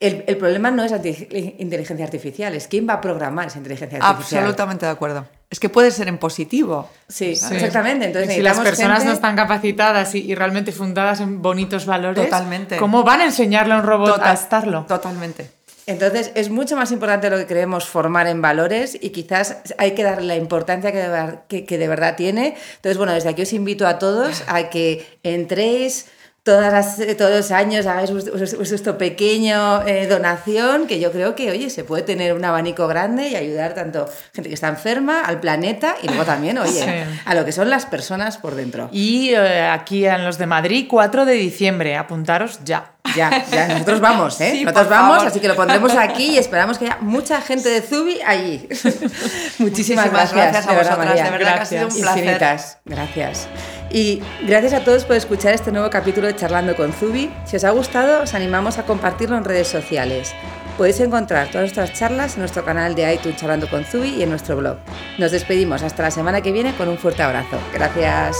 El, 0.00 0.24
el 0.28 0.36
problema 0.36 0.70
no 0.70 0.84
es 0.84 0.90
la 0.92 0.98
inteligencia 0.98 2.04
artificial, 2.04 2.54
es 2.54 2.68
quién 2.68 2.88
va 2.88 2.94
a 2.94 3.00
programar 3.00 3.48
esa 3.48 3.58
inteligencia 3.58 3.98
artificial. 4.00 4.40
Absolutamente 4.42 4.86
de 4.86 4.92
acuerdo. 4.92 5.26
Es 5.50 5.58
que 5.58 5.68
puede 5.68 5.90
ser 5.90 6.08
en 6.08 6.18
positivo. 6.18 6.88
Sí, 7.08 7.34
Sí. 7.34 7.54
exactamente. 7.54 8.04
Entonces 8.06 8.34
si 8.34 8.42
las 8.42 8.58
personas 8.60 8.98
gente- 8.98 9.08
no 9.08 9.12
están 9.14 9.34
capacitadas 9.34 10.14
y, 10.14 10.18
y 10.30 10.34
realmente 10.34 10.72
fundadas 10.72 11.20
en 11.20 11.42
bonitos 11.42 11.86
valores, 11.86 12.24
Totalmente. 12.24 12.76
¿cómo 12.76 13.02
van 13.02 13.22
a 13.22 13.24
enseñarle 13.24 13.74
a 13.74 13.78
un 13.78 13.82
robot 13.84 14.10
a 14.10 14.14
Total- 14.14 14.34
estarlo? 14.34 14.84
Totalmente. 14.86 15.50
Entonces 15.86 16.32
es 16.34 16.50
mucho 16.50 16.76
más 16.76 16.92
importante 16.92 17.30
lo 17.30 17.38
que 17.38 17.46
creemos 17.46 17.86
formar 17.86 18.26
en 18.26 18.42
valores 18.42 18.96
y 19.00 19.08
quizás 19.08 19.56
hay 19.78 19.92
que 19.92 20.02
darle 20.04 20.26
la 20.26 20.36
importancia 20.36 20.92
que 20.92 20.98
de, 20.98 21.64
que 21.64 21.78
de 21.78 21.88
verdad 21.88 22.14
tiene. 22.14 22.56
Entonces, 22.76 22.98
bueno, 22.98 23.14
desde 23.14 23.30
aquí 23.30 23.40
os 23.40 23.52
invito 23.54 23.86
a 23.86 23.98
todos 23.98 24.44
a 24.48 24.68
que 24.68 25.18
entréis 25.22 26.06
todas 26.48 26.72
las- 26.72 27.16
todos 27.16 27.30
los 27.30 27.50
años, 27.50 27.84
hagáis 27.86 28.10
vuestro, 28.10 28.96
pequeño 28.96 29.86
eh, 29.86 30.06
donación, 30.06 30.86
que 30.86 30.98
yo 30.98 31.12
creo 31.12 31.34
que, 31.34 31.50
oye, 31.50 31.68
se 31.68 31.84
puede 31.84 32.02
tener 32.02 32.32
un 32.32 32.44
abanico 32.44 32.86
grande 32.88 33.28
y 33.28 33.36
ayudar 33.36 33.74
tanto 33.74 34.08
gente 34.34 34.48
que 34.48 34.54
está 34.54 34.68
enferma, 34.68 35.20
al 35.22 35.40
planeta 35.40 35.96
y 36.02 36.06
luego 36.08 36.24
también, 36.24 36.56
oye, 36.66 36.70
Sí. 36.82 37.20
a 37.24 37.34
lo 37.34 37.44
que 37.44 37.52
son 37.52 37.68
las 37.68 37.84
personas 37.86 38.38
por 38.38 38.54
dentro. 38.54 38.88
Y 38.92 39.30
eh, 39.34 39.62
aquí 39.66 40.06
en 40.06 40.24
los 40.24 40.38
de 40.38 40.46
Madrid, 40.46 40.86
4 40.88 41.24
de 41.26 41.34
diciembre, 41.34 41.96
apuntaros 41.96 42.60
ya. 42.64 42.92
Ya, 43.16 43.44
ya, 43.50 43.68
nosotros 43.68 44.00
vamos, 44.00 44.40
¿eh? 44.40 44.50
Sí, 44.52 44.64
nosotros 44.64 44.88
vamos, 44.88 45.16
favor. 45.16 45.28
así 45.28 45.40
que 45.40 45.48
lo 45.48 45.56
pondremos 45.56 45.94
aquí 45.96 46.30
y 46.32 46.38
esperamos 46.38 46.78
que 46.78 46.86
haya 46.86 46.98
mucha 47.00 47.40
gente 47.40 47.68
de 47.68 47.80
Zubi 47.82 48.20
allí. 48.26 48.68
Muchísimas, 49.58 50.10
gracias, 50.10 50.32
gracias 50.34 50.66
a 50.66 50.72
vosotras, 50.72 50.98
María. 50.98 51.24
de 51.24 51.30
verdad 51.30 51.54
que 51.56 51.60
ha 51.60 51.64
sido 51.66 51.82
un 51.82 51.88
Gracias. 51.88 52.02
placer. 52.02 52.24
Infinitas, 52.24 52.78
gracias. 52.84 53.48
Y 53.90 54.22
gracias 54.42 54.74
a 54.74 54.80
todos 54.84 55.04
por 55.04 55.16
escuchar 55.16 55.54
este 55.54 55.72
nuevo 55.72 55.88
capítulo 55.90 56.26
de 56.26 56.36
Charlando 56.36 56.76
con 56.76 56.92
Zubi. 56.92 57.30
Si 57.46 57.56
os 57.56 57.64
ha 57.64 57.70
gustado, 57.70 58.22
os 58.22 58.34
animamos 58.34 58.78
a 58.78 58.82
compartirlo 58.84 59.36
en 59.36 59.44
redes 59.44 59.68
sociales. 59.68 60.34
Podéis 60.76 61.00
encontrar 61.00 61.48
todas 61.48 61.62
nuestras 61.74 61.92
charlas 61.98 62.34
en 62.34 62.40
nuestro 62.40 62.64
canal 62.64 62.94
de 62.94 63.12
iTunes 63.14 63.36
Charlando 63.40 63.68
con 63.68 63.84
Zubi 63.84 64.10
y 64.10 64.22
en 64.22 64.30
nuestro 64.30 64.56
blog. 64.56 64.76
Nos 65.18 65.32
despedimos 65.32 65.82
hasta 65.82 66.02
la 66.04 66.10
semana 66.10 66.40
que 66.40 66.52
viene 66.52 66.72
con 66.76 66.88
un 66.88 66.98
fuerte 66.98 67.22
abrazo. 67.22 67.58
Gracias. 67.72 68.36